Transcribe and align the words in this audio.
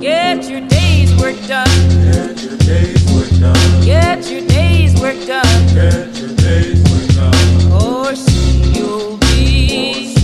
Get 0.00 0.48
your 0.48 0.60
day's 0.68 1.14
work 1.20 1.36
done. 1.46 1.66
Get 2.12 2.42
your 2.42 2.56
day's 2.58 3.12
work 3.12 3.28
done. 3.40 3.84
Get 3.84 4.30
your 4.30 4.46
day's 4.46 5.00
work 5.00 5.16
done. 5.26 5.66
Get 5.74 6.16
your 6.18 6.34
day's 6.36 6.82
work 6.90 7.08
done. 7.14 7.72
Or 7.72 8.14
soon 8.14 8.74
you'll 8.74 9.16
be. 9.18 10.14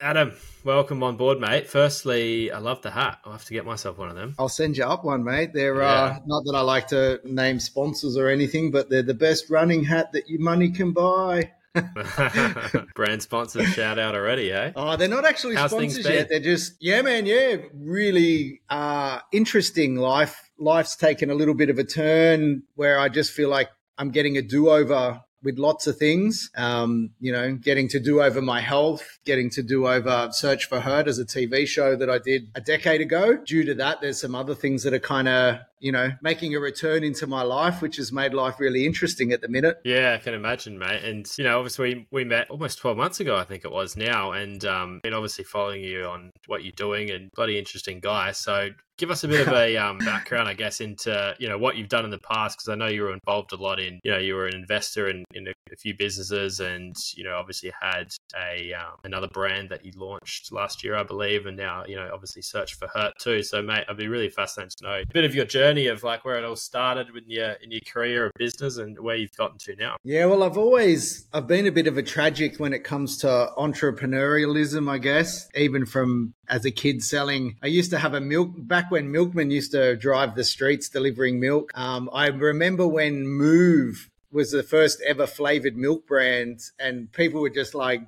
Adam, 0.00 0.32
welcome 0.64 1.02
on 1.02 1.16
board, 1.16 1.38
mate. 1.40 1.68
Firstly, 1.68 2.50
I 2.50 2.58
love 2.58 2.80
the 2.82 2.90
hat. 2.90 3.18
I'll 3.24 3.32
have 3.32 3.44
to 3.44 3.52
get 3.52 3.64
myself 3.66 3.98
one 3.98 4.08
of 4.08 4.16
them. 4.16 4.34
I'll 4.38 4.48
send 4.48 4.76
you 4.76 4.84
up 4.84 5.04
one, 5.04 5.22
mate. 5.22 5.52
They're 5.52 5.76
Yeah. 5.76 5.86
uh, 6.02 6.18
not 6.26 6.44
that 6.46 6.54
I 6.56 6.62
like 6.62 6.88
to 6.88 7.20
name 7.24 7.60
sponsors 7.60 8.16
or 8.16 8.28
anything, 8.28 8.70
but 8.70 8.88
they're 8.90 9.02
the 9.02 9.14
best 9.14 9.50
running 9.50 9.84
hat 9.84 10.12
that 10.12 10.28
your 10.28 10.40
money 10.40 10.70
can 10.70 10.92
buy. 10.92 11.52
Brand 12.94 13.22
sponsor 13.22 13.64
shout 13.64 13.98
out 13.98 14.14
already, 14.14 14.52
eh? 14.52 14.72
Oh, 14.74 14.96
they're 14.96 15.08
not 15.08 15.24
actually 15.24 15.56
How's 15.56 15.70
sponsors 15.70 16.08
yet. 16.08 16.28
They're 16.28 16.40
just 16.40 16.74
yeah, 16.80 17.02
man, 17.02 17.26
yeah, 17.26 17.56
really 17.74 18.60
uh, 18.68 19.20
interesting. 19.32 19.96
Life, 19.96 20.50
life's 20.58 20.96
taken 20.96 21.30
a 21.30 21.34
little 21.34 21.54
bit 21.54 21.70
of 21.70 21.78
a 21.78 21.84
turn 21.84 22.62
where 22.74 22.98
I 22.98 23.08
just 23.08 23.32
feel 23.32 23.48
like 23.48 23.68
I'm 23.98 24.10
getting 24.10 24.36
a 24.36 24.42
do 24.42 24.70
over 24.70 25.22
with 25.42 25.58
lots 25.58 25.86
of 25.86 25.96
things. 25.96 26.50
Um, 26.56 27.10
you 27.20 27.32
know, 27.32 27.54
getting 27.54 27.88
to 27.88 28.00
do 28.00 28.20
over 28.20 28.42
my 28.42 28.60
health, 28.60 29.18
getting 29.24 29.48
to 29.50 29.62
do 29.62 29.86
over 29.86 30.28
Search 30.32 30.66
for 30.66 30.80
Hurt 30.80 31.06
as 31.06 31.18
a 31.18 31.24
TV 31.24 31.66
show 31.66 31.96
that 31.96 32.10
I 32.10 32.18
did 32.18 32.50
a 32.54 32.60
decade 32.60 33.00
ago. 33.00 33.36
Due 33.36 33.64
to 33.64 33.74
that, 33.74 34.00
there's 34.00 34.20
some 34.20 34.34
other 34.34 34.54
things 34.54 34.82
that 34.82 34.92
are 34.92 34.98
kind 34.98 35.28
of 35.28 35.58
you 35.80 35.92
know 35.92 36.10
making 36.22 36.54
a 36.54 36.60
return 36.60 37.04
into 37.04 37.26
my 37.26 37.42
life, 37.42 37.82
which 37.82 37.96
has 37.96 38.12
made 38.12 38.34
life 38.34 38.58
really 38.58 38.86
interesting 38.86 39.32
at 39.32 39.40
the 39.40 39.48
minute. 39.48 39.78
Yeah, 39.84 40.16
I 40.18 40.22
can 40.22 40.34
imagine, 40.34 40.78
mate. 40.78 41.04
And 41.04 41.30
you 41.36 41.44
know, 41.44 41.58
obviously, 41.58 42.06
we 42.10 42.24
met 42.24 42.50
almost 42.50 42.78
twelve 42.78 42.96
months 42.96 43.20
ago, 43.20 43.36
I 43.36 43.44
think 43.44 43.64
it 43.64 43.72
was 43.72 43.96
now, 43.96 44.32
and 44.32 44.64
um, 44.64 45.00
been 45.02 45.14
obviously 45.14 45.44
following 45.44 45.82
you 45.82 46.04
on 46.04 46.30
what 46.46 46.64
you're 46.64 46.72
doing, 46.72 47.10
and 47.10 47.30
bloody 47.32 47.58
interesting 47.58 48.00
guy. 48.00 48.32
So, 48.32 48.70
give 48.98 49.10
us 49.10 49.24
a 49.24 49.28
bit 49.28 49.46
of 49.46 49.52
a 49.52 49.76
um, 49.84 49.98
background, 49.98 50.48
I 50.48 50.54
guess, 50.54 50.80
into 50.80 51.34
you 51.38 51.48
know 51.48 51.58
what 51.58 51.76
you've 51.76 51.88
done 51.88 52.04
in 52.04 52.10
the 52.10 52.18
past, 52.18 52.58
because 52.58 52.68
I 52.68 52.74
know 52.74 52.86
you 52.86 53.02
were 53.02 53.12
involved 53.12 53.52
a 53.52 53.56
lot 53.56 53.78
in, 53.78 54.00
you 54.02 54.10
know, 54.10 54.18
you 54.18 54.34
were 54.34 54.46
an 54.46 54.54
investor 54.54 55.08
in, 55.08 55.24
in 55.34 55.48
a, 55.48 55.52
a 55.72 55.76
few 55.76 55.94
businesses, 55.96 56.60
and 56.60 56.96
you 57.14 57.24
know, 57.24 57.36
obviously 57.36 57.72
had 57.80 58.08
a 58.36 58.72
um, 58.72 58.96
another 59.04 59.28
brand 59.28 59.68
that 59.70 59.84
you 59.84 59.92
launched 59.96 60.52
last 60.52 60.82
year, 60.82 60.96
I 60.96 61.02
believe, 61.02 61.46
and 61.46 61.56
now 61.56 61.84
you 61.86 61.96
know, 61.96 62.10
obviously, 62.12 62.42
Search 62.42 62.74
for 62.74 62.88
Hurt 62.94 63.14
too. 63.20 63.42
So, 63.42 63.62
mate, 63.62 63.84
I'd 63.88 63.96
be 63.96 64.08
really 64.08 64.30
fascinated 64.30 64.72
to 64.78 64.84
know 64.84 64.94
a 64.94 65.04
bit 65.12 65.24
of 65.24 65.34
your 65.34 65.44
journey 65.44 65.65
of 65.66 66.02
like 66.04 66.24
where 66.24 66.38
it 66.38 66.44
all 66.44 66.56
started 66.56 67.08
in 67.08 67.24
your 67.26 67.52
in 67.62 67.70
your 67.70 67.80
career 67.80 68.26
of 68.26 68.32
business 68.36 68.78
and 68.78 68.98
where 68.98 69.16
you've 69.16 69.36
gotten 69.36 69.58
to 69.58 69.74
now. 69.76 69.96
Yeah, 70.04 70.26
well, 70.26 70.42
I've 70.42 70.56
always 70.56 71.26
I've 71.32 71.46
been 71.46 71.66
a 71.66 71.72
bit 71.72 71.86
of 71.86 71.98
a 71.98 72.02
tragic 72.02 72.58
when 72.58 72.72
it 72.72 72.84
comes 72.84 73.18
to 73.18 73.50
entrepreneurialism, 73.58 74.88
I 74.88 74.98
guess. 74.98 75.48
Even 75.54 75.84
from 75.84 76.34
as 76.48 76.64
a 76.64 76.70
kid 76.70 77.02
selling, 77.02 77.56
I 77.62 77.66
used 77.66 77.90
to 77.90 77.98
have 77.98 78.14
a 78.14 78.20
milk 78.20 78.50
back 78.56 78.90
when 78.90 79.10
milkmen 79.10 79.50
used 79.50 79.72
to 79.72 79.96
drive 79.96 80.36
the 80.36 80.44
streets 80.44 80.88
delivering 80.88 81.40
milk. 81.40 81.72
Um, 81.74 82.08
I 82.12 82.28
remember 82.28 82.86
when 82.86 83.26
Moove 83.26 84.08
was 84.30 84.50
the 84.50 84.62
first 84.62 85.02
ever 85.06 85.26
flavored 85.26 85.76
milk 85.76 86.06
brand, 86.06 86.60
and 86.78 87.10
people 87.12 87.40
were 87.40 87.50
just 87.50 87.74
like 87.74 88.02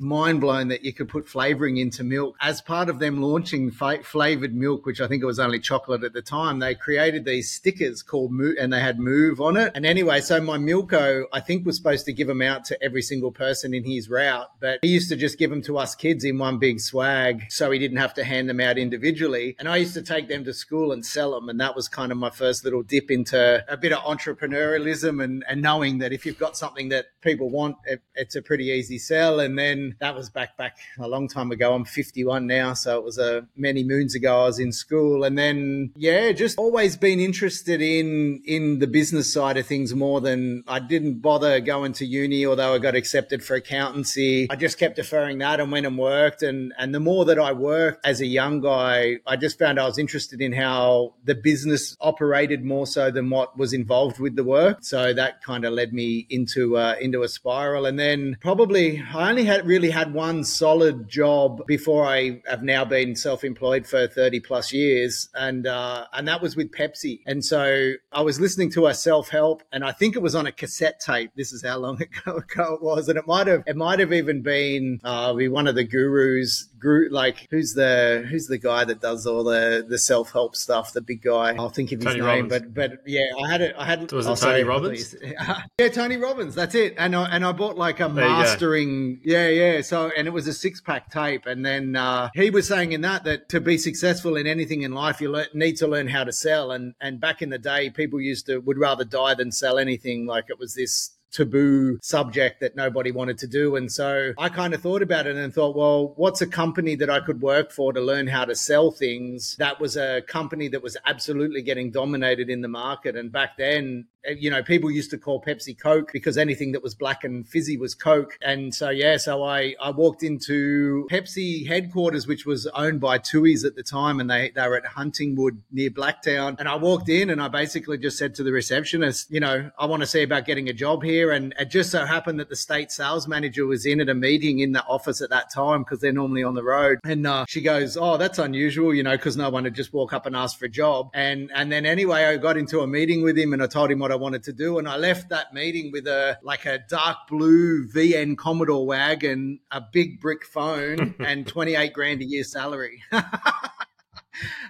mind 0.00 0.40
blown 0.40 0.68
that 0.68 0.84
you 0.84 0.92
could 0.92 1.08
put 1.08 1.28
flavoring 1.28 1.76
into 1.76 2.04
milk. 2.04 2.36
As 2.40 2.60
part 2.60 2.88
of 2.88 2.98
them 2.98 3.20
launching 3.20 3.70
fa- 3.70 4.02
flavored 4.02 4.54
milk, 4.54 4.86
which 4.86 5.00
I 5.00 5.08
think 5.08 5.22
it 5.22 5.26
was 5.26 5.38
only 5.38 5.58
chocolate 5.58 6.04
at 6.04 6.12
the 6.12 6.22
time, 6.22 6.58
they 6.58 6.74
created 6.74 7.24
these 7.24 7.50
stickers 7.50 8.02
called 8.02 8.32
Moove, 8.32 8.54
and 8.58 8.72
they 8.72 8.80
had 8.80 8.98
Moove 8.98 9.40
on 9.40 9.56
it. 9.56 9.72
And 9.74 9.84
anyway, 9.84 10.20
so 10.20 10.40
my 10.40 10.58
Milko, 10.58 11.24
I 11.32 11.40
think, 11.40 11.66
was 11.66 11.76
supposed 11.76 12.06
to 12.06 12.12
give 12.12 12.28
them 12.28 12.42
out 12.42 12.64
to 12.66 12.82
every 12.82 13.02
single 13.02 13.32
person 13.32 13.74
in 13.74 13.84
his 13.84 14.08
route, 14.08 14.50
but 14.60 14.78
he 14.82 14.88
used 14.88 15.08
to 15.10 15.16
just 15.16 15.38
give 15.38 15.50
them 15.50 15.62
to 15.62 15.78
us 15.78 15.94
kids 15.94 16.24
in 16.24 16.38
one 16.38 16.58
big 16.58 16.80
swag, 16.80 17.44
so 17.50 17.70
he 17.70 17.78
didn't 17.78 17.98
have 17.98 18.14
to 18.14 18.24
hand 18.24 18.48
them 18.48 18.60
out 18.60 18.78
individually. 18.78 19.56
And 19.58 19.68
I 19.68 19.76
used 19.76 19.94
to 19.94 20.02
take 20.02 20.28
them 20.28 20.44
to 20.44 20.52
school 20.52 20.92
and 20.92 21.04
sell 21.04 21.32
them, 21.32 21.48
and 21.48 21.60
that 21.60 21.74
was 21.74 21.88
kind 21.88 22.12
of 22.12 22.18
my 22.18 22.30
first 22.30 22.64
little 22.64 22.82
dip 22.82 23.10
into 23.10 23.64
a 23.68 23.76
bit 23.76 23.92
of 23.92 23.98
entrepreneurialism 24.00 25.22
and, 25.22 25.44
and 25.48 25.62
knowing 25.62 25.98
that 25.98 26.12
if 26.12 26.24
you've 26.24 26.38
got 26.38 26.56
something 26.56 26.88
that 26.90 27.06
people 27.20 27.50
want, 27.50 27.76
it, 27.84 28.02
it's 28.14 28.36
a 28.36 28.42
pretty 28.42 28.66
easy 28.66 28.98
sell. 28.98 29.40
And 29.40 29.58
then 29.58 29.87
that 30.00 30.14
was 30.14 30.30
back 30.30 30.56
back 30.56 30.76
a 30.98 31.08
long 31.08 31.28
time 31.28 31.50
ago. 31.50 31.74
I'm 31.74 31.84
51 31.84 32.46
now, 32.46 32.74
so 32.74 32.98
it 32.98 33.04
was 33.04 33.18
a 33.18 33.46
many 33.56 33.84
moons 33.84 34.14
ago. 34.14 34.42
I 34.42 34.44
was 34.44 34.58
in 34.58 34.72
school, 34.72 35.24
and 35.24 35.38
then 35.38 35.92
yeah, 35.96 36.32
just 36.32 36.58
always 36.58 36.96
been 36.96 37.20
interested 37.20 37.80
in 37.80 38.42
in 38.44 38.78
the 38.78 38.86
business 38.86 39.32
side 39.32 39.56
of 39.56 39.66
things 39.66 39.94
more 39.94 40.20
than 40.20 40.64
I 40.66 40.78
didn't 40.80 41.20
bother 41.20 41.60
going 41.60 41.92
to 41.94 42.06
uni, 42.06 42.46
although 42.46 42.74
I 42.74 42.78
got 42.78 42.94
accepted 42.94 43.44
for 43.44 43.54
accountancy. 43.54 44.50
I 44.50 44.56
just 44.56 44.78
kept 44.78 44.96
deferring 44.96 45.38
that 45.38 45.60
and 45.60 45.70
went 45.70 45.86
and 45.86 45.98
worked, 45.98 46.42
and 46.42 46.72
and 46.78 46.94
the 46.94 47.00
more 47.00 47.24
that 47.26 47.38
I 47.38 47.52
worked 47.52 48.06
as 48.06 48.20
a 48.20 48.26
young 48.26 48.60
guy, 48.60 49.18
I 49.26 49.36
just 49.36 49.58
found 49.58 49.78
I 49.78 49.86
was 49.86 49.98
interested 49.98 50.40
in 50.40 50.52
how 50.52 51.14
the 51.24 51.34
business 51.34 51.96
operated 52.00 52.64
more 52.64 52.86
so 52.86 53.10
than 53.10 53.30
what 53.30 53.56
was 53.56 53.72
involved 53.72 54.18
with 54.18 54.36
the 54.36 54.44
work. 54.44 54.78
So 54.82 55.12
that 55.14 55.42
kind 55.42 55.64
of 55.64 55.72
led 55.72 55.92
me 55.92 56.26
into 56.30 56.76
uh, 56.76 56.96
into 57.00 57.22
a 57.22 57.28
spiral, 57.28 57.86
and 57.86 57.98
then 57.98 58.36
probably 58.40 59.02
I 59.14 59.30
only 59.30 59.44
had 59.44 59.66
really 59.66 59.77
had 59.86 60.12
one 60.12 60.44
solid 60.44 61.08
job 61.08 61.66
before 61.66 62.04
I 62.04 62.42
have 62.46 62.62
now 62.62 62.84
been 62.84 63.14
self-employed 63.14 63.86
for 63.86 64.06
30 64.06 64.40
plus 64.40 64.72
years, 64.72 65.28
and 65.34 65.66
uh, 65.66 66.06
and 66.12 66.26
that 66.28 66.42
was 66.42 66.56
with 66.56 66.72
Pepsi. 66.72 67.20
And 67.26 67.44
so 67.44 67.92
I 68.12 68.22
was 68.22 68.40
listening 68.40 68.70
to 68.72 68.86
a 68.86 68.94
self-help, 68.94 69.62
and 69.72 69.84
I 69.84 69.92
think 69.92 70.16
it 70.16 70.22
was 70.22 70.34
on 70.34 70.46
a 70.46 70.52
cassette 70.52 71.00
tape. 71.00 71.30
This 71.36 71.52
is 71.52 71.64
how 71.64 71.78
long 71.78 72.02
ago, 72.26 72.42
it 72.74 72.82
was, 72.82 73.08
and 73.08 73.16
it 73.16 73.26
might 73.26 73.46
have 73.46 73.62
it 73.66 73.76
might 73.76 74.00
have 74.00 74.12
even 74.12 74.42
been 74.42 75.00
uh, 75.04 75.32
be 75.32 75.48
one 75.48 75.68
of 75.68 75.74
the 75.74 75.84
gurus. 75.84 76.67
Guru, 76.78 77.08
like 77.10 77.46
who's 77.50 77.74
the 77.74 78.26
who's 78.30 78.46
the 78.46 78.58
guy 78.58 78.84
that 78.84 79.00
does 79.00 79.26
all 79.26 79.44
the 79.44 79.84
the 79.88 79.98
self-help 79.98 80.56
stuff? 80.56 80.92
The 80.92 81.00
big 81.00 81.22
guy. 81.22 81.54
I'll 81.58 81.70
think 81.70 81.92
of 81.92 81.98
his 81.98 82.06
Tony 82.06 82.20
name, 82.20 82.48
Robbins. 82.48 82.72
but 82.74 82.74
but 82.74 83.02
yeah, 83.06 83.26
I 83.42 83.50
had 83.50 83.60
it. 83.60 83.74
I 83.78 83.84
had. 83.84 84.12
Was 84.12 84.26
it 84.26 84.30
oh, 84.30 84.34
Tony 84.34 84.36
sorry, 84.36 84.64
Robbins? 84.64 85.16
yeah, 85.78 85.88
Tony 85.88 86.16
Robbins. 86.16 86.54
That's 86.54 86.74
it. 86.74 86.94
And 86.98 87.14
I, 87.14 87.24
and 87.26 87.44
I 87.44 87.52
bought 87.52 87.76
like 87.76 88.00
a 88.00 88.08
mastering. 88.08 89.20
Yeah, 89.24 89.48
yeah. 89.48 89.80
So 89.82 90.10
and 90.16 90.26
it 90.26 90.32
was 90.32 90.46
a 90.46 90.52
six 90.52 90.80
pack 90.80 91.10
tape. 91.10 91.46
And 91.46 91.64
then 91.64 91.96
uh, 91.96 92.30
he 92.34 92.50
was 92.50 92.68
saying 92.68 92.92
in 92.92 93.00
that 93.02 93.24
that 93.24 93.48
to 93.50 93.60
be 93.60 93.78
successful 93.78 94.36
in 94.36 94.46
anything 94.46 94.82
in 94.82 94.92
life, 94.92 95.20
you 95.20 95.30
le- 95.30 95.46
need 95.54 95.76
to 95.78 95.86
learn 95.86 96.08
how 96.08 96.24
to 96.24 96.32
sell. 96.32 96.70
And 96.70 96.94
and 97.00 97.20
back 97.20 97.42
in 97.42 97.50
the 97.50 97.58
day, 97.58 97.90
people 97.90 98.20
used 98.20 98.46
to 98.46 98.58
would 98.58 98.78
rather 98.78 99.04
die 99.04 99.34
than 99.34 99.52
sell 99.52 99.78
anything. 99.78 100.26
Like 100.26 100.46
it 100.48 100.58
was 100.58 100.74
this 100.74 101.17
taboo 101.30 101.98
subject 102.02 102.60
that 102.60 102.76
nobody 102.76 103.10
wanted 103.10 103.38
to 103.38 103.46
do. 103.46 103.76
And 103.76 103.90
so 103.90 104.32
I 104.38 104.48
kind 104.48 104.74
of 104.74 104.82
thought 104.82 105.02
about 105.02 105.26
it 105.26 105.36
and 105.36 105.52
thought, 105.52 105.76
well, 105.76 106.14
what's 106.16 106.40
a 106.40 106.46
company 106.46 106.94
that 106.96 107.10
I 107.10 107.20
could 107.20 107.40
work 107.40 107.70
for 107.70 107.92
to 107.92 108.00
learn 108.00 108.26
how 108.26 108.44
to 108.44 108.54
sell 108.54 108.90
things? 108.90 109.56
That 109.58 109.80
was 109.80 109.96
a 109.96 110.22
company 110.22 110.68
that 110.68 110.82
was 110.82 110.96
absolutely 111.06 111.62
getting 111.62 111.90
dominated 111.90 112.50
in 112.50 112.62
the 112.62 112.68
market. 112.68 113.16
And 113.16 113.30
back 113.30 113.56
then, 113.58 114.06
you 114.24 114.50
know, 114.50 114.62
people 114.62 114.90
used 114.90 115.10
to 115.10 115.18
call 115.18 115.42
Pepsi 115.42 115.78
Coke 115.78 116.10
because 116.12 116.36
anything 116.36 116.72
that 116.72 116.82
was 116.82 116.94
black 116.94 117.24
and 117.24 117.48
fizzy 117.48 117.76
was 117.76 117.94
Coke. 117.94 118.36
And 118.42 118.74
so, 118.74 118.90
yeah, 118.90 119.16
so 119.16 119.42
I, 119.42 119.74
I 119.80 119.90
walked 119.90 120.22
into 120.22 121.06
Pepsi 121.10 121.66
headquarters, 121.66 122.26
which 122.26 122.44
was 122.46 122.66
owned 122.74 123.00
by 123.00 123.18
Tui's 123.18 123.64
at 123.64 123.76
the 123.76 123.82
time, 123.82 124.20
and 124.20 124.30
they, 124.30 124.50
they 124.54 124.66
were 124.68 124.76
at 124.76 124.84
Huntingwood 124.84 125.58
near 125.70 125.90
Blacktown. 125.90 126.56
And 126.58 126.68
I 126.68 126.76
walked 126.76 127.08
in 127.08 127.30
and 127.30 127.40
I 127.40 127.48
basically 127.48 127.98
just 127.98 128.18
said 128.18 128.34
to 128.36 128.42
the 128.42 128.52
receptionist, 128.52 129.30
you 129.30 129.40
know, 129.40 129.70
I 129.78 129.86
want 129.86 130.02
to 130.02 130.06
see 130.06 130.22
about 130.22 130.44
getting 130.44 130.68
a 130.68 130.72
job 130.72 131.02
here. 131.02 131.32
And 131.32 131.54
it 131.58 131.66
just 131.66 131.90
so 131.90 132.04
happened 132.04 132.40
that 132.40 132.48
the 132.48 132.56
state 132.56 132.90
sales 132.90 133.28
manager 133.28 133.66
was 133.66 133.86
in 133.86 134.00
at 134.00 134.08
a 134.08 134.14
meeting 134.14 134.58
in 134.60 134.72
the 134.72 134.84
office 134.84 135.20
at 135.20 135.30
that 135.30 135.50
time 135.50 135.82
because 135.82 136.00
they're 136.00 136.12
normally 136.12 136.42
on 136.42 136.54
the 136.54 136.64
road. 136.64 136.98
And 137.04 137.26
uh, 137.26 137.44
she 137.48 137.60
goes, 137.60 137.96
Oh, 137.96 138.16
that's 138.16 138.38
unusual, 138.38 138.94
you 138.94 139.02
know, 139.02 139.16
because 139.16 139.36
no 139.36 139.50
one 139.50 139.64
would 139.64 139.74
just 139.74 139.92
walk 139.92 140.12
up 140.12 140.26
and 140.26 140.36
ask 140.36 140.58
for 140.58 140.66
a 140.66 140.68
job. 140.68 141.10
And 141.14 141.50
and 141.54 141.70
then 141.70 141.86
anyway, 141.86 142.24
I 142.24 142.36
got 142.36 142.56
into 142.56 142.80
a 142.80 142.86
meeting 142.86 143.22
with 143.22 143.38
him 143.38 143.52
and 143.52 143.62
I 143.62 143.66
told 143.66 143.90
him 143.90 143.98
what 143.98 144.12
I 144.12 144.16
wanted 144.18 144.42
to 144.44 144.52
do. 144.52 144.78
And 144.78 144.88
I 144.88 144.96
left 144.96 145.30
that 145.30 145.52
meeting 145.52 145.90
with 145.92 146.06
a 146.06 146.38
like 146.42 146.66
a 146.66 146.78
dark 146.88 147.16
blue 147.28 147.88
VN 147.88 148.36
Commodore 148.36 148.86
wagon, 148.86 149.60
a 149.70 149.80
big 149.80 150.20
brick 150.20 150.44
phone, 150.44 151.14
and 151.20 151.46
28 151.46 151.92
grand 151.92 152.20
a 152.20 152.24
year 152.24 152.44
salary. 152.44 153.02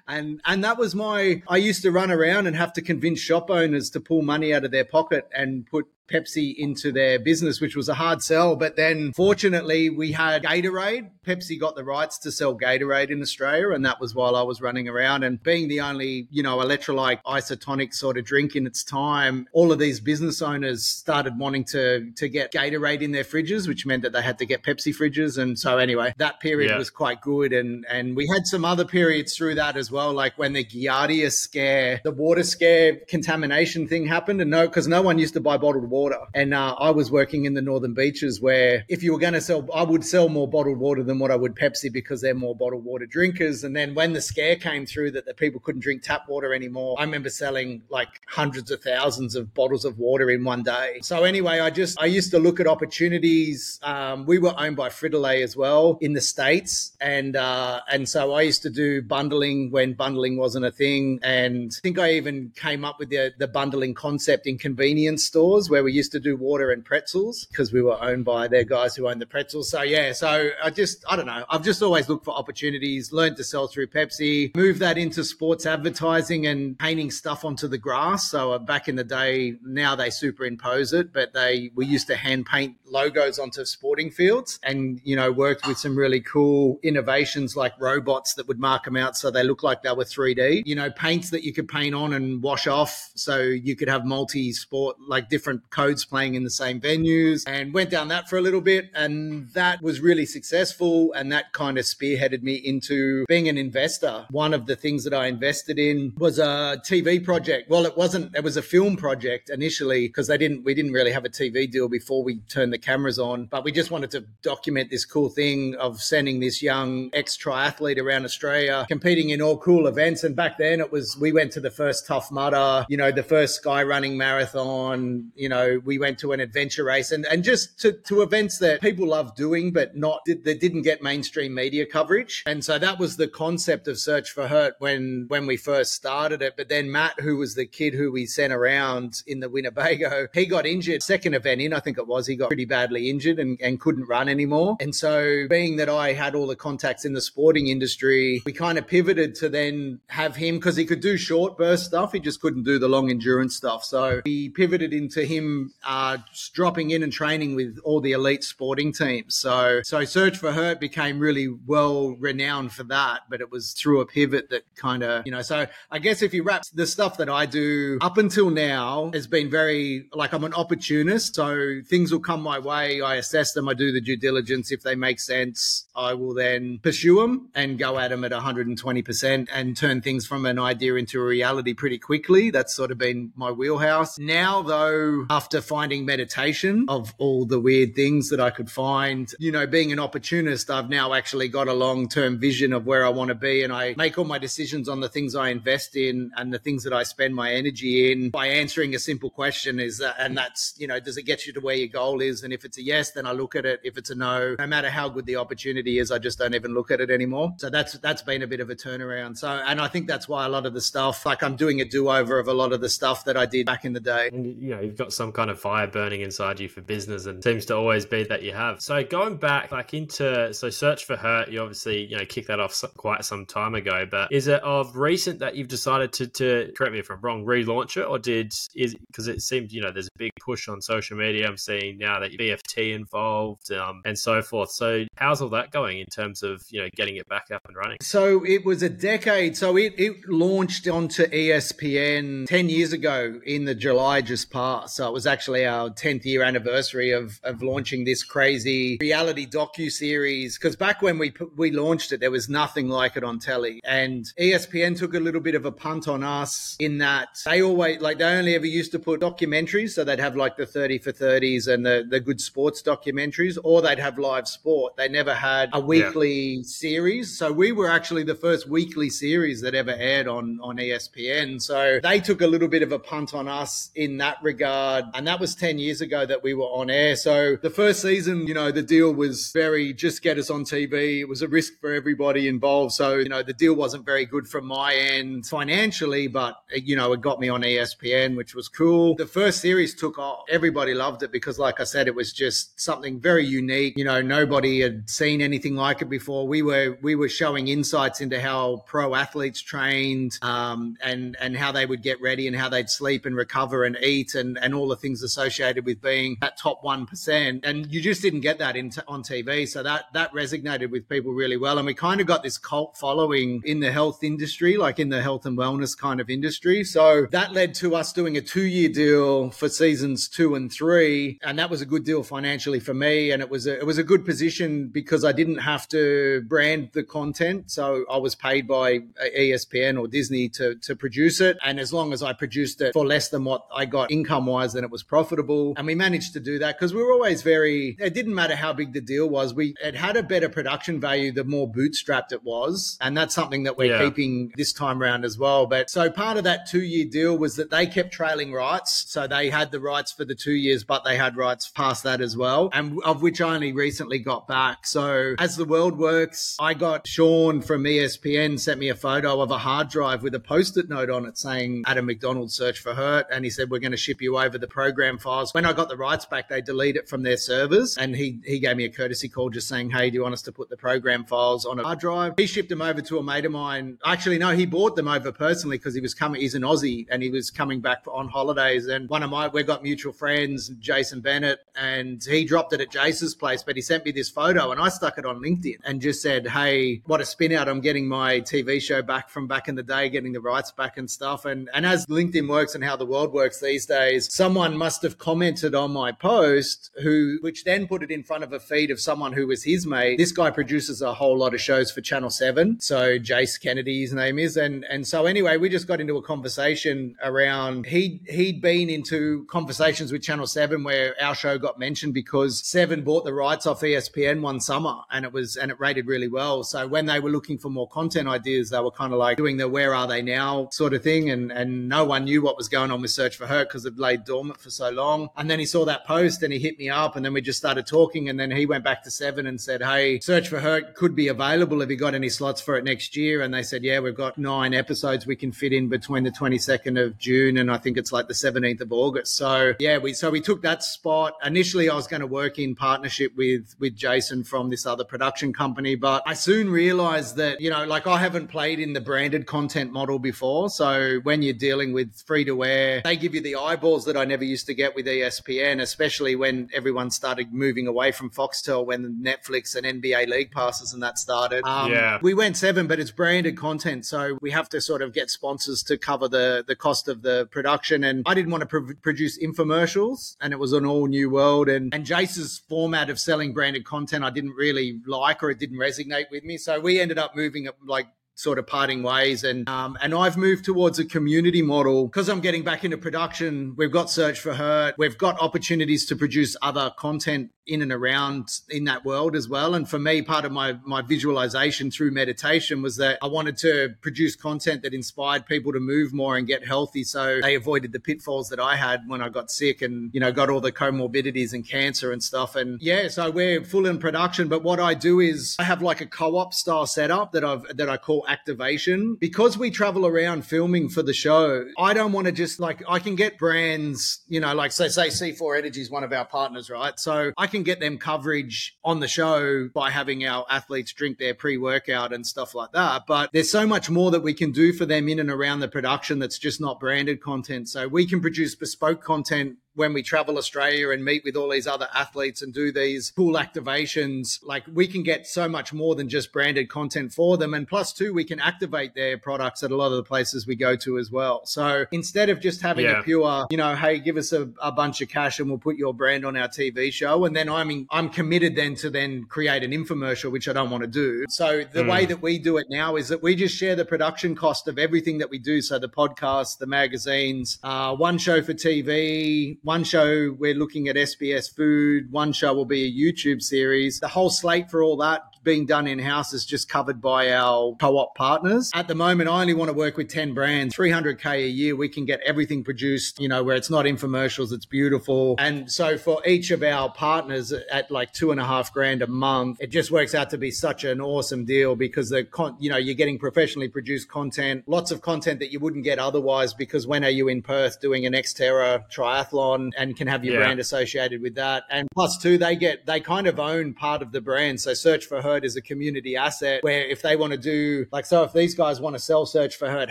and 0.08 0.40
and 0.44 0.64
that 0.64 0.78
was 0.78 0.94
my 0.94 1.42
I 1.48 1.56
used 1.56 1.82
to 1.82 1.90
run 1.90 2.10
around 2.10 2.46
and 2.46 2.56
have 2.56 2.72
to 2.74 2.82
convince 2.82 3.20
shop 3.20 3.50
owners 3.50 3.90
to 3.90 4.00
pull 4.00 4.22
money 4.22 4.54
out 4.54 4.64
of 4.64 4.70
their 4.70 4.84
pocket 4.84 5.28
and 5.34 5.66
put 5.66 5.86
Pepsi 6.08 6.54
into 6.56 6.90
their 6.92 7.18
business, 7.18 7.60
which 7.60 7.76
was 7.76 7.88
a 7.88 7.94
hard 7.94 8.22
sell. 8.22 8.56
But 8.56 8.76
then 8.76 9.12
fortunately, 9.12 9.90
we 9.90 10.12
had 10.12 10.42
Gatorade. 10.42 11.10
Pepsi 11.26 11.60
got 11.60 11.76
the 11.76 11.84
rights 11.84 12.18
to 12.20 12.32
sell 12.32 12.58
Gatorade 12.58 13.10
in 13.10 13.20
Australia. 13.20 13.70
And 13.70 13.84
that 13.84 14.00
was 14.00 14.14
while 14.14 14.34
I 14.34 14.42
was 14.42 14.60
running 14.60 14.88
around 14.88 15.22
and 15.22 15.42
being 15.42 15.68
the 15.68 15.80
only, 15.80 16.26
you 16.30 16.42
know, 16.42 16.56
electrolyte 16.58 17.20
isotonic 17.26 17.92
sort 17.94 18.16
of 18.16 18.24
drink 18.24 18.56
in 18.56 18.66
its 18.66 18.82
time. 18.82 19.46
All 19.52 19.70
of 19.70 19.78
these 19.78 20.00
business 20.00 20.40
owners 20.40 20.84
started 20.84 21.38
wanting 21.38 21.64
to, 21.66 22.10
to 22.16 22.28
get 22.28 22.52
Gatorade 22.52 23.02
in 23.02 23.12
their 23.12 23.24
fridges, 23.24 23.68
which 23.68 23.84
meant 23.84 24.02
that 24.02 24.12
they 24.12 24.22
had 24.22 24.38
to 24.38 24.46
get 24.46 24.62
Pepsi 24.62 24.96
fridges. 24.96 25.36
And 25.36 25.58
so 25.58 25.76
anyway, 25.76 26.14
that 26.16 26.40
period 26.40 26.70
Yeah. 26.70 26.78
was 26.78 26.88
quite 26.90 27.20
good. 27.20 27.52
And, 27.52 27.84
and 27.90 28.16
we 28.16 28.26
had 28.32 28.46
some 28.46 28.64
other 28.64 28.84
periods 28.86 29.36
through 29.36 29.56
that 29.56 29.76
as 29.76 29.90
well, 29.90 30.12
like 30.14 30.38
when 30.38 30.54
the 30.54 30.64
Giardia 30.64 31.30
scare, 31.30 32.00
the 32.02 32.10
water 32.12 32.42
scare 32.42 32.96
contamination 33.08 33.86
thing 33.86 34.06
happened. 34.06 34.40
And 34.40 34.50
no, 34.50 34.66
because 34.66 34.88
no 34.88 35.02
one 35.02 35.18
used 35.18 35.34
to 35.34 35.40
buy 35.40 35.58
bottled 35.58 35.84
water 35.90 35.97
water. 35.98 36.18
And 36.34 36.54
uh, 36.54 36.74
I 36.78 36.90
was 36.90 37.10
working 37.10 37.44
in 37.44 37.54
the 37.54 37.62
Northern 37.62 37.94
Beaches 37.94 38.40
where 38.40 38.84
if 38.88 39.02
you 39.02 39.12
were 39.12 39.18
going 39.18 39.32
to 39.34 39.40
sell, 39.40 39.68
I 39.74 39.82
would 39.82 40.04
sell 40.04 40.28
more 40.28 40.48
bottled 40.48 40.78
water 40.78 41.02
than 41.02 41.18
what 41.18 41.30
I 41.30 41.36
would 41.36 41.54
Pepsi 41.54 41.92
because 41.92 42.20
they're 42.20 42.34
more 42.34 42.54
bottled 42.54 42.84
water 42.84 43.06
drinkers. 43.06 43.64
And 43.64 43.74
then 43.74 43.94
when 43.94 44.12
the 44.12 44.20
scare 44.20 44.56
came 44.56 44.86
through 44.86 45.10
that 45.12 45.26
the 45.26 45.34
people 45.34 45.60
couldn't 45.60 45.80
drink 45.80 46.02
tap 46.02 46.28
water 46.28 46.54
anymore, 46.54 46.96
I 46.98 47.04
remember 47.04 47.30
selling 47.30 47.82
like 47.88 48.08
hundreds 48.26 48.70
of 48.70 48.82
thousands 48.82 49.34
of 49.34 49.54
bottles 49.54 49.84
of 49.84 49.98
water 49.98 50.30
in 50.30 50.44
one 50.44 50.62
day. 50.62 50.98
So 51.02 51.24
anyway, 51.24 51.60
I 51.60 51.70
just 51.70 52.00
I 52.00 52.06
used 52.06 52.30
to 52.30 52.38
look 52.38 52.60
at 52.60 52.66
opportunities. 52.66 53.78
Um, 53.82 54.26
we 54.26 54.38
were 54.38 54.54
owned 54.58 54.76
by 54.76 54.88
Frito 54.88 55.20
Lay 55.20 55.42
as 55.42 55.56
well 55.56 55.98
in 56.00 56.12
the 56.12 56.20
states, 56.20 56.96
and 57.00 57.36
uh, 57.36 57.80
and 57.90 58.08
so 58.08 58.32
I 58.32 58.42
used 58.42 58.62
to 58.62 58.70
do 58.70 59.02
bundling 59.02 59.70
when 59.70 59.94
bundling 59.94 60.36
wasn't 60.36 60.64
a 60.64 60.70
thing, 60.70 61.20
and 61.22 61.72
I 61.76 61.80
think 61.80 61.98
I 61.98 62.12
even 62.12 62.52
came 62.54 62.84
up 62.84 62.98
with 62.98 63.10
the 63.10 63.32
the 63.38 63.48
bundling 63.48 63.94
concept 63.94 64.46
in 64.46 64.58
convenience 64.58 65.24
stores 65.24 65.68
where 65.70 65.84
we 65.84 65.87
used 65.92 66.12
to 66.12 66.20
do 66.20 66.36
water 66.36 66.70
and 66.70 66.84
pretzels 66.84 67.46
because 67.46 67.72
we 67.72 67.82
were 67.82 68.00
owned 68.02 68.24
by 68.24 68.48
their 68.48 68.64
guys 68.64 68.96
who 68.96 69.08
owned 69.08 69.20
the 69.20 69.26
pretzels. 69.26 69.70
So 69.70 69.82
yeah, 69.82 70.12
so 70.12 70.50
I 70.62 70.70
just 70.70 71.04
I 71.08 71.16
don't 71.16 71.26
know. 71.26 71.44
I've 71.48 71.62
just 71.62 71.82
always 71.82 72.08
looked 72.08 72.24
for 72.24 72.34
opportunities, 72.34 73.12
learned 73.12 73.36
to 73.36 73.44
sell 73.44 73.66
through 73.66 73.88
Pepsi, 73.88 74.54
moved 74.56 74.80
that 74.80 74.98
into 74.98 75.24
sports 75.24 75.66
advertising 75.66 76.46
and 76.46 76.78
painting 76.78 77.10
stuff 77.10 77.44
onto 77.44 77.68
the 77.68 77.78
grass. 77.78 78.30
So 78.30 78.52
uh, 78.52 78.58
back 78.58 78.88
in 78.88 78.96
the 78.96 79.04
day, 79.04 79.54
now 79.64 79.94
they 79.94 80.10
superimpose 80.10 80.92
it, 80.92 81.12
but 81.12 81.32
they 81.32 81.70
we 81.74 81.86
used 81.86 82.06
to 82.08 82.16
hand 82.16 82.46
paint 82.46 82.76
logos 82.86 83.38
onto 83.38 83.64
sporting 83.64 84.10
fields 84.10 84.58
and 84.62 85.00
you 85.04 85.14
know 85.14 85.30
worked 85.30 85.66
with 85.66 85.78
some 85.78 85.96
really 85.96 86.20
cool 86.20 86.78
innovations 86.82 87.56
like 87.56 87.72
robots 87.78 88.34
that 88.34 88.48
would 88.48 88.58
mark 88.58 88.84
them 88.84 88.96
out 88.96 89.16
so 89.16 89.30
they 89.30 89.42
look 89.42 89.62
like 89.62 89.82
they 89.82 89.92
were 89.92 90.04
3D. 90.04 90.62
You 90.66 90.74
know, 90.74 90.90
paints 90.90 91.30
that 91.30 91.42
you 91.44 91.52
could 91.52 91.68
paint 91.68 91.94
on 91.94 92.12
and 92.12 92.42
wash 92.42 92.66
off 92.66 93.10
so 93.14 93.40
you 93.40 93.76
could 93.76 93.88
have 93.88 94.04
multi-sport 94.04 94.96
like 95.06 95.28
different 95.28 95.68
codes 95.78 96.04
playing 96.04 96.34
in 96.34 96.42
the 96.42 96.50
same 96.50 96.80
venues 96.80 97.44
and 97.46 97.72
went 97.72 97.88
down 97.88 98.08
that 98.08 98.28
for 98.28 98.36
a 98.36 98.40
little 98.40 98.60
bit 98.60 98.90
and 98.94 99.48
that 99.52 99.80
was 99.80 100.00
really 100.00 100.26
successful 100.26 101.12
and 101.12 101.30
that 101.30 101.52
kind 101.52 101.78
of 101.78 101.84
spearheaded 101.84 102.42
me 102.42 102.54
into 102.54 103.24
being 103.28 103.48
an 103.48 103.56
investor. 103.56 104.26
One 104.30 104.52
of 104.52 104.66
the 104.66 104.74
things 104.74 105.04
that 105.04 105.14
I 105.14 105.26
invested 105.26 105.78
in 105.78 106.14
was 106.16 106.40
a 106.40 106.82
TV 106.84 107.24
project. 107.24 107.70
Well, 107.70 107.86
it 107.86 107.96
wasn't 107.96 108.34
it 108.34 108.42
was 108.42 108.56
a 108.56 108.62
film 108.62 108.96
project 108.96 109.50
initially 109.50 110.08
because 110.08 110.26
they 110.26 110.38
didn't 110.38 110.64
we 110.64 110.74
didn't 110.74 110.92
really 110.92 111.12
have 111.12 111.24
a 111.24 111.28
TV 111.28 111.70
deal 111.70 111.88
before 111.88 112.24
we 112.24 112.40
turned 112.48 112.72
the 112.72 112.78
cameras 112.78 113.18
on, 113.18 113.46
but 113.46 113.62
we 113.64 113.70
just 113.70 113.90
wanted 113.90 114.10
to 114.12 114.24
document 114.42 114.90
this 114.90 115.04
cool 115.04 115.28
thing 115.28 115.76
of 115.76 116.00
sending 116.00 116.40
this 116.40 116.62
young 116.62 117.10
ex 117.12 117.36
triathlete 117.36 117.98
around 117.98 118.24
Australia 118.24 118.86
competing 118.88 119.30
in 119.30 119.40
all 119.40 119.58
cool 119.58 119.86
events. 119.86 120.24
And 120.24 120.34
back 120.34 120.58
then 120.58 120.80
it 120.80 120.90
was, 120.90 121.16
we 121.20 121.30
went 121.32 121.52
to 121.52 121.60
the 121.60 121.70
first 121.70 122.06
Tough 122.06 122.30
Mudder, 122.32 122.86
you 122.88 122.96
know, 122.96 123.12
the 123.12 123.22
first 123.22 123.56
Sky 123.56 123.82
Running 123.82 124.16
Marathon, 124.16 125.30
you 125.34 125.48
know, 125.48 125.57
we 125.84 125.98
went 125.98 126.18
to 126.20 126.32
an 126.32 126.40
adventure 126.40 126.84
race 126.84 127.12
and, 127.12 127.26
and 127.26 127.44
just 127.44 127.78
to, 127.80 127.92
to 127.92 128.22
events 128.22 128.58
that 128.58 128.80
people 128.80 129.08
love 129.08 129.34
doing, 129.34 129.72
but 129.72 129.96
not, 129.96 130.20
that 130.26 130.60
didn't 130.60 130.82
get 130.82 131.02
mainstream 131.02 131.54
media 131.54 131.86
coverage. 131.86 132.42
And 132.46 132.64
so 132.64 132.78
that 132.78 132.98
was 132.98 133.16
the 133.16 133.28
concept 133.28 133.88
of 133.88 133.98
Search 133.98 134.30
for 134.30 134.48
Hurt 134.48 134.74
when, 134.78 135.26
when 135.28 135.46
we 135.46 135.56
first 135.56 135.92
started 135.92 136.42
it. 136.42 136.54
But 136.56 136.68
then 136.68 136.90
Matt, 136.90 137.20
who 137.20 137.36
was 137.36 137.54
the 137.54 137.66
kid 137.66 137.94
who 137.94 138.12
we 138.12 138.26
sent 138.26 138.52
around 138.52 139.22
in 139.26 139.40
the 139.40 139.48
Winnebago, 139.48 140.28
he 140.34 140.46
got 140.46 140.66
injured. 140.66 141.02
Second 141.02 141.34
event 141.34 141.60
in, 141.60 141.72
I 141.72 141.80
think 141.80 141.98
it 141.98 142.06
was, 142.06 142.26
he 142.26 142.36
got 142.36 142.48
pretty 142.48 142.64
badly 142.64 143.10
injured 143.10 143.38
and, 143.38 143.58
and 143.60 143.80
couldn't 143.80 144.08
run 144.08 144.28
anymore. 144.28 144.76
And 144.80 144.94
so 144.94 145.46
being 145.48 145.76
that 145.76 145.88
I 145.88 146.12
had 146.12 146.34
all 146.34 146.46
the 146.46 146.56
contacts 146.56 147.04
in 147.04 147.12
the 147.12 147.20
sporting 147.20 147.68
industry, 147.68 148.42
we 148.44 148.52
kind 148.52 148.78
of 148.78 148.86
pivoted 148.86 149.34
to 149.36 149.48
then 149.48 150.00
have 150.08 150.36
him 150.36 150.56
because 150.56 150.76
he 150.76 150.84
could 150.84 151.00
do 151.00 151.16
short 151.16 151.56
burst 151.56 151.86
stuff. 151.86 152.12
He 152.12 152.20
just 152.20 152.40
couldn't 152.40 152.64
do 152.64 152.78
the 152.78 152.88
long 152.88 153.10
endurance 153.10 153.56
stuff. 153.56 153.84
So 153.84 154.22
we 154.24 154.48
pivoted 154.48 154.92
into 154.92 155.24
him 155.24 155.47
uh, 155.84 156.18
dropping 156.52 156.90
in 156.90 157.02
and 157.02 157.12
training 157.12 157.54
with 157.54 157.78
all 157.84 158.00
the 158.00 158.12
elite 158.12 158.44
sporting 158.44 158.92
teams. 158.92 159.36
So 159.36 159.80
so 159.84 160.04
Search 160.04 160.36
for 160.36 160.52
Hurt 160.52 160.80
became 160.80 161.18
really 161.18 161.48
well 161.66 162.16
renowned 162.18 162.72
for 162.72 162.84
that, 162.84 163.22
but 163.30 163.40
it 163.40 163.50
was 163.50 163.72
through 163.72 164.00
a 164.00 164.06
pivot 164.06 164.50
that 164.50 164.62
kind 164.76 165.02
of 165.02 165.26
you 165.26 165.32
know. 165.32 165.42
So 165.42 165.66
I 165.90 165.98
guess 165.98 166.22
if 166.22 166.34
you 166.34 166.42
wrap 166.42 166.64
the 166.74 166.86
stuff 166.86 167.18
that 167.18 167.28
I 167.28 167.46
do 167.46 167.98
up 168.00 168.18
until 168.18 168.50
now 168.50 169.10
has 169.12 169.26
been 169.26 169.50
very 169.50 170.08
like 170.12 170.32
I'm 170.32 170.44
an 170.44 170.54
opportunist. 170.54 171.34
So 171.34 171.80
things 171.86 172.12
will 172.12 172.20
come 172.20 172.42
my 172.42 172.58
way. 172.58 173.00
I 173.00 173.16
assess 173.16 173.52
them. 173.52 173.68
I 173.68 173.74
do 173.74 173.92
the 173.92 174.00
due 174.00 174.16
diligence. 174.16 174.72
If 174.72 174.82
they 174.82 174.94
make 174.94 175.20
sense, 175.20 175.86
I 175.94 176.14
will 176.14 176.34
then 176.34 176.80
pursue 176.82 177.20
them 177.20 177.50
and 177.54 177.78
go 177.78 177.98
at 177.98 178.08
them 178.08 178.24
at 178.24 178.32
120% 178.32 179.48
and 179.52 179.76
turn 179.76 180.00
things 180.00 180.26
from 180.26 180.46
an 180.46 180.58
idea 180.58 180.94
into 180.94 181.20
a 181.20 181.24
reality 181.24 181.74
pretty 181.74 181.98
quickly. 181.98 182.50
That's 182.50 182.74
sort 182.74 182.90
of 182.90 182.98
been 182.98 183.32
my 183.36 183.50
wheelhouse. 183.50 184.18
Now, 184.18 184.62
though, 184.62 185.26
after 185.38 185.60
finding 185.60 186.04
meditation 186.04 186.84
of 186.88 187.14
all 187.16 187.46
the 187.46 187.60
weird 187.60 187.94
things 187.94 188.28
that 188.30 188.40
I 188.40 188.50
could 188.50 188.68
find, 188.68 189.32
you 189.38 189.52
know, 189.52 189.68
being 189.68 189.92
an 189.92 190.00
opportunist, 190.00 190.68
I've 190.68 190.90
now 190.90 191.14
actually 191.14 191.46
got 191.46 191.68
a 191.68 191.72
long 191.72 192.08
term 192.08 192.40
vision 192.40 192.72
of 192.72 192.86
where 192.86 193.06
I 193.06 193.10
want 193.10 193.28
to 193.28 193.36
be. 193.36 193.62
And 193.62 193.72
I 193.72 193.94
make 193.96 194.18
all 194.18 194.24
my 194.24 194.38
decisions 194.38 194.88
on 194.88 194.98
the 194.98 195.08
things 195.08 195.36
I 195.36 195.50
invest 195.50 195.94
in 195.94 196.32
and 196.36 196.52
the 196.52 196.58
things 196.58 196.82
that 196.82 196.92
I 196.92 197.04
spend 197.04 197.36
my 197.36 197.52
energy 197.52 198.10
in 198.10 198.30
by 198.30 198.48
answering 198.48 198.96
a 198.96 198.98
simple 198.98 199.30
question 199.30 199.78
is 199.78 199.98
that, 199.98 200.16
and 200.18 200.36
that's, 200.36 200.74
you 200.76 200.88
know, 200.88 200.98
does 200.98 201.16
it 201.16 201.22
get 201.22 201.46
you 201.46 201.52
to 201.52 201.60
where 201.60 201.76
your 201.76 201.86
goal 201.86 202.20
is? 202.20 202.42
And 202.42 202.52
if 202.52 202.64
it's 202.64 202.76
a 202.76 202.82
yes, 202.82 203.12
then 203.12 203.24
I 203.24 203.30
look 203.30 203.54
at 203.54 203.64
it. 203.64 203.78
If 203.84 203.96
it's 203.96 204.10
a 204.10 204.16
no, 204.16 204.56
no 204.58 204.66
matter 204.66 204.90
how 204.90 205.08
good 205.08 205.26
the 205.26 205.36
opportunity 205.36 206.00
is, 206.00 206.10
I 206.10 206.18
just 206.18 206.40
don't 206.40 206.56
even 206.56 206.74
look 206.74 206.90
at 206.90 207.00
it 207.00 207.12
anymore. 207.12 207.54
So 207.58 207.70
that's, 207.70 207.92
that's 207.92 208.22
been 208.22 208.42
a 208.42 208.48
bit 208.48 208.58
of 208.58 208.70
a 208.70 208.74
turnaround. 208.74 209.38
So, 209.38 209.46
and 209.48 209.80
I 209.80 209.86
think 209.86 210.08
that's 210.08 210.28
why 210.28 210.46
a 210.46 210.48
lot 210.48 210.66
of 210.66 210.74
the 210.74 210.80
stuff, 210.80 211.24
like 211.24 211.44
I'm 211.44 211.54
doing 211.54 211.80
a 211.80 211.84
do 211.84 212.08
over 212.08 212.40
of 212.40 212.48
a 212.48 212.54
lot 212.54 212.72
of 212.72 212.80
the 212.80 212.88
stuff 212.88 213.24
that 213.26 213.36
I 213.36 213.46
did 213.46 213.66
back 213.66 213.84
in 213.84 213.92
the 213.92 214.00
day. 214.00 214.30
And 214.32 214.60
you 214.60 214.74
know, 214.74 214.80
you've 214.80 214.96
got 214.96 215.12
some 215.12 215.27
kind 215.32 215.50
of 215.50 215.60
fire 215.60 215.86
burning 215.86 216.20
inside 216.20 216.60
you 216.60 216.68
for 216.68 216.80
business 216.80 217.26
and 217.26 217.42
seems 217.42 217.66
to 217.66 217.76
always 217.76 218.06
be 218.06 218.24
that 218.24 218.42
you 218.42 218.52
have. 218.52 218.80
So 218.80 219.04
going 219.04 219.36
back 219.36 219.72
like 219.72 219.94
into 219.94 220.52
so 220.54 220.70
search 220.70 221.04
for 221.04 221.16
hurt, 221.16 221.48
you 221.50 221.60
obviously, 221.60 222.06
you 222.06 222.16
know, 222.16 222.24
kicked 222.24 222.48
that 222.48 222.60
off 222.60 222.82
quite 222.96 223.24
some 223.24 223.46
time 223.46 223.74
ago, 223.74 224.06
but 224.10 224.32
is 224.32 224.48
it 224.48 224.62
of 224.62 224.96
recent 224.96 225.38
that 225.40 225.56
you've 225.56 225.68
decided 225.68 226.12
to, 226.14 226.26
to 226.26 226.72
correct 226.76 226.92
me 226.92 226.98
if 226.98 227.10
I'm 227.10 227.20
wrong, 227.20 227.44
relaunch 227.44 227.96
it 227.96 228.04
or 228.04 228.18
did 228.18 228.52
is 228.74 228.94
because 228.94 229.28
it 229.28 229.42
seems, 229.42 229.72
you 229.72 229.80
know, 229.80 229.92
there's 229.92 230.08
a 230.08 230.18
big 230.18 230.32
push 230.40 230.68
on 230.68 230.80
social 230.80 231.16
media. 231.16 231.48
I'm 231.48 231.56
seeing 231.56 231.98
now 231.98 232.20
that 232.20 232.32
BFT 232.32 232.94
involved 232.94 233.72
um, 233.72 234.02
and 234.04 234.18
so 234.18 234.42
forth. 234.42 234.70
So 234.70 235.04
how's 235.16 235.40
all 235.40 235.50
that 235.50 235.70
going 235.70 235.98
in 235.98 236.06
terms 236.06 236.42
of, 236.42 236.62
you 236.70 236.80
know, 236.80 236.88
getting 236.94 237.16
it 237.16 237.28
back 237.28 237.46
up 237.52 237.62
and 237.66 237.76
running? 237.76 237.98
So 238.00 238.44
it 238.44 238.64
was 238.64 238.82
a 238.82 238.88
decade. 238.88 239.56
So 239.56 239.76
it, 239.76 239.94
it 239.98 240.28
launched 240.28 240.88
onto 240.88 241.26
ESPN 241.26 242.46
10 242.46 242.68
years 242.68 242.92
ago 242.92 243.40
in 243.44 243.64
the 243.64 243.74
July 243.74 244.20
just 244.20 244.50
passed. 244.50 244.96
So 244.96 245.08
it 245.08 245.12
was 245.12 245.17
actually 245.26 245.66
our 245.66 245.90
10th 245.90 246.24
year 246.24 246.42
anniversary 246.42 247.10
of, 247.10 247.40
of 247.44 247.62
launching 247.62 248.04
this 248.04 248.22
crazy 248.22 248.98
reality 249.00 249.46
docu 249.46 249.90
series. 249.90 250.58
Because 250.58 250.76
back 250.76 251.02
when 251.02 251.18
we 251.18 251.32
we 251.56 251.70
launched 251.70 252.12
it, 252.12 252.20
there 252.20 252.30
was 252.30 252.48
nothing 252.48 252.88
like 252.88 253.16
it 253.16 253.24
on 253.24 253.38
telly. 253.38 253.80
And 253.84 254.26
ESPN 254.38 254.98
took 254.98 255.14
a 255.14 255.20
little 255.20 255.40
bit 255.40 255.54
of 255.54 255.64
a 255.64 255.72
punt 255.72 256.08
on 256.08 256.22
us 256.22 256.76
in 256.78 256.98
that 256.98 257.40
they 257.44 257.62
always, 257.62 258.00
like, 258.00 258.18
they 258.18 258.24
only 258.24 258.54
ever 258.54 258.66
used 258.66 258.92
to 258.92 258.98
put 258.98 259.20
documentaries. 259.20 259.90
So 259.90 260.04
they'd 260.04 260.18
have 260.20 260.36
like 260.36 260.56
the 260.56 260.66
30 260.66 260.98
for 260.98 261.12
30s 261.12 261.72
and 261.72 261.84
the, 261.84 262.06
the 262.08 262.20
good 262.20 262.40
sports 262.40 262.82
documentaries, 262.82 263.58
or 263.62 263.82
they'd 263.82 263.98
have 263.98 264.18
live 264.18 264.48
sport. 264.48 264.96
They 264.96 265.08
never 265.08 265.34
had 265.34 265.70
a 265.72 265.80
weekly 265.80 266.62
series. 266.62 267.36
So 267.36 267.52
we 267.52 267.72
were 267.72 267.90
actually 267.90 268.24
the 268.24 268.34
first 268.34 268.68
weekly 268.68 269.10
series 269.10 269.60
that 269.62 269.74
ever 269.74 269.92
aired 269.92 270.28
on, 270.28 270.58
on 270.62 270.76
ESPN. 270.76 271.60
So 271.60 272.00
they 272.02 272.20
took 272.20 272.40
a 272.40 272.46
little 272.46 272.68
bit 272.68 272.82
of 272.82 272.92
a 272.92 272.98
punt 272.98 273.34
on 273.34 273.48
us 273.48 273.90
in 273.94 274.18
that 274.18 274.38
regard. 274.42 275.06
And 275.14 275.26
that 275.26 275.40
was 275.40 275.54
10 275.54 275.78
years 275.78 276.00
ago 276.00 276.26
that 276.26 276.42
we 276.42 276.54
were 276.54 276.64
on 276.64 276.90
air. 276.90 277.16
So 277.16 277.56
the 277.56 277.70
first 277.70 278.02
season, 278.02 278.46
you 278.46 278.54
know, 278.54 278.70
the 278.70 278.82
deal 278.82 279.12
was 279.12 279.50
very 279.52 279.92
just 279.92 280.22
get 280.22 280.38
us 280.38 280.50
on 280.50 280.64
TV. 280.64 281.20
It 281.20 281.28
was 281.28 281.42
a 281.42 281.48
risk 281.48 281.80
for 281.80 281.92
everybody 281.92 282.48
involved. 282.48 282.92
So, 282.92 283.16
you 283.16 283.28
know, 283.28 283.42
the 283.42 283.52
deal 283.52 283.74
wasn't 283.74 284.04
very 284.04 284.26
good 284.26 284.46
from 284.46 284.66
my 284.66 284.94
end 284.94 285.46
financially, 285.46 286.28
but, 286.28 286.62
you 286.72 286.96
know, 286.96 287.12
it 287.12 287.20
got 287.20 287.40
me 287.40 287.48
on 287.48 287.62
ESPN, 287.62 288.36
which 288.36 288.54
was 288.54 288.68
cool. 288.68 289.14
The 289.16 289.26
first 289.26 289.60
series 289.60 289.94
took 289.94 290.18
off. 290.18 290.44
Everybody 290.48 290.94
loved 290.94 291.22
it 291.22 291.32
because, 291.32 291.58
like 291.58 291.80
I 291.80 291.84
said, 291.84 292.06
it 292.06 292.14
was 292.14 292.32
just 292.32 292.80
something 292.80 293.20
very 293.20 293.44
unique. 293.44 293.94
You 293.96 294.04
know, 294.04 294.20
nobody 294.20 294.80
had 294.80 295.08
seen 295.08 295.40
anything 295.40 295.74
like 295.74 296.02
it 296.02 296.08
before. 296.08 296.46
We 296.46 296.62
were, 296.62 296.98
we 297.02 297.14
were 297.14 297.28
showing 297.28 297.68
insights 297.68 298.20
into 298.20 298.40
how 298.40 298.84
pro 298.86 299.14
athletes 299.14 299.60
trained 299.60 300.38
um, 300.42 300.96
and, 301.02 301.36
and 301.40 301.56
how 301.56 301.72
they 301.72 301.86
would 301.86 302.02
get 302.02 302.20
ready 302.20 302.46
and 302.46 302.56
how 302.56 302.68
they'd 302.68 302.90
sleep 302.90 303.26
and 303.26 303.36
recover 303.36 303.84
and 303.84 303.96
eat 304.02 304.34
and, 304.34 304.58
and 304.58 304.74
all 304.74 304.88
the 304.88 304.96
things 305.00 305.22
associated 305.22 305.84
with 305.84 306.00
being 306.00 306.36
that 306.40 306.56
top 306.58 306.82
1%. 306.82 307.60
And 307.64 307.92
you 307.92 308.00
just 308.00 308.22
didn't 308.22 308.40
get 308.40 308.58
that 308.58 308.76
in 308.76 308.90
t- 308.90 309.00
on 309.08 309.22
TV. 309.22 309.66
So 309.68 309.82
that, 309.82 310.06
that 310.12 310.32
resonated 310.32 310.90
with 310.90 311.08
people 311.08 311.32
really 311.32 311.56
well. 311.56 311.78
And 311.78 311.86
we 311.86 311.94
kind 311.94 312.20
of 312.20 312.26
got 312.26 312.42
this 312.42 312.58
cult 312.58 312.96
following 312.96 313.62
in 313.64 313.80
the 313.80 313.92
health 313.92 314.22
industry, 314.22 314.76
like 314.76 314.98
in 314.98 315.08
the 315.08 315.22
health 315.22 315.46
and 315.46 315.56
wellness 315.56 315.96
kind 315.96 316.20
of 316.20 316.30
industry. 316.30 316.84
So 316.84 317.26
that 317.30 317.52
led 317.52 317.74
to 317.76 317.94
us 317.94 318.12
doing 318.12 318.36
a 318.36 318.40
two 318.40 318.66
year 318.66 318.88
deal 318.88 319.50
for 319.50 319.68
seasons 319.68 320.28
two 320.28 320.54
and 320.54 320.72
three. 320.72 321.38
And 321.42 321.58
that 321.58 321.70
was 321.70 321.80
a 321.80 321.86
good 321.86 322.04
deal 322.04 322.22
financially 322.22 322.80
for 322.80 322.94
me. 322.94 323.30
And 323.30 323.42
it 323.42 323.50
was 323.50 323.66
a, 323.66 323.78
it 323.78 323.86
was 323.86 323.98
a 323.98 324.04
good 324.04 324.24
position 324.24 324.88
because 324.88 325.24
I 325.24 325.32
didn't 325.32 325.58
have 325.58 325.88
to 325.88 326.42
brand 326.48 326.90
the 326.92 327.02
content. 327.02 327.70
So 327.70 328.04
I 328.10 328.16
was 328.18 328.34
paid 328.34 328.66
by 328.66 329.00
ESPN 329.36 329.98
or 329.98 330.08
Disney 330.08 330.48
to, 330.50 330.74
to 330.76 330.96
produce 330.96 331.40
it. 331.40 331.58
And 331.64 331.78
as 331.80 331.92
long 331.92 332.12
as 332.12 332.22
I 332.22 332.32
produced 332.32 332.80
it 332.80 332.92
for 332.92 333.06
less 333.06 333.28
than 333.28 333.44
what 333.44 333.66
I 333.74 333.84
got 333.84 334.10
income 334.10 334.46
wise, 334.46 334.72
then 334.72 334.84
it 334.84 334.87
was 334.90 335.02
profitable. 335.02 335.74
And 335.76 335.86
we 335.86 335.94
managed 335.94 336.32
to 336.34 336.40
do 336.40 336.58
that 336.60 336.76
because 336.78 336.94
we 336.94 337.02
were 337.02 337.12
always 337.12 337.42
very, 337.42 337.96
it 337.98 338.14
didn't 338.14 338.34
matter 338.34 338.56
how 338.56 338.72
big 338.72 338.92
the 338.92 339.00
deal 339.00 339.28
was. 339.28 339.54
We, 339.54 339.74
it 339.82 339.94
had 339.94 340.16
a 340.16 340.22
better 340.22 340.48
production 340.48 341.00
value 341.00 341.32
the 341.32 341.44
more 341.44 341.70
bootstrapped 341.70 342.32
it 342.32 342.42
was. 342.44 342.96
And 343.00 343.16
that's 343.16 343.34
something 343.34 343.64
that 343.64 343.76
we're 343.76 343.94
Yeah. 343.96 344.04
keeping 344.04 344.52
this 344.56 344.72
time 344.72 345.02
around 345.02 345.24
as 345.24 345.38
well. 345.38 345.66
But 345.66 345.90
so 345.90 346.10
part 346.10 346.36
of 346.36 346.44
that 346.44 346.68
two 346.68 346.82
year 346.82 347.04
deal 347.04 347.36
was 347.36 347.56
that 347.56 347.70
they 347.70 347.86
kept 347.86 348.12
trailing 348.12 348.52
rights. 348.52 349.04
So 349.08 349.26
they 349.26 349.50
had 349.50 349.70
the 349.72 349.80
rights 349.80 350.12
for 350.12 350.24
the 350.24 350.34
two 350.34 350.52
years, 350.52 350.84
but 350.84 351.04
they 351.04 351.16
had 351.16 351.36
rights 351.36 351.68
past 351.68 352.02
that 352.04 352.20
as 352.20 352.36
well. 352.36 352.70
And 352.72 352.98
of 353.04 353.22
which 353.22 353.40
I 353.40 353.54
only 353.54 353.72
recently 353.72 354.18
got 354.18 354.46
back. 354.46 354.86
So 354.86 355.34
as 355.38 355.56
the 355.56 355.64
world 355.64 355.98
works, 355.98 356.56
I 356.60 356.74
got 356.74 357.06
Sean 357.06 357.60
from 357.60 357.84
ESPN 357.84 358.58
sent 358.60 358.78
me 358.78 358.88
a 358.88 358.94
photo 358.94 359.40
of 359.40 359.50
a 359.50 359.58
hard 359.58 359.88
drive 359.88 360.22
with 360.22 360.34
a 360.34 360.40
post-it 360.40 360.88
note 360.88 361.10
on 361.10 361.26
it 361.26 361.36
saying 361.38 361.82
Adam 361.86 362.06
McDonald 362.06 362.52
search 362.52 362.78
for 362.78 362.94
hurt. 362.94 363.26
And 363.32 363.44
he 363.44 363.50
said, 363.50 363.70
we're 363.70 363.80
going 363.80 363.90
to 363.92 363.96
ship 363.96 364.20
you 364.22 364.38
over 364.38 364.56
the 364.58 364.67
program 364.68 365.18
files. 365.18 365.54
When 365.54 365.64
I 365.64 365.72
got 365.72 365.88
the 365.88 365.96
rights 365.96 366.26
back, 366.26 366.48
they 366.48 366.60
delete 366.60 366.96
it 366.96 367.08
from 367.08 367.22
their 367.22 367.36
servers. 367.36 367.96
And 367.96 368.14
he, 368.14 368.40
he 368.44 368.58
gave 368.58 368.76
me 368.76 368.84
a 368.84 368.90
courtesy 368.90 369.28
call 369.28 369.50
just 369.50 369.68
saying, 369.68 369.90
Hey, 369.90 370.10
do 370.10 370.14
you 370.14 370.22
want 370.22 370.34
us 370.34 370.42
to 370.42 370.52
put 370.52 370.68
the 370.68 370.76
program 370.76 371.24
files 371.24 371.64
on 371.64 371.78
a 371.78 371.82
hard 371.82 371.98
drive? 371.98 372.34
He 372.36 372.46
shipped 372.46 372.68
them 372.68 372.82
over 372.82 373.00
to 373.00 373.18
a 373.18 373.22
mate 373.22 373.44
of 373.44 373.52
mine. 373.52 373.98
Actually, 374.04 374.38
no, 374.38 374.50
he 374.50 374.66
bought 374.66 374.96
them 374.96 375.08
over 375.08 375.32
personally 375.32 375.78
because 375.78 375.94
he 375.94 376.00
was 376.00 376.14
coming, 376.14 376.40
he's 376.40 376.54
an 376.54 376.62
Aussie 376.62 377.06
and 377.10 377.22
he 377.22 377.30
was 377.30 377.50
coming 377.50 377.80
back 377.80 378.04
on 378.06 378.28
holidays. 378.28 378.86
And 378.86 379.08
one 379.08 379.22
of 379.22 379.30
my, 379.30 379.48
we've 379.48 379.66
got 379.66 379.82
mutual 379.82 380.12
friends, 380.12 380.68
Jason 380.78 381.20
Bennett, 381.20 381.60
and 381.76 382.22
he 382.22 382.44
dropped 382.44 382.72
it 382.72 382.80
at 382.80 382.90
Jace's 382.90 383.34
place, 383.34 383.62
but 383.62 383.76
he 383.76 383.82
sent 383.82 384.04
me 384.04 384.12
this 384.12 384.28
photo 384.28 384.70
and 384.70 384.80
I 384.80 384.88
stuck 384.88 385.18
it 385.18 385.26
on 385.26 385.40
LinkedIn 385.42 385.78
and 385.84 386.00
just 386.00 386.22
said, 386.22 386.46
Hey, 386.46 387.02
what 387.06 387.20
a 387.20 387.24
spin 387.24 387.52
out. 387.52 387.68
I'm 387.68 387.80
getting 387.80 388.08
my 388.08 388.40
TV 388.40 388.80
show 388.80 389.02
back 389.02 389.30
from 389.30 389.46
back 389.46 389.68
in 389.68 389.74
the 389.74 389.82
day, 389.82 390.08
getting 390.08 390.32
the 390.32 390.40
rights 390.40 390.72
back 390.72 390.98
and 390.98 391.10
stuff. 391.10 391.44
And, 391.44 391.68
and 391.74 391.86
as 391.86 392.06
LinkedIn 392.06 392.48
works 392.48 392.74
and 392.74 392.84
how 392.84 392.96
the 392.96 393.06
world 393.06 393.32
works 393.32 393.60
these 393.60 393.86
days, 393.86 394.32
someone 394.32 394.57
must 394.76 395.02
have 395.02 395.18
commented 395.18 395.74
on 395.74 395.92
my 395.92 396.12
post 396.12 396.90
who, 397.02 397.38
which 397.40 397.64
then 397.64 397.86
put 397.86 398.02
it 398.02 398.10
in 398.10 398.22
front 398.22 398.44
of 398.44 398.52
a 398.52 398.60
feed 398.60 398.90
of 398.90 399.00
someone 399.00 399.32
who 399.32 399.46
was 399.46 399.64
his 399.64 399.86
mate. 399.86 400.18
This 400.18 400.32
guy 400.32 400.50
produces 400.50 401.00
a 401.02 401.14
whole 401.14 401.38
lot 401.38 401.54
of 401.54 401.60
shows 401.60 401.90
for 401.90 402.00
Channel 402.00 402.30
7. 402.30 402.80
So 402.80 403.18
Jace 403.18 403.60
Kennedy, 403.60 404.00
his 404.00 404.12
name 404.12 404.38
is. 404.38 404.56
And, 404.56 404.84
and 404.84 405.06
so 405.06 405.26
anyway, 405.26 405.56
we 405.56 405.68
just 405.68 405.86
got 405.86 406.00
into 406.00 406.16
a 406.16 406.22
conversation 406.22 407.16
around, 407.22 407.86
he, 407.86 408.20
he'd 408.28 408.60
been 408.60 408.90
into 408.90 409.46
conversations 409.46 410.12
with 410.12 410.22
Channel 410.22 410.46
7 410.46 410.82
where 410.82 411.14
our 411.20 411.34
show 411.34 411.58
got 411.58 411.78
mentioned 411.78 412.14
because 412.14 412.66
Seven 412.66 413.02
bought 413.02 413.24
the 413.24 413.34
rights 413.34 413.66
off 413.66 413.80
ESPN 413.80 414.40
one 414.40 414.60
summer 414.60 414.96
and 415.10 415.24
it 415.24 415.32
was, 415.32 415.56
and 415.56 415.70
it 415.70 415.78
rated 415.78 416.06
really 416.06 416.28
well. 416.28 416.64
So 416.64 416.86
when 416.86 417.06
they 417.06 417.20
were 417.20 417.30
looking 417.30 417.58
for 417.58 417.70
more 417.70 417.88
content 417.88 418.28
ideas, 418.28 418.70
they 418.70 418.80
were 418.80 418.90
kind 418.90 419.12
of 419.12 419.18
like 419.18 419.36
doing 419.36 419.56
the 419.56 419.68
where 419.68 419.94
are 419.94 420.06
they 420.06 420.22
now 420.22 420.68
sort 420.72 420.94
of 420.94 421.02
thing. 421.02 421.30
And, 421.30 421.52
and 421.52 421.88
no 421.88 422.04
one 422.04 422.24
knew 422.24 422.42
what 422.42 422.56
was 422.56 422.68
going 422.68 422.90
on 422.90 423.00
with 423.00 423.10
Search 423.10 423.36
for 423.36 423.46
Hurt 423.46 423.68
because 423.68 423.84
it 423.84 423.98
laid 423.98 424.24
dormant 424.24 424.47
for 424.56 424.70
so 424.70 424.90
long. 424.90 425.28
And 425.36 425.50
then 425.50 425.58
he 425.58 425.66
saw 425.66 425.84
that 425.84 426.06
post 426.06 426.42
and 426.42 426.52
he 426.52 426.58
hit 426.58 426.78
me 426.78 426.88
up 426.88 427.16
and 427.16 427.24
then 427.24 427.32
we 427.32 427.40
just 427.40 427.58
started 427.58 427.86
talking. 427.86 428.28
And 428.28 428.38
then 428.38 428.50
he 428.50 428.66
went 428.66 428.84
back 428.84 429.02
to 429.04 429.10
Seven 429.10 429.46
and 429.46 429.60
said, 429.60 429.82
Hey, 429.82 430.20
Search 430.20 430.48
for 430.48 430.60
Hurt 430.60 430.94
could 430.94 431.14
be 431.14 431.28
available. 431.28 431.80
Have 431.80 431.90
you 431.90 431.96
got 431.96 432.14
any 432.14 432.28
slots 432.28 432.60
for 432.60 432.76
it 432.76 432.84
next 432.84 433.16
year? 433.16 433.42
And 433.42 433.52
they 433.52 433.62
said, 433.62 433.84
Yeah, 433.84 434.00
we've 434.00 434.16
got 434.16 434.38
nine 434.38 434.74
episodes 434.74 435.26
we 435.26 435.36
can 435.36 435.52
fit 435.52 435.72
in 435.72 435.88
between 435.88 436.24
the 436.24 436.30
22nd 436.30 437.04
of 437.04 437.18
June 437.18 437.58
and 437.58 437.70
I 437.70 437.78
think 437.78 437.96
it's 437.96 438.12
like 438.12 438.28
the 438.28 438.34
17th 438.34 438.80
of 438.80 438.92
August. 438.92 439.36
So 439.36 439.74
yeah, 439.78 439.98
we 439.98 440.12
so 440.12 440.30
we 440.30 440.40
took 440.40 440.62
that 440.62 440.82
spot. 440.82 441.34
Initially 441.44 441.90
I 441.90 441.94
was 441.94 442.06
going 442.06 442.20
to 442.20 442.26
work 442.26 442.58
in 442.58 442.74
partnership 442.74 443.36
with 443.36 443.74
with 443.78 443.96
Jason 443.96 444.44
from 444.44 444.70
this 444.70 444.86
other 444.86 445.04
production 445.04 445.52
company, 445.52 445.94
but 445.94 446.22
I 446.26 446.34
soon 446.34 446.70
realized 446.70 447.36
that, 447.36 447.60
you 447.60 447.70
know, 447.70 447.84
like 447.84 448.06
I 448.06 448.18
haven't 448.18 448.48
played 448.48 448.80
in 448.80 448.92
the 448.92 449.00
branded 449.00 449.46
content 449.46 449.92
model 449.92 450.18
before. 450.18 450.70
So 450.70 451.20
when 451.22 451.42
you're 451.42 451.54
dealing 451.54 451.92
with 451.92 452.14
free 452.22 452.44
to 452.44 452.64
air, 452.64 453.00
they 453.04 453.16
give 453.16 453.34
you 453.34 453.40
the 453.40 453.56
eyeballs 453.56 454.04
that 454.06 454.16
I 454.16 454.24
never 454.24 454.37
used 454.46 454.66
to 454.66 454.74
get 454.74 454.94
with 454.94 455.06
ESPN, 455.06 455.80
especially 455.80 456.36
when 456.36 456.68
everyone 456.72 457.10
started 457.10 457.52
moving 457.52 457.86
away 457.86 458.12
from 458.12 458.30
Foxtel 458.30 458.84
when 458.86 459.20
Netflix 459.22 459.74
and 459.76 460.02
NBA 460.02 460.26
league 460.28 460.50
passes 460.52 460.92
and 460.92 461.02
that 461.02 461.18
started. 461.18 461.64
Um, 461.64 461.90
Yeah. 461.92 462.18
we 462.22 462.34
went 462.34 462.56
seven, 462.56 462.86
but 462.86 462.98
it's 463.00 463.10
branded 463.10 463.56
content, 463.56 464.06
so 464.06 464.38
we 464.40 464.50
have 464.50 464.68
to 464.70 464.80
sort 464.80 465.02
of 465.02 465.12
get 465.12 465.30
sponsors 465.30 465.82
to 465.84 465.96
cover 465.98 466.28
the 466.28 466.64
the 466.66 466.76
cost 466.76 467.08
of 467.08 467.22
the 467.22 467.46
production. 467.50 468.04
And 468.04 468.22
I 468.26 468.34
didn't 468.34 468.50
want 468.50 468.62
to 468.62 468.66
pro- 468.66 468.94
produce 469.02 469.38
infomercials, 469.38 470.36
and 470.40 470.52
it 470.52 470.58
was 470.58 470.72
an 470.72 470.84
all 470.86 471.06
new 471.06 471.30
world. 471.30 471.68
And 471.68 471.92
and 471.94 472.04
Jace's 472.04 472.62
format 472.68 473.10
of 473.10 473.18
selling 473.18 473.52
branded 473.52 473.84
content, 473.84 474.24
I 474.24 474.30
didn't 474.30 474.52
really 474.52 475.00
like, 475.06 475.42
or 475.42 475.50
it 475.50 475.58
didn't 475.58 475.78
resonate 475.78 476.30
with 476.30 476.44
me. 476.44 476.56
So 476.58 476.80
we 476.80 477.00
ended 477.00 477.18
up 477.18 477.36
moving 477.36 477.68
like 477.86 478.06
sort 478.38 478.56
of 478.56 478.66
parting 478.68 479.02
ways. 479.02 479.42
And 479.42 479.68
um, 479.68 479.98
and 480.00 480.14
I've 480.14 480.36
moved 480.36 480.64
towards 480.64 480.98
a 480.98 481.04
community 481.04 481.60
model 481.60 482.06
because 482.06 482.28
I'm 482.28 482.40
getting 482.40 482.62
back 482.62 482.84
into 482.84 482.96
production. 482.96 483.74
We've 483.76 483.90
got 483.90 484.10
search 484.10 484.38
for 484.38 484.54
hurt. 484.54 484.94
We've 484.96 485.18
got 485.18 485.38
opportunities 485.40 486.06
to 486.06 486.16
produce 486.16 486.56
other 486.62 486.92
content 486.96 487.50
in 487.68 487.82
and 487.82 487.92
around 487.92 488.60
in 488.70 488.84
that 488.84 489.04
world 489.04 489.36
as 489.36 489.48
well. 489.48 489.74
And 489.74 489.88
for 489.88 489.98
me 489.98 490.22
part 490.22 490.44
of 490.44 490.52
my 490.52 490.78
my 490.84 491.02
visualization 491.02 491.90
through 491.90 492.10
meditation 492.10 492.82
was 492.82 492.96
that 492.96 493.18
I 493.22 493.26
wanted 493.26 493.56
to 493.58 493.94
produce 494.00 494.34
content 494.34 494.82
that 494.82 494.94
inspired 494.94 495.46
people 495.46 495.72
to 495.72 495.80
move 495.80 496.12
more 496.12 496.36
and 496.36 496.46
get 496.46 496.66
healthy. 496.66 497.04
So 497.04 497.40
they 497.40 497.54
avoided 497.54 497.92
the 497.92 498.00
pitfalls 498.00 498.48
that 498.48 498.58
I 498.58 498.76
had 498.76 499.02
when 499.06 499.22
I 499.22 499.28
got 499.28 499.50
sick 499.50 499.82
and 499.82 500.10
you 500.12 500.20
know 500.20 500.32
got 500.32 500.50
all 500.50 500.60
the 500.60 500.72
comorbidities 500.72 501.52
and 501.52 501.66
cancer 501.68 502.10
and 502.10 502.22
stuff. 502.22 502.56
And 502.56 502.80
yeah 502.80 503.08
so 503.08 503.30
we're 503.30 503.62
full 503.62 503.86
in 503.86 503.98
production. 503.98 504.48
But 504.48 504.62
what 504.62 504.80
I 504.80 504.94
do 504.94 505.20
is 505.20 505.56
I 505.58 505.64
have 505.64 505.82
like 505.82 506.00
a 506.00 506.06
co-op 506.06 506.54
style 506.54 506.86
setup 506.86 507.32
that 507.32 507.44
I've 507.44 507.64
that 507.76 507.88
I 507.88 507.98
call 507.98 508.24
activation. 508.28 509.16
Because 509.20 509.58
we 509.58 509.70
travel 509.70 510.06
around 510.06 510.46
filming 510.46 510.88
for 510.88 511.02
the 511.02 511.12
show 511.12 511.66
I 511.78 511.92
don't 511.92 512.12
want 512.12 512.26
to 512.26 512.32
just 512.32 512.58
like 512.60 512.82
I 512.88 512.98
can 512.98 513.14
get 513.14 513.38
brands 513.38 514.20
you 514.28 514.40
know 514.40 514.54
like 514.54 514.72
say 514.72 514.88
say 514.88 515.08
C4 515.08 515.58
Energy 515.58 515.80
is 515.80 515.90
one 515.90 516.04
of 516.04 516.12
our 516.12 516.24
partners 516.24 516.70
right? 516.70 516.98
So 516.98 517.32
I 517.36 517.46
can 517.46 517.57
get 517.62 517.80
them 517.80 517.98
coverage 517.98 518.76
on 518.84 519.00
the 519.00 519.08
show 519.08 519.68
by 519.68 519.90
having 519.90 520.24
our 520.24 520.46
athletes 520.50 520.92
drink 520.92 521.18
their 521.18 521.34
pre-workout 521.34 522.12
and 522.12 522.26
stuff 522.26 522.54
like 522.54 522.72
that 522.72 523.02
but 523.06 523.30
there's 523.32 523.50
so 523.50 523.66
much 523.66 523.90
more 523.90 524.10
that 524.10 524.22
we 524.22 524.34
can 524.34 524.52
do 524.52 524.72
for 524.72 524.86
them 524.86 525.08
in 525.08 525.18
and 525.18 525.30
around 525.30 525.60
the 525.60 525.68
production 525.68 526.18
that's 526.18 526.38
just 526.38 526.60
not 526.60 526.80
branded 526.80 527.20
content. 527.22 527.68
So 527.68 527.88
we 527.88 528.06
can 528.06 528.20
produce 528.20 528.54
bespoke 528.54 529.02
content 529.02 529.56
when 529.78 529.92
we 529.92 530.02
travel 530.02 530.36
Australia 530.38 530.90
and 530.90 531.04
meet 531.04 531.22
with 531.24 531.36
all 531.36 531.48
these 531.48 531.66
other 531.68 531.88
athletes 531.94 532.42
and 532.42 532.52
do 532.52 532.72
these 532.72 533.12
cool 533.16 533.34
activations, 533.34 534.40
like 534.42 534.64
we 534.72 534.88
can 534.88 535.02
get 535.04 535.26
so 535.26 535.48
much 535.48 535.72
more 535.72 535.94
than 535.94 536.08
just 536.08 536.32
branded 536.32 536.68
content 536.68 537.12
for 537.12 537.36
them. 537.36 537.54
And 537.54 537.66
plus, 537.66 537.92
two, 537.92 538.12
we 538.12 538.24
can 538.24 538.40
activate 538.40 538.94
their 538.94 539.16
products 539.16 539.62
at 539.62 539.70
a 539.70 539.76
lot 539.76 539.86
of 539.86 539.96
the 539.96 540.02
places 540.02 540.46
we 540.46 540.56
go 540.56 540.74
to 540.76 540.98
as 540.98 541.10
well. 541.10 541.46
So 541.46 541.84
instead 541.92 542.28
of 542.28 542.40
just 542.40 542.60
having 542.60 542.86
Yeah. 542.86 543.00
a 543.00 543.02
pure, 543.04 543.46
you 543.50 543.56
know, 543.56 543.76
hey, 543.76 544.00
give 544.00 544.16
us 544.16 544.32
a, 544.32 544.50
a 544.60 544.72
bunch 544.72 545.00
of 545.00 545.08
cash 545.08 545.38
and 545.38 545.48
we'll 545.48 545.58
put 545.58 545.76
your 545.76 545.94
brand 545.94 546.24
on 546.24 546.36
our 546.36 546.48
TV 546.48 546.92
show, 546.92 547.24
and 547.24 547.36
then 547.36 547.48
I'm 547.48 547.70
in, 547.70 547.86
I'm 547.90 548.08
committed 548.08 548.56
then 548.56 548.74
to 548.76 548.90
then 548.90 549.24
create 549.24 549.62
an 549.62 549.70
infomercial, 549.70 550.32
which 550.32 550.48
I 550.48 550.52
don't 550.52 550.70
want 550.70 550.82
to 550.82 550.88
do. 550.88 551.24
So 551.28 551.64
the 551.72 551.84
way 551.84 552.04
that 552.06 552.20
we 552.20 552.38
do 552.38 552.56
it 552.56 552.66
now 552.68 552.96
is 552.96 553.08
that 553.08 553.22
we 553.22 553.36
just 553.36 553.54
share 553.56 553.76
the 553.76 553.84
production 553.84 554.34
cost 554.34 554.66
of 554.66 554.76
everything 554.78 555.18
that 555.18 555.30
we 555.30 555.38
do. 555.38 555.62
So 555.62 555.78
the 555.78 555.88
podcasts, 555.88 556.58
the 556.58 556.66
magazines, 556.66 557.58
uh, 557.62 557.94
one 557.94 558.18
show 558.18 558.42
for 558.42 558.54
TV, 558.54 559.58
one 559.68 559.84
show 559.84 560.34
we're 560.38 560.54
looking 560.54 560.88
at 560.88 560.96
SBS 560.96 561.54
food, 561.54 562.10
one 562.10 562.32
show 562.32 562.54
will 562.54 562.64
be 562.64 562.84
a 562.86 562.90
YouTube 562.90 563.42
series. 563.42 564.00
The 564.00 564.08
whole 564.08 564.30
slate 564.30 564.70
for 564.70 564.82
all 564.82 564.96
that 564.96 565.20
being 565.42 565.66
done 565.66 565.86
in 565.86 565.98
house 565.98 566.32
is 566.32 566.44
just 566.44 566.68
covered 566.68 567.00
by 567.00 567.32
our 567.32 567.74
co-op 567.80 568.14
partners. 568.14 568.70
At 568.74 568.88
the 568.88 568.94
moment, 568.94 569.28
I 569.28 569.40
only 569.40 569.54
want 569.54 569.68
to 569.70 569.74
work 569.74 569.96
with 569.96 570.08
10 570.08 570.34
brands, 570.34 570.74
300k 570.76 571.26
a 571.44 571.48
year. 571.48 571.76
We 571.76 571.88
can 571.88 572.04
get 572.04 572.20
everything 572.24 572.64
produced, 572.64 573.20
you 573.20 573.28
know, 573.28 573.42
where 573.42 573.56
it's 573.56 573.70
not 573.70 573.84
infomercials, 573.84 574.52
it's 574.52 574.66
beautiful. 574.66 575.34
And 575.38 575.70
so 575.70 575.96
for 575.98 576.26
each 576.26 576.50
of 576.50 576.62
our 576.62 576.90
partners 576.92 577.52
at 577.52 577.90
like 577.90 578.12
two 578.12 578.30
and 578.30 578.40
a 578.40 578.44
half 578.44 578.72
grand 578.72 579.02
a 579.02 579.06
month, 579.06 579.58
it 579.60 579.68
just 579.68 579.90
works 579.90 580.14
out 580.14 580.30
to 580.30 580.38
be 580.38 580.50
such 580.50 580.84
an 580.84 581.00
awesome 581.00 581.44
deal 581.44 581.76
because 581.76 582.10
the 582.10 582.24
con, 582.24 582.56
you 582.60 582.70
know, 582.70 582.76
you're 582.76 582.94
getting 582.94 583.18
professionally 583.18 583.68
produced 583.68 584.08
content, 584.08 584.64
lots 584.66 584.90
of 584.90 585.00
content 585.02 585.40
that 585.40 585.52
you 585.52 585.60
wouldn't 585.60 585.84
get 585.84 585.98
otherwise 585.98 586.54
because 586.54 586.86
when 586.86 587.04
are 587.04 587.10
you 587.10 587.28
in 587.28 587.42
Perth 587.42 587.80
doing 587.80 588.06
an 588.06 588.12
Xterra 588.12 588.82
triathlon 588.92 589.70
and 589.76 589.96
can 589.96 590.06
have 590.08 590.24
your 590.24 590.34
Yeah. 590.34 590.40
brand 590.40 590.60
associated 590.60 591.22
with 591.22 591.34
that. 591.36 591.64
And 591.70 591.88
plus 591.94 592.18
two, 592.18 592.38
they 592.38 592.56
get, 592.56 592.86
they 592.86 593.00
kind 593.00 593.26
of 593.26 593.38
own 593.38 593.74
part 593.74 594.02
of 594.02 594.12
the 594.12 594.20
brand. 594.20 594.60
So 594.60 594.74
Search 594.74 595.06
for 595.06 595.20
Hurt 595.28 595.44
is 595.44 595.56
a 595.56 595.62
community 595.62 596.16
asset 596.16 596.62
where 596.62 596.86
if 596.86 597.02
they 597.02 597.16
want 597.16 597.32
to 597.32 597.38
do, 597.38 597.86
like, 597.92 598.06
so 598.06 598.22
if 598.22 598.32
these 598.32 598.54
guys 598.54 598.80
want 598.80 598.96
to 598.96 599.00
sell 599.00 599.26
Search 599.26 599.56
for 599.56 599.68
Hurt 599.68 599.90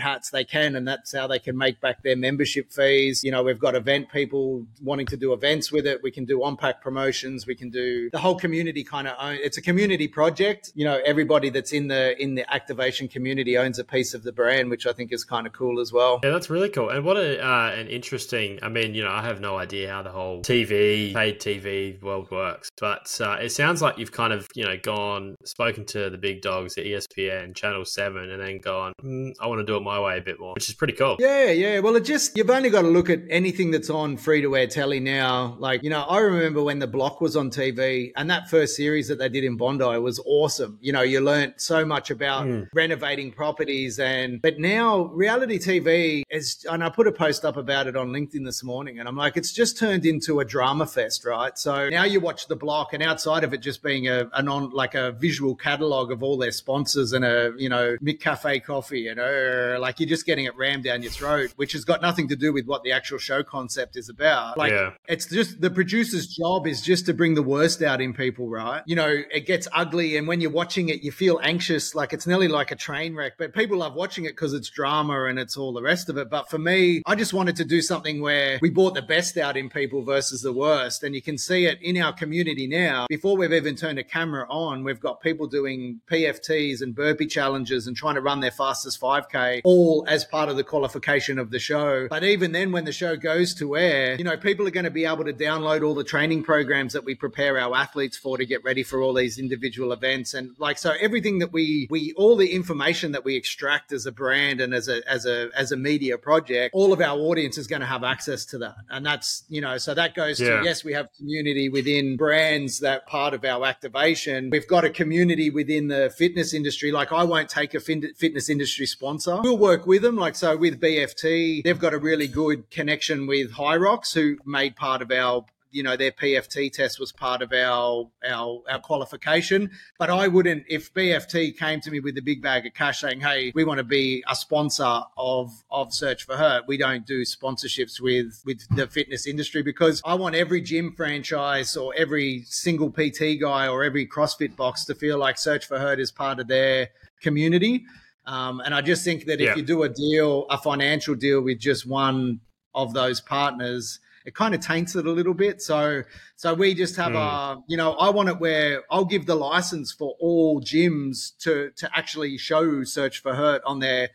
hats, 0.00 0.30
they 0.30 0.44
can, 0.44 0.74
and 0.74 0.86
that's 0.86 1.14
how 1.14 1.26
they 1.26 1.38
can 1.38 1.56
make 1.56 1.80
back 1.80 2.02
their 2.02 2.16
membership 2.16 2.72
fees. 2.72 3.22
You 3.22 3.30
know, 3.30 3.42
we've 3.42 3.58
got 3.58 3.74
event 3.74 4.10
people 4.10 4.66
wanting 4.82 5.06
to 5.06 5.16
do 5.16 5.32
events 5.32 5.70
with 5.70 5.86
it. 5.86 6.02
We 6.02 6.10
can 6.10 6.24
do 6.24 6.42
on-pack 6.42 6.82
promotions. 6.82 7.46
We 7.46 7.54
can 7.54 7.70
do 7.70 8.10
the 8.10 8.18
whole 8.18 8.36
community 8.36 8.82
kind 8.82 9.06
of 9.06 9.14
own. 9.20 9.38
It's 9.40 9.58
a 9.58 9.62
community 9.62 10.08
project. 10.08 10.72
You 10.74 10.84
know, 10.84 11.00
everybody 11.04 11.50
that's 11.50 11.72
in 11.72 11.88
the, 11.88 12.20
in 12.20 12.34
the 12.34 12.52
activation 12.52 13.08
community 13.08 13.56
owns 13.56 13.78
a 13.78 13.84
piece 13.84 14.14
of 14.14 14.22
the 14.24 14.32
brand, 14.32 14.70
which 14.70 14.86
I 14.86 14.92
think 14.92 15.12
is 15.12 15.24
kind 15.24 15.46
of 15.46 15.52
cool 15.52 15.80
as 15.80 15.92
well. 15.92 16.20
Yeah, 16.24 16.30
that's 16.30 16.50
really 16.50 16.68
cool. 16.68 16.90
And 16.90 17.04
what 17.04 17.16
a, 17.16 17.44
uh, 17.44 17.70
an 17.70 17.86
interesting, 17.88 18.58
I 18.62 18.68
mean, 18.68 18.94
you 18.94 19.04
know, 19.04 19.10
I 19.10 19.22
have 19.22 19.40
no 19.40 19.56
idea 19.56 19.90
how 19.90 20.02
the 20.02 20.10
whole 20.10 20.42
TV, 20.42 21.14
paid 21.14 21.40
TV 21.40 22.02
world 22.02 22.30
works, 22.30 22.70
but 22.80 23.16
uh, 23.20 23.36
it 23.40 23.50
sounds 23.50 23.82
like 23.82 23.98
you've 23.98 24.12
kind 24.12 24.32
of, 24.32 24.48
you 24.54 24.64
know, 24.64 24.76
gone 24.82 25.27
gone, 25.28 25.36
spoken 25.44 25.84
to 25.86 26.10
the 26.10 26.18
big 26.18 26.42
dogs 26.42 26.76
at 26.78 26.84
ESPN, 26.84 27.54
Channel 27.54 27.84
7, 27.84 28.30
and 28.30 28.40
then 28.42 28.58
gone, 28.58 28.92
mm, 29.02 29.32
I 29.40 29.46
want 29.46 29.60
to 29.60 29.64
do 29.64 29.76
it 29.76 29.80
my 29.80 30.00
way 30.00 30.18
a 30.18 30.20
bit 30.20 30.38
more, 30.40 30.54
which 30.54 30.68
is 30.68 30.74
pretty 30.74 30.92
cool. 30.94 31.16
Yeah, 31.18 31.50
yeah. 31.50 31.78
Well, 31.80 31.96
it 31.96 32.04
just, 32.04 32.36
you've 32.36 32.50
only 32.50 32.70
got 32.70 32.82
to 32.82 32.88
look 32.88 33.10
at 33.10 33.20
anything 33.28 33.70
that's 33.70 33.90
on 33.90 34.16
free 34.16 34.42
to 34.42 34.56
air 34.56 34.66
telly 34.66 35.00
now. 35.00 35.56
Like, 35.58 35.82
you 35.82 35.90
know, 35.90 36.02
I 36.02 36.18
remember 36.18 36.62
when 36.62 36.78
The 36.78 36.86
Block 36.86 37.20
was 37.20 37.36
on 37.36 37.50
TV 37.50 38.12
and 38.16 38.30
that 38.30 38.48
first 38.48 38.76
series 38.76 39.08
that 39.08 39.18
they 39.18 39.28
did 39.28 39.44
in 39.44 39.56
Bondi 39.56 39.98
was 39.98 40.20
awesome. 40.24 40.78
You 40.80 40.92
know, 40.92 41.02
you 41.02 41.20
learnt 41.20 41.60
so 41.60 41.84
much 41.84 42.10
about 42.10 42.38
Mm. 42.38 42.68
renovating 42.72 43.32
properties 43.32 43.98
and, 43.98 44.40
but 44.40 44.58
now 44.60 45.04
reality 45.06 45.58
TV 45.58 46.22
is, 46.30 46.64
and 46.70 46.84
I 46.84 46.88
put 46.88 47.06
a 47.08 47.12
post 47.12 47.44
up 47.44 47.56
about 47.56 47.86
it 47.88 47.96
on 47.96 48.10
LinkedIn 48.10 48.44
this 48.44 48.62
morning 48.62 48.98
and 49.00 49.08
I'm 49.08 49.16
like, 49.16 49.36
it's 49.36 49.52
just 49.52 49.76
turned 49.76 50.06
into 50.06 50.40
a 50.40 50.44
drama 50.44 50.86
fest, 50.86 51.24
right? 51.24 51.56
So 51.58 51.88
now 51.88 52.04
you 52.04 52.20
watch 52.20 52.46
The 52.46 52.54
Block 52.56 52.92
and 52.92 53.02
outside 53.02 53.44
of 53.44 53.52
it 53.52 53.58
just 53.58 53.82
being 53.82 54.06
a, 54.08 54.28
a 54.32 54.42
non, 54.42 54.70
like 54.70 54.94
a 54.94 55.12
visual 55.18 55.54
catalog 55.54 56.10
of 56.12 56.22
all 56.22 56.36
their 56.36 56.52
sponsors 56.52 57.12
and 57.12 57.24
a, 57.24 57.52
you 57.56 57.68
know, 57.68 57.96
McCafe 58.02 58.62
coffee 58.64 59.00
you 59.00 59.14
know, 59.14 59.78
like 59.80 60.00
you're 60.00 60.08
just 60.08 60.26
getting 60.26 60.44
it 60.44 60.56
rammed 60.56 60.84
down 60.84 61.02
your 61.02 61.10
throat, 61.10 61.52
which 61.56 61.72
has 61.72 61.84
got 61.84 62.02
nothing 62.02 62.28
to 62.28 62.36
do 62.36 62.52
with 62.52 62.66
what 62.66 62.82
the 62.82 62.92
actual 62.92 63.18
show 63.18 63.42
concept 63.42 63.96
is 63.96 64.08
about. 64.08 64.58
Like 64.58 64.72
Yeah. 64.72 64.92
it's 65.08 65.26
just 65.26 65.60
the 65.60 65.70
producer's 65.70 66.26
job 66.26 66.66
is 66.66 66.82
just 66.82 67.06
to 67.06 67.14
bring 67.14 67.34
the 67.34 67.42
worst 67.42 67.82
out 67.82 68.00
in 68.00 68.12
people, 68.12 68.48
right? 68.48 68.82
You 68.86 68.96
know, 68.96 69.22
it 69.32 69.46
gets 69.46 69.68
ugly 69.72 70.16
and 70.16 70.26
when 70.28 70.40
you're 70.40 70.50
watching 70.50 70.88
it, 70.88 71.02
you 71.02 71.12
feel 71.12 71.40
anxious, 71.42 71.94
like 71.94 72.12
it's 72.12 72.26
nearly 72.26 72.48
like 72.48 72.70
a 72.70 72.76
train 72.76 73.14
wreck, 73.14 73.32
but 73.38 73.54
people 73.54 73.78
love 73.78 73.94
watching 73.94 74.24
it 74.24 74.32
because 74.32 74.52
it's 74.52 74.68
drama 74.68 75.24
and 75.24 75.38
it's 75.38 75.56
all 75.56 75.72
the 75.72 75.82
rest 75.82 76.08
of 76.08 76.18
it. 76.18 76.28
But 76.28 76.50
for 76.50 76.58
me, 76.58 77.02
I 77.06 77.14
just 77.14 77.32
wanted 77.32 77.56
to 77.56 77.64
do 77.64 77.80
something 77.80 78.20
where 78.20 78.58
we 78.60 78.68
brought 78.68 78.94
the 78.94 79.02
best 79.02 79.38
out 79.38 79.56
in 79.56 79.70
people 79.70 80.02
versus 80.02 80.42
the 80.42 80.52
worst. 80.52 81.02
And 81.02 81.14
you 81.14 81.22
can 81.22 81.38
see 81.38 81.64
it 81.66 81.78
in 81.80 81.96
our 81.96 82.12
community 82.12 82.66
now. 82.66 83.06
Before 83.08 83.36
we've 83.36 83.52
even 83.52 83.76
turned 83.76 83.98
a 83.98 84.04
camera 84.04 84.46
on, 84.50 84.84
we've 84.84 85.00
got 85.00 85.07
people 85.14 85.46
doing 85.46 86.00
PFTs 86.10 86.80
and 86.82 86.94
burpee 86.94 87.26
challenges 87.26 87.86
and 87.86 87.96
trying 87.96 88.14
to 88.16 88.20
run 88.20 88.40
their 88.40 88.50
fastest 88.50 89.00
5K 89.00 89.60
all 89.64 90.04
as 90.08 90.24
part 90.24 90.48
of 90.48 90.56
the 90.56 90.64
qualification 90.64 91.38
of 91.38 91.50
the 91.50 91.58
show. 91.58 92.06
But 92.08 92.24
even 92.24 92.52
then, 92.52 92.72
when 92.72 92.84
the 92.84 92.92
show 92.92 93.16
goes 93.16 93.54
to 93.56 93.76
air, 93.76 94.14
you 94.16 94.24
know, 94.24 94.36
people 94.36 94.66
are 94.66 94.70
going 94.70 94.84
to 94.84 94.90
be 94.90 95.04
able 95.04 95.24
to 95.24 95.32
download 95.32 95.86
all 95.86 95.94
the 95.94 96.04
training 96.04 96.42
programs 96.42 96.92
that 96.92 97.04
we 97.04 97.14
prepare 97.14 97.58
our 97.58 97.74
athletes 97.74 98.16
for 98.16 98.38
to 98.38 98.46
get 98.46 98.62
ready 98.64 98.82
for 98.82 99.02
all 99.02 99.14
these 99.14 99.38
individual 99.38 99.92
events. 99.92 100.34
And 100.34 100.50
like, 100.58 100.78
so 100.78 100.94
everything 101.00 101.38
that 101.40 101.52
we, 101.52 101.86
we, 101.90 102.12
all 102.16 102.36
the 102.36 102.52
information 102.52 103.12
that 103.12 103.24
we 103.24 103.36
extract 103.36 103.92
as 103.92 104.06
a 104.06 104.12
brand 104.12 104.60
and 104.60 104.74
as 104.74 104.88
a, 104.88 105.00
as 105.10 105.26
a, 105.26 105.50
as 105.56 105.72
a 105.72 105.76
media 105.76 106.18
project, 106.18 106.74
all 106.74 106.92
of 106.92 107.00
our 107.00 107.18
audience 107.18 107.58
is 107.58 107.66
going 107.66 107.80
to 107.80 107.86
have 107.86 108.04
access 108.04 108.44
to 108.46 108.58
that. 108.58 108.76
And 108.90 109.04
that's, 109.04 109.44
you 109.48 109.60
know, 109.60 109.78
so 109.78 109.94
that 109.94 110.14
goes 110.14 110.40
Yeah. 110.40 110.58
to, 110.60 110.64
yes, 110.64 110.84
we 110.84 110.92
have 110.92 111.08
community 111.16 111.68
within 111.68 112.16
brands 112.16 112.80
that 112.80 113.06
part 113.06 113.34
of 113.34 113.44
our 113.44 113.64
activation. 113.64 114.50
We've 114.50 114.66
got 114.66 114.84
a 114.84 114.90
community 114.98 115.48
within 115.48 115.86
the 115.86 116.10
fitness 116.10 116.52
industry. 116.52 116.90
Like 116.90 117.12
I 117.12 117.22
won't 117.22 117.48
take 117.48 117.72
a 117.72 117.80
fitness 117.80 118.50
industry 118.50 118.84
sponsor. 118.84 119.40
We'll 119.40 119.56
work 119.56 119.86
with 119.86 120.02
them. 120.02 120.16
Like 120.16 120.34
so 120.34 120.56
with 120.56 120.80
BFT, 120.80 121.62
they've 121.62 121.78
got 121.78 121.94
a 121.94 121.98
really 121.98 122.26
good 122.26 122.68
connection 122.70 123.28
with 123.28 123.52
Hyrox, 123.52 124.12
who 124.12 124.38
made 124.44 124.74
part 124.74 125.00
of 125.00 125.12
our 125.12 125.46
you 125.70 125.82
know 125.82 125.96
their 125.96 126.12
PFT 126.12 126.72
test 126.72 126.98
was 126.98 127.12
part 127.12 127.42
of 127.42 127.52
our 127.52 128.10
our 128.28 128.62
our 128.70 128.78
qualification. 128.80 129.70
But 129.98 130.10
I 130.10 130.28
wouldn't 130.28 130.64
if 130.68 130.92
BFT 130.94 131.56
came 131.58 131.80
to 131.82 131.90
me 131.90 132.00
with 132.00 132.16
a 132.18 132.22
big 132.22 132.42
bag 132.42 132.66
of 132.66 132.74
cash 132.74 133.00
saying, 133.00 133.20
"Hey, 133.20 133.52
we 133.54 133.64
want 133.64 133.78
to 133.78 133.84
be 133.84 134.24
a 134.28 134.34
sponsor 134.34 135.00
of 135.16 135.50
of 135.70 135.92
Search 135.92 136.24
for 136.24 136.36
Hurt." 136.36 136.64
We 136.66 136.76
don't 136.76 137.06
do 137.06 137.22
sponsorships 137.22 138.00
with 138.00 138.42
with 138.44 138.60
the 138.74 138.86
fitness 138.86 139.26
industry 139.26 139.62
because 139.62 140.00
I 140.04 140.14
want 140.14 140.34
every 140.34 140.60
gym 140.60 140.92
franchise 140.96 141.76
or 141.76 141.94
every 141.96 142.42
single 142.46 142.90
PT 142.90 143.40
guy 143.40 143.68
or 143.68 143.84
every 143.84 144.06
CrossFit 144.06 144.56
box 144.56 144.84
to 144.86 144.94
feel 144.94 145.18
like 145.18 145.38
Search 145.38 145.66
for 145.66 145.78
Hurt 145.78 146.00
is 146.00 146.10
part 146.10 146.40
of 146.40 146.48
their 146.48 146.88
community. 147.20 147.84
Um, 148.26 148.60
and 148.60 148.74
I 148.74 148.82
just 148.82 149.04
think 149.04 149.24
that 149.26 149.40
Yeah. 149.40 149.52
if 149.52 149.56
you 149.56 149.62
do 149.62 149.82
a 149.84 149.88
deal, 149.88 150.46
a 150.50 150.58
financial 150.58 151.14
deal 151.14 151.40
with 151.40 151.58
just 151.58 151.86
one 151.86 152.40
of 152.74 152.92
those 152.92 153.20
partners, 153.22 154.00
it 154.28 154.34
kind 154.34 154.54
of 154.54 154.60
taints 154.60 154.94
it 154.94 155.06
a 155.06 155.10
little 155.10 155.32
bit. 155.32 155.62
So, 155.62 156.02
so 156.36 156.52
we 156.52 156.74
just 156.74 156.96
have 156.96 157.14
a, 157.14 157.62
you 157.66 157.78
know, 157.78 157.94
I 157.94 158.10
want 158.10 158.28
it 158.28 158.38
where 158.38 158.82
I'll 158.90 159.06
give 159.06 159.24
the 159.24 159.34
license 159.34 159.90
for 159.90 160.16
all 160.20 160.60
gyms 160.60 161.34
to 161.38 161.70
to 161.76 161.90
actually 161.96 162.36
show 162.36 162.84
Search 162.84 163.22
for 163.22 163.34
Hurt 163.34 163.62
on 163.64 163.78
their 163.78 164.10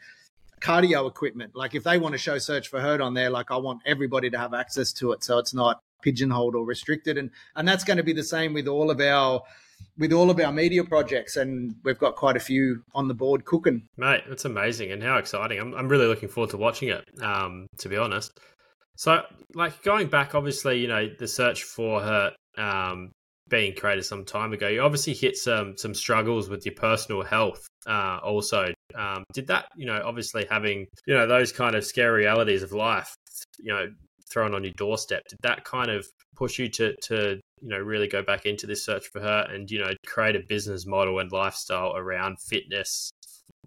cardio 0.61 1.09
equipment. 1.09 1.55
Like 1.55 1.73
if 1.73 1.83
they 1.83 1.97
want 1.97 2.13
to 2.13 2.19
show 2.19 2.37
Search 2.37 2.67
for 2.67 2.79
Hurt 2.79 3.01
on 3.01 3.15
there, 3.15 3.31
like 3.31 3.49
I 3.49 3.57
want 3.57 3.81
everybody 3.87 4.29
to 4.29 4.37
have 4.37 4.53
access 4.53 4.93
to 4.93 5.13
it, 5.13 5.23
so 5.23 5.39
it's 5.39 5.55
not 5.55 5.81
pigeonholed 6.03 6.53
or 6.53 6.63
restricted. 6.63 7.17
And 7.17 7.31
and 7.55 7.67
that's 7.67 7.83
going 7.83 7.97
to 7.97 8.03
be 8.03 8.13
the 8.13 8.23
same 8.23 8.53
with 8.53 8.67
all 8.67 8.91
of 8.91 9.01
our 9.01 9.41
with 9.97 10.13
all 10.13 10.29
of 10.29 10.39
our 10.39 10.51
media 10.51 10.83
projects, 10.83 11.37
and 11.37 11.75
we've 11.83 11.97
got 11.97 12.15
quite 12.15 12.37
a 12.37 12.39
few 12.39 12.83
on 12.93 13.07
the 13.07 13.15
board 13.15 13.45
cooking. 13.45 13.81
Mate, 13.97 14.21
that's 14.29 14.45
amazing 14.45 14.91
and 14.91 15.01
how 15.01 15.17
exciting. 15.17 15.59
I'm, 15.59 15.73
I'm 15.73 15.89
really 15.89 16.05
looking 16.05 16.29
forward 16.29 16.51
to 16.51 16.57
watching 16.57 16.89
it, 16.89 17.03
um, 17.21 17.65
to 17.77 17.89
be 17.89 17.97
honest. 17.97 18.39
So, 18.95 19.23
like, 19.55 19.81
going 19.83 20.07
back, 20.07 20.35
obviously, 20.35 20.79
you 20.79 20.87
know, 20.87 21.09
the 21.17 21.27
search 21.27 21.63
for 21.63 22.01
hurt 22.01 22.33
um, 22.57 23.11
being 23.49 23.75
created 23.75 24.03
some 24.03 24.25
time 24.25 24.53
ago, 24.53 24.67
you 24.67 24.81
obviously 24.81 25.13
hit 25.13 25.35
some 25.37 25.77
some 25.77 25.93
struggles 25.93 26.49
with 26.49 26.65
your 26.65 26.75
personal 26.75 27.23
health 27.23 27.67
uh, 27.87 28.19
also. 28.23 28.73
Um, 28.95 29.23
did 29.33 29.47
that, 29.47 29.65
you 29.75 29.85
know, 29.85 30.01
obviously 30.05 30.45
having, 30.49 30.87
you 31.05 31.13
know, 31.13 31.27
those 31.27 31.51
kind 31.51 31.75
of 31.75 31.83
scary 31.83 32.21
realities 32.21 32.63
of 32.63 32.71
life, 32.71 33.13
you 33.59 33.73
know, 33.73 33.87
thrown 34.31 34.53
on 34.53 34.63
your 34.63 34.73
doorstep, 34.73 35.23
did 35.29 35.39
that 35.41 35.63
kind 35.63 35.89
of 35.89 36.05
push 36.35 36.59
you 36.59 36.69
to, 36.69 36.95
to 37.03 37.39
you 37.61 37.69
know, 37.69 37.77
really 37.79 38.07
go 38.07 38.21
back 38.21 38.45
into 38.45 38.67
this 38.67 38.85
search 38.85 39.07
for 39.11 39.21
hurt 39.21 39.51
and, 39.51 39.69
you 39.71 39.79
know, 39.79 39.91
create 40.05 40.35
a 40.35 40.41
business 40.47 40.85
model 40.85 41.19
and 41.19 41.31
lifestyle 41.31 41.95
around 41.95 42.37
fitness 42.41 43.11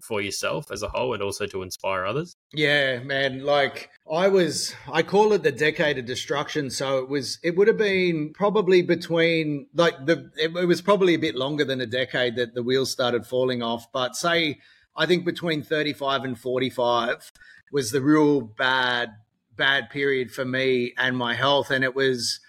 for 0.01 0.21
yourself 0.21 0.71
as 0.71 0.83
a 0.83 0.89
whole 0.89 1.13
and 1.13 1.23
also 1.23 1.45
to 1.47 1.61
inspire 1.61 2.05
others? 2.05 2.35
Yeah, 2.53 2.99
man. 2.99 3.43
Like 3.43 3.89
I 4.11 4.27
was, 4.27 4.75
I 4.91 5.03
call 5.03 5.33
it 5.33 5.43
the 5.43 5.51
decade 5.51 5.97
of 5.97 6.05
destruction. 6.05 6.69
So 6.69 6.99
it 6.99 7.09
was, 7.09 7.39
it 7.43 7.55
would 7.55 7.67
have 7.67 7.77
been 7.77 8.33
probably 8.33 8.81
between 8.81 9.67
like 9.73 10.05
the, 10.05 10.31
it, 10.35 10.55
it 10.55 10.65
was 10.65 10.81
probably 10.81 11.13
a 11.13 11.19
bit 11.19 11.35
longer 11.35 11.65
than 11.65 11.81
a 11.81 11.85
decade 11.85 12.35
that 12.35 12.53
the 12.53 12.63
wheels 12.63 12.91
started 12.91 13.25
falling 13.25 13.61
off. 13.61 13.91
But 13.91 14.15
say, 14.15 14.59
I 14.95 15.05
think 15.05 15.25
between 15.25 15.63
35 15.63 16.23
and 16.23 16.39
45 16.39 17.31
was 17.71 17.91
the 17.91 18.01
real 18.01 18.41
bad, 18.41 19.09
bad 19.55 19.89
period 19.89 20.31
for 20.31 20.45
me 20.45 20.93
and 20.97 21.17
my 21.17 21.33
health. 21.33 21.71
And 21.71 21.83
it 21.83 21.95
was 21.95 22.39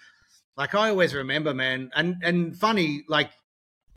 like, 0.55 0.75
I 0.75 0.89
always 0.89 1.13
remember, 1.13 1.53
man. 1.53 1.91
And, 1.95 2.15
and 2.23 2.55
funny, 2.55 3.03
like, 3.07 3.31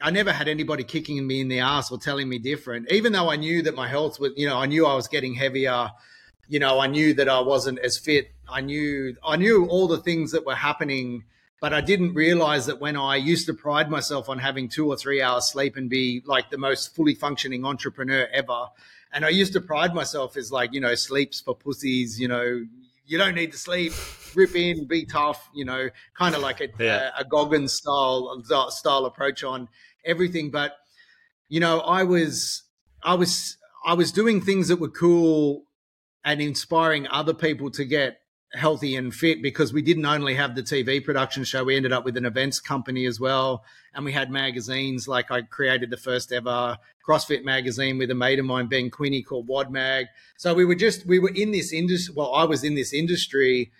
I 0.02 0.10
never 0.10 0.32
had 0.32 0.48
anybody 0.48 0.84
kicking 0.84 1.24
me 1.26 1.40
in 1.40 1.48
the 1.48 1.60
ass 1.60 1.90
or 1.92 1.98
telling 1.98 2.28
me 2.28 2.38
different, 2.38 2.90
even 2.90 3.12
though 3.12 3.30
I 3.30 3.36
knew 3.36 3.62
that 3.62 3.74
my 3.74 3.88
health 3.88 4.18
was, 4.18 4.32
you 4.36 4.46
know, 4.48 4.58
I 4.58 4.66
knew 4.66 4.86
I 4.86 4.94
was 4.94 5.08
getting 5.08 5.34
heavier. 5.34 5.90
You 6.48 6.58
know, 6.58 6.80
I 6.80 6.86
knew 6.88 7.14
that 7.14 7.28
I 7.28 7.40
wasn't 7.40 7.78
as 7.78 7.96
fit. 7.98 8.32
I 8.48 8.60
knew, 8.60 9.16
I 9.24 9.36
knew 9.36 9.66
all 9.66 9.88
the 9.88 9.98
things 9.98 10.32
that 10.32 10.44
were 10.44 10.56
happening, 10.56 11.24
but 11.60 11.72
I 11.72 11.80
didn't 11.80 12.14
realize 12.14 12.66
that 12.66 12.80
when 12.80 12.96
I 12.96 13.16
used 13.16 13.46
to 13.46 13.54
pride 13.54 13.88
myself 13.88 14.28
on 14.28 14.38
having 14.38 14.68
two 14.68 14.88
or 14.88 14.96
three 14.96 15.22
hours 15.22 15.50
sleep 15.50 15.76
and 15.76 15.88
be 15.88 16.22
like 16.26 16.50
the 16.50 16.58
most 16.58 16.94
fully 16.94 17.14
functioning 17.14 17.64
entrepreneur 17.64 18.26
ever. 18.32 18.66
And 19.12 19.24
I 19.24 19.28
used 19.28 19.52
to 19.52 19.60
pride 19.60 19.94
myself 19.94 20.36
as 20.36 20.50
like, 20.50 20.72
you 20.74 20.80
know, 20.80 20.94
sleeps 20.94 21.40
for 21.40 21.54
pussies, 21.54 22.20
you 22.20 22.28
know, 22.28 22.66
you 23.06 23.18
don't 23.18 23.34
need 23.34 23.52
to 23.52 23.58
sleep, 23.58 23.92
rip 24.34 24.54
in, 24.54 24.86
be 24.86 25.04
tough, 25.04 25.48
you 25.54 25.64
know, 25.64 25.88
kind 26.14 26.34
of 26.34 26.40
like 26.40 26.60
a, 26.60 26.68
Yeah. 26.78 27.10
a, 27.16 27.20
a 27.20 27.24
Goggins 27.24 27.72
style 27.72 28.42
uh, 28.50 28.70
style 28.70 29.06
approach 29.06 29.44
on 29.44 29.68
everything. 30.04 30.50
But 30.50 30.72
you 31.48 31.60
know, 31.60 31.80
I 31.80 32.04
was 32.04 32.62
I 33.02 33.14
was 33.14 33.56
I 33.84 33.94
was 33.94 34.12
doing 34.12 34.40
things 34.40 34.68
that 34.68 34.80
were 34.80 34.88
cool 34.88 35.64
and 36.24 36.40
inspiring 36.40 37.06
other 37.08 37.34
people 37.34 37.70
to 37.72 37.84
get 37.84 38.18
healthy 38.54 38.96
and 38.96 39.14
fit 39.14 39.42
because 39.42 39.72
we 39.72 39.82
didn't 39.82 40.04
only 40.04 40.34
have 40.34 40.54
the 40.54 40.62
TV 40.62 41.02
production 41.02 41.44
show, 41.44 41.64
we 41.64 41.76
ended 41.76 41.92
up 41.92 42.04
with 42.04 42.16
an 42.16 42.26
events 42.26 42.60
company 42.60 43.06
as 43.06 43.18
well. 43.18 43.64
And 43.94 44.04
we 44.04 44.12
had 44.12 44.30
magazines 44.30 45.08
like 45.08 45.30
I 45.30 45.42
created 45.42 45.90
the 45.90 45.96
first 45.96 46.32
ever 46.32 46.78
CrossFit 47.06 47.44
magazine 47.44 47.98
with 47.98 48.10
a 48.10 48.14
mate 48.14 48.38
of 48.38 48.44
mine, 48.44 48.66
Ben 48.66 48.90
Quinney, 48.90 49.24
called 49.24 49.48
Wad 49.48 49.70
Mag. 49.70 50.06
So 50.36 50.54
we 50.54 50.64
were 50.64 50.74
just 50.74 51.06
we 51.06 51.18
were 51.18 51.32
in 51.34 51.50
this 51.50 51.72
industry. 51.72 52.14
Well, 52.16 52.34
I 52.34 52.44
was 52.44 52.62
in 52.62 52.74
this 52.74 52.92
industry 52.92 53.72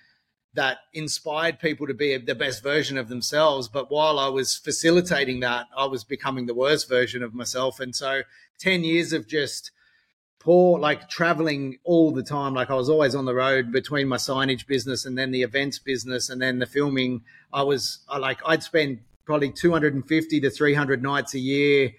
that 0.54 0.78
inspired 0.92 1.58
people 1.58 1.86
to 1.86 1.94
be 1.94 2.16
the 2.18 2.34
best 2.34 2.62
version 2.62 2.98
of 2.98 3.08
themselves. 3.08 3.68
But 3.68 3.90
while 3.90 4.18
I 4.18 4.28
was 4.28 4.56
facilitating 4.56 5.40
that, 5.40 5.66
I 5.76 5.86
was 5.86 6.04
becoming 6.04 6.46
the 6.46 6.54
worst 6.54 6.88
version 6.88 7.22
of 7.22 7.34
myself. 7.34 7.80
And 7.80 7.96
so 7.96 8.22
10 8.58 8.84
years 8.84 9.12
of 9.12 9.26
just 9.26 9.70
poor, 10.38 10.78
like 10.78 11.08
traveling 11.08 11.78
all 11.84 12.10
the 12.10 12.22
time. 12.22 12.52
Like 12.52 12.70
I 12.70 12.74
was 12.74 12.90
always 12.90 13.14
on 13.14 13.24
the 13.24 13.34
road 13.34 13.72
between 13.72 14.08
my 14.08 14.16
signage 14.16 14.66
business 14.66 15.06
and 15.06 15.16
then 15.16 15.30
the 15.30 15.42
events 15.42 15.78
business 15.78 16.28
and 16.28 16.42
then 16.42 16.58
the 16.58 16.66
filming. 16.66 17.22
I 17.52 17.62
was 17.62 18.00
I 18.08 18.18
like, 18.18 18.40
I'd 18.44 18.62
spend 18.62 19.00
probably 19.24 19.50
250 19.52 20.40
to 20.40 20.50
300 20.50 21.02
nights 21.02 21.34
a 21.34 21.38
year 21.38 21.92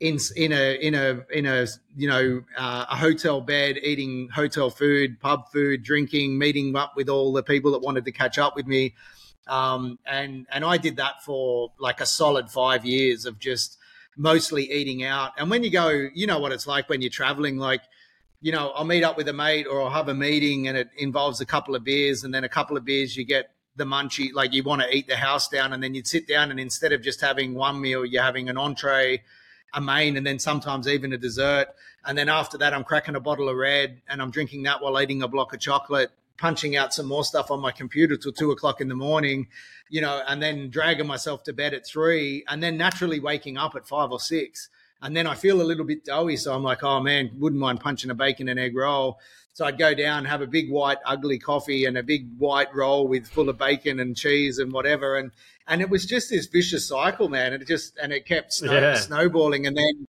in 0.00 0.18
in 0.36 0.52
a 0.52 0.74
in 0.80 0.94
a 0.94 1.24
in 1.32 1.46
a 1.46 1.66
you 1.96 2.08
know 2.08 2.42
uh, 2.56 2.86
a 2.90 2.96
hotel 2.96 3.40
bed 3.40 3.78
eating 3.82 4.28
hotel 4.28 4.70
food 4.70 5.18
pub 5.20 5.50
food 5.52 5.82
drinking 5.82 6.38
meeting 6.38 6.74
up 6.76 6.92
with 6.96 7.08
all 7.08 7.32
the 7.32 7.42
people 7.42 7.72
that 7.72 7.80
wanted 7.80 8.04
to 8.04 8.12
catch 8.12 8.38
up 8.38 8.54
with 8.54 8.66
me 8.66 8.94
um, 9.48 9.98
and 10.06 10.46
and 10.52 10.64
I 10.64 10.76
did 10.76 10.96
that 10.96 11.22
for 11.24 11.72
like 11.78 12.00
a 12.00 12.06
solid 12.06 12.50
five 12.50 12.84
years 12.84 13.24
of 13.24 13.38
just 13.38 13.78
mostly 14.16 14.70
eating 14.70 15.02
out. 15.04 15.32
And 15.38 15.48
when 15.48 15.64
you 15.64 15.70
go, 15.70 15.88
you 15.88 16.26
know 16.26 16.38
what 16.38 16.52
it's 16.52 16.66
like 16.66 16.88
when 16.88 17.00
you're 17.00 17.10
traveling, 17.10 17.56
like, 17.56 17.82
you 18.40 18.52
know, 18.52 18.70
I'll 18.70 18.84
meet 18.84 19.04
up 19.04 19.16
with 19.16 19.28
a 19.28 19.32
mate 19.32 19.66
or 19.66 19.80
I'll 19.80 19.90
have 19.90 20.08
a 20.08 20.14
meeting 20.14 20.68
and 20.68 20.76
it 20.76 20.90
involves 20.98 21.40
a 21.40 21.46
couple 21.46 21.74
of 21.74 21.84
beers 21.84 22.24
and 22.24 22.34
then 22.34 22.44
a 22.44 22.48
couple 22.48 22.76
of 22.76 22.84
beers 22.84 23.16
you 23.16 23.24
get 23.24 23.50
the 23.76 23.84
munchie, 23.84 24.32
like 24.34 24.52
you 24.52 24.64
want 24.64 24.82
to 24.82 24.94
eat 24.94 25.06
the 25.06 25.16
house 25.16 25.48
down 25.48 25.72
and 25.72 25.82
then 25.82 25.94
you'd 25.94 26.06
sit 26.06 26.26
down 26.26 26.50
and 26.50 26.58
instead 26.58 26.92
of 26.92 27.00
just 27.00 27.20
having 27.20 27.54
one 27.54 27.80
meal, 27.80 28.04
you're 28.04 28.22
having 28.22 28.48
an 28.48 28.58
entree, 28.58 29.22
a 29.74 29.80
main, 29.80 30.16
and 30.16 30.26
then 30.26 30.38
sometimes 30.38 30.88
even 30.88 31.12
a 31.12 31.18
dessert. 31.18 31.68
And 32.04 32.16
then 32.16 32.28
after 32.28 32.58
that, 32.58 32.72
I'm 32.72 32.84
cracking 32.84 33.16
a 33.16 33.20
bottle 33.20 33.48
of 33.48 33.56
red 33.56 34.00
and 34.08 34.22
I'm 34.22 34.30
drinking 34.30 34.62
that 34.62 34.80
while 34.80 35.00
eating 35.00 35.22
a 35.22 35.28
block 35.28 35.52
of 35.52 35.60
chocolate, 35.60 36.10
punching 36.38 36.76
out 36.76 36.94
some 36.94 37.06
more 37.06 37.24
stuff 37.24 37.50
on 37.50 37.60
my 37.60 37.72
computer 37.72 38.16
till 38.16 38.32
two 38.32 38.50
o'clock 38.50 38.80
in 38.80 38.88
the 38.88 38.94
morning, 38.94 39.48
you 39.90 40.00
know, 40.00 40.22
and 40.26 40.42
then 40.42 40.70
dragging 40.70 41.06
myself 41.06 41.42
to 41.44 41.52
bed 41.52 41.74
at 41.74 41.86
three 41.86 42.44
and 42.48 42.62
then 42.62 42.76
naturally 42.76 43.20
waking 43.20 43.58
up 43.58 43.74
at 43.74 43.86
five 43.86 44.10
or 44.10 44.20
six. 44.20 44.70
And 45.02 45.16
then 45.16 45.26
I 45.26 45.34
feel 45.34 45.60
a 45.60 45.64
little 45.64 45.84
bit 45.84 46.04
doughy. 46.04 46.36
So 46.36 46.54
I'm 46.54 46.62
like, 46.62 46.82
oh 46.82 47.00
man, 47.00 47.30
wouldn't 47.38 47.60
mind 47.60 47.80
punching 47.80 48.10
a 48.10 48.14
bacon 48.14 48.48
and 48.48 48.58
egg 48.58 48.74
roll. 48.74 49.18
So 49.52 49.64
I'd 49.64 49.76
go 49.76 49.92
down, 49.92 50.24
have 50.24 50.40
a 50.40 50.46
big 50.46 50.70
white 50.70 50.98
ugly 51.04 51.38
coffee 51.38 51.84
and 51.84 51.98
a 51.98 52.02
big 52.02 52.28
white 52.38 52.72
roll 52.74 53.08
with 53.08 53.26
full 53.26 53.48
of 53.48 53.58
bacon 53.58 53.98
and 53.98 54.16
cheese 54.16 54.58
and 54.58 54.72
whatever. 54.72 55.16
And 55.16 55.32
and 55.68 55.80
it 55.80 55.90
was 55.90 56.06
just 56.06 56.30
this 56.30 56.46
vicious 56.46 56.88
cycle, 56.88 57.28
man. 57.28 57.52
And 57.52 57.62
it 57.62 57.66
just 57.68 57.96
and 58.02 58.12
it 58.12 58.26
kept 58.26 58.52
snow, 58.52 58.72
Yeah. 58.72 58.94
snowballing. 58.94 59.66
And 59.66 59.76
then 59.76 60.06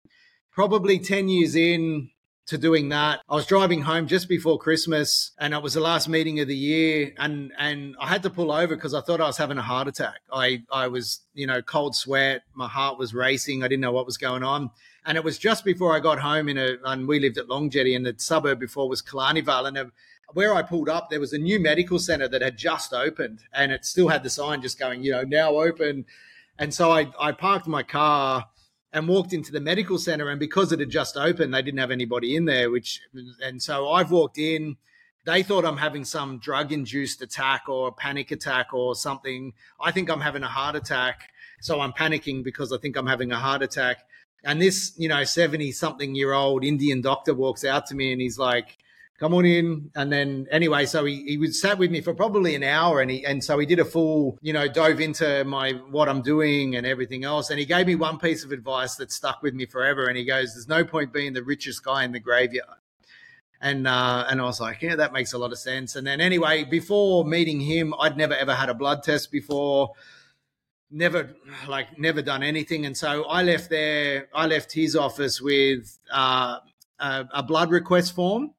probably 0.52 0.98
ten 0.98 1.28
years 1.28 1.54
in 1.54 2.10
to 2.46 2.58
doing 2.58 2.90
that, 2.90 3.20
I 3.26 3.34
was 3.36 3.46
driving 3.46 3.80
home 3.82 4.06
just 4.06 4.28
before 4.28 4.58
Christmas, 4.58 5.32
and 5.38 5.54
it 5.54 5.62
was 5.62 5.72
the 5.72 5.80
last 5.80 6.10
meeting 6.10 6.40
of 6.40 6.48
the 6.48 6.56
year, 6.56 7.14
and 7.16 7.52
and 7.58 7.96
I 7.98 8.06
had 8.08 8.22
to 8.24 8.30
pull 8.30 8.52
over 8.52 8.74
because 8.74 8.92
I 8.92 9.00
thought 9.00 9.20
I 9.20 9.26
was 9.26 9.38
having 9.38 9.56
a 9.56 9.62
heart 9.62 9.88
attack. 9.88 10.20
I 10.30 10.62
I 10.70 10.88
was 10.88 11.22
you 11.32 11.46
know 11.46 11.62
cold 11.62 11.94
sweat, 11.96 12.42
my 12.54 12.68
heart 12.68 12.98
was 12.98 13.14
racing, 13.14 13.62
I 13.62 13.68
didn't 13.68 13.80
know 13.80 13.92
what 13.92 14.04
was 14.04 14.18
going 14.18 14.42
on. 14.42 14.70
And 15.06 15.18
it 15.18 15.24
was 15.24 15.38
just 15.38 15.64
before 15.66 15.94
I 15.94 16.00
got 16.00 16.18
home 16.18 16.48
in 16.48 16.56
a, 16.56 16.76
and 16.84 17.06
we 17.06 17.20
lived 17.20 17.36
at 17.36 17.48
Long 17.48 17.68
Jetty, 17.70 17.94
and 17.94 18.04
the 18.06 18.14
suburb 18.16 18.58
before 18.58 18.88
was 18.88 19.02
Killarneyvale. 19.02 19.68
And 19.68 19.76
uh, 19.78 19.84
where 20.32 20.54
I 20.54 20.62
pulled 20.62 20.88
up, 20.88 21.10
there 21.10 21.20
was 21.20 21.32
a 21.32 21.38
new 21.38 21.60
medical 21.60 21.98
center 21.98 22.28
that 22.28 22.42
had 22.42 22.56
just 22.56 22.92
opened, 22.92 23.40
and 23.52 23.72
it 23.72 23.84
still 23.84 24.08
had 24.08 24.22
the 24.22 24.30
sign 24.30 24.62
just 24.62 24.78
going, 24.78 25.02
you 25.02 25.12
know, 25.12 25.22
now 25.22 25.56
open. 25.56 26.06
And 26.58 26.72
so 26.72 26.90
I, 26.90 27.08
I 27.18 27.32
parked 27.32 27.66
my 27.66 27.82
car 27.82 28.46
and 28.92 29.08
walked 29.08 29.32
into 29.32 29.52
the 29.52 29.60
medical 29.60 29.98
center, 29.98 30.28
and 30.28 30.40
because 30.40 30.72
it 30.72 30.80
had 30.80 30.90
just 30.90 31.16
opened, 31.16 31.52
they 31.52 31.62
didn't 31.62 31.80
have 31.80 31.90
anybody 31.90 32.36
in 32.36 32.44
there. 32.44 32.70
Which, 32.70 33.00
and 33.42 33.62
so 33.62 33.90
I've 33.90 34.10
walked 34.10 34.38
in. 34.38 34.76
They 35.26 35.42
thought 35.42 35.64
I'm 35.64 35.78
having 35.78 36.04
some 36.04 36.38
drug 36.38 36.70
induced 36.70 37.22
attack 37.22 37.62
or 37.68 37.88
a 37.88 37.92
panic 37.92 38.30
attack 38.30 38.74
or 38.74 38.94
something. 38.94 39.54
I 39.80 39.90
think 39.90 40.10
I'm 40.10 40.20
having 40.20 40.42
a 40.42 40.48
heart 40.48 40.76
attack. 40.76 41.30
So 41.60 41.80
I'm 41.80 41.92
panicking 41.92 42.44
because 42.44 42.72
I 42.72 42.76
think 42.76 42.94
I'm 42.94 43.06
having 43.06 43.32
a 43.32 43.38
heart 43.38 43.62
attack. 43.62 44.04
And 44.44 44.60
this, 44.60 44.92
you 44.98 45.08
know, 45.08 45.24
70 45.24 45.72
something 45.72 46.14
year 46.14 46.34
old 46.34 46.62
Indian 46.62 47.00
doctor 47.00 47.32
walks 47.32 47.64
out 47.64 47.86
to 47.86 47.94
me 47.94 48.12
and 48.12 48.20
he's 48.20 48.38
like, 48.38 48.76
come 49.18 49.34
on 49.34 49.44
in. 49.44 49.90
And 49.94 50.12
then 50.12 50.46
anyway, 50.50 50.86
so 50.86 51.04
he, 51.04 51.24
he 51.24 51.38
was 51.38 51.60
sat 51.60 51.78
with 51.78 51.90
me 51.90 52.00
for 52.00 52.14
probably 52.14 52.54
an 52.54 52.62
hour 52.62 53.00
and 53.00 53.10
he, 53.10 53.24
and 53.24 53.42
so 53.42 53.58
he 53.58 53.66
did 53.66 53.78
a 53.78 53.84
full, 53.84 54.38
you 54.42 54.52
know, 54.52 54.66
dove 54.68 55.00
into 55.00 55.44
my, 55.44 55.72
what 55.90 56.08
I'm 56.08 56.22
doing 56.22 56.74
and 56.74 56.86
everything 56.86 57.24
else. 57.24 57.50
And 57.50 57.58
he 57.58 57.64
gave 57.64 57.86
me 57.86 57.94
one 57.94 58.18
piece 58.18 58.44
of 58.44 58.52
advice 58.52 58.96
that 58.96 59.12
stuck 59.12 59.42
with 59.42 59.54
me 59.54 59.66
forever. 59.66 60.06
And 60.06 60.16
he 60.16 60.24
goes, 60.24 60.54
there's 60.54 60.68
no 60.68 60.84
point 60.84 61.12
being 61.12 61.32
the 61.32 61.44
richest 61.44 61.84
guy 61.84 62.04
in 62.04 62.12
the 62.12 62.20
graveyard. 62.20 62.78
And, 63.60 63.86
uh, 63.86 64.26
and 64.28 64.40
I 64.40 64.44
was 64.44 64.60
like, 64.60 64.82
yeah, 64.82 64.96
that 64.96 65.12
makes 65.12 65.32
a 65.32 65.38
lot 65.38 65.52
of 65.52 65.58
sense. 65.58 65.96
And 65.96 66.06
then 66.06 66.20
anyway, 66.20 66.64
before 66.64 67.24
meeting 67.24 67.60
him, 67.60 67.94
I'd 67.98 68.16
never 68.16 68.34
ever 68.34 68.54
had 68.54 68.68
a 68.68 68.74
blood 68.74 69.02
test 69.02 69.30
before 69.30 69.92
never 70.90 71.34
like 71.66 71.98
never 71.98 72.22
done 72.22 72.42
anything 72.42 72.86
and 72.86 72.96
so 72.96 73.24
i 73.24 73.42
left 73.42 73.68
there 73.68 74.28
i 74.32 74.46
left 74.46 74.70
his 74.70 74.94
office 74.94 75.40
with 75.40 75.98
uh, 76.12 76.58
a 77.00 77.42
blood 77.42 77.70
request 77.70 78.14
form 78.14 78.53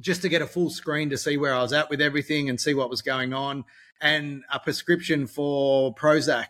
just 0.00 0.22
to 0.22 0.28
get 0.28 0.42
a 0.42 0.46
full 0.46 0.70
screen 0.70 1.10
to 1.10 1.16
see 1.18 1.36
where 1.36 1.54
i 1.54 1.60
was 1.62 1.72
at 1.72 1.88
with 1.90 2.00
everything 2.00 2.48
and 2.48 2.60
see 2.60 2.74
what 2.74 2.90
was 2.90 3.02
going 3.02 3.32
on 3.32 3.64
and 4.00 4.42
a 4.52 4.58
prescription 4.58 5.26
for 5.26 5.94
prozac 5.94 6.46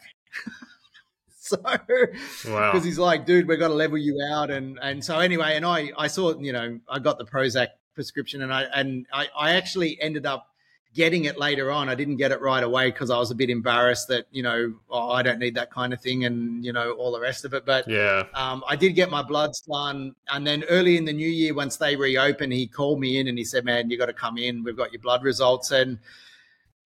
so 1.38 1.56
Wow. 1.62 2.72
because 2.72 2.84
he's 2.84 2.98
like 2.98 3.26
dude 3.26 3.46
we've 3.46 3.58
got 3.58 3.68
to 3.68 3.74
level 3.74 3.98
you 3.98 4.18
out 4.30 4.50
and 4.50 4.78
and 4.80 5.04
so 5.04 5.18
anyway 5.18 5.56
and 5.56 5.66
i 5.66 5.90
i 5.98 6.06
saw 6.06 6.34
you 6.38 6.52
know 6.52 6.80
i 6.88 6.98
got 6.98 7.18
the 7.18 7.24
prozac 7.24 7.68
prescription 7.94 8.42
and 8.42 8.52
i 8.52 8.62
and 8.62 9.06
i, 9.12 9.28
I 9.38 9.50
actually 9.52 10.00
ended 10.00 10.24
up 10.26 10.48
getting 10.94 11.24
it 11.24 11.36
later 11.36 11.72
on. 11.72 11.88
I 11.88 11.96
didn't 11.96 12.16
get 12.16 12.30
it 12.30 12.40
right 12.40 12.62
away 12.62 12.90
because 12.90 13.10
I 13.10 13.18
was 13.18 13.30
a 13.32 13.34
bit 13.34 13.50
embarrassed 13.50 14.08
that, 14.08 14.26
you 14.30 14.42
know, 14.42 14.74
oh, 14.88 15.10
I 15.10 15.22
don't 15.22 15.40
need 15.40 15.56
that 15.56 15.70
kind 15.70 15.92
of 15.92 16.00
thing 16.00 16.24
and, 16.24 16.64
you 16.64 16.72
know, 16.72 16.92
all 16.92 17.10
the 17.12 17.20
rest 17.20 17.44
of 17.44 17.52
it. 17.52 17.66
But 17.66 17.88
Yeah. 17.88 18.24
um, 18.32 18.62
I 18.68 18.76
did 18.76 18.94
get 18.94 19.10
my 19.10 19.22
bloods 19.22 19.60
done. 19.62 20.14
And 20.32 20.46
then 20.46 20.62
early 20.70 20.96
in 20.96 21.04
the 21.04 21.12
new 21.12 21.28
year, 21.28 21.52
once 21.52 21.76
they 21.76 21.96
reopened, 21.96 22.52
he 22.52 22.68
called 22.68 23.00
me 23.00 23.18
in 23.18 23.26
and 23.26 23.36
he 23.36 23.44
said, 23.44 23.64
man, 23.64 23.90
you 23.90 23.98
got 23.98 24.06
to 24.06 24.12
come 24.12 24.38
in. 24.38 24.62
We've 24.62 24.76
got 24.76 24.92
your 24.92 25.02
blood 25.02 25.24
results. 25.24 25.72
And 25.72 25.98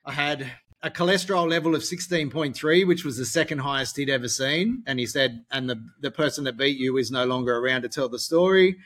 I 0.06 0.12
had 0.12 0.50
a 0.82 0.90
cholesterol 0.90 1.48
level 1.48 1.74
of 1.74 1.82
16.3, 1.82 2.86
which 2.86 3.04
was 3.04 3.18
the 3.18 3.26
second 3.26 3.58
highest 3.58 3.96
he'd 3.98 4.08
ever 4.08 4.28
seen. 4.28 4.82
And 4.86 4.98
he 4.98 5.04
said, 5.06 5.44
and 5.50 5.68
the, 5.68 5.84
the 6.00 6.10
person 6.10 6.44
that 6.44 6.56
beat 6.56 6.78
you 6.78 6.96
is 6.96 7.10
no 7.10 7.26
longer 7.26 7.58
around 7.58 7.82
to 7.82 7.88
tell 7.88 8.08
the 8.08 8.18
story. 8.18 8.78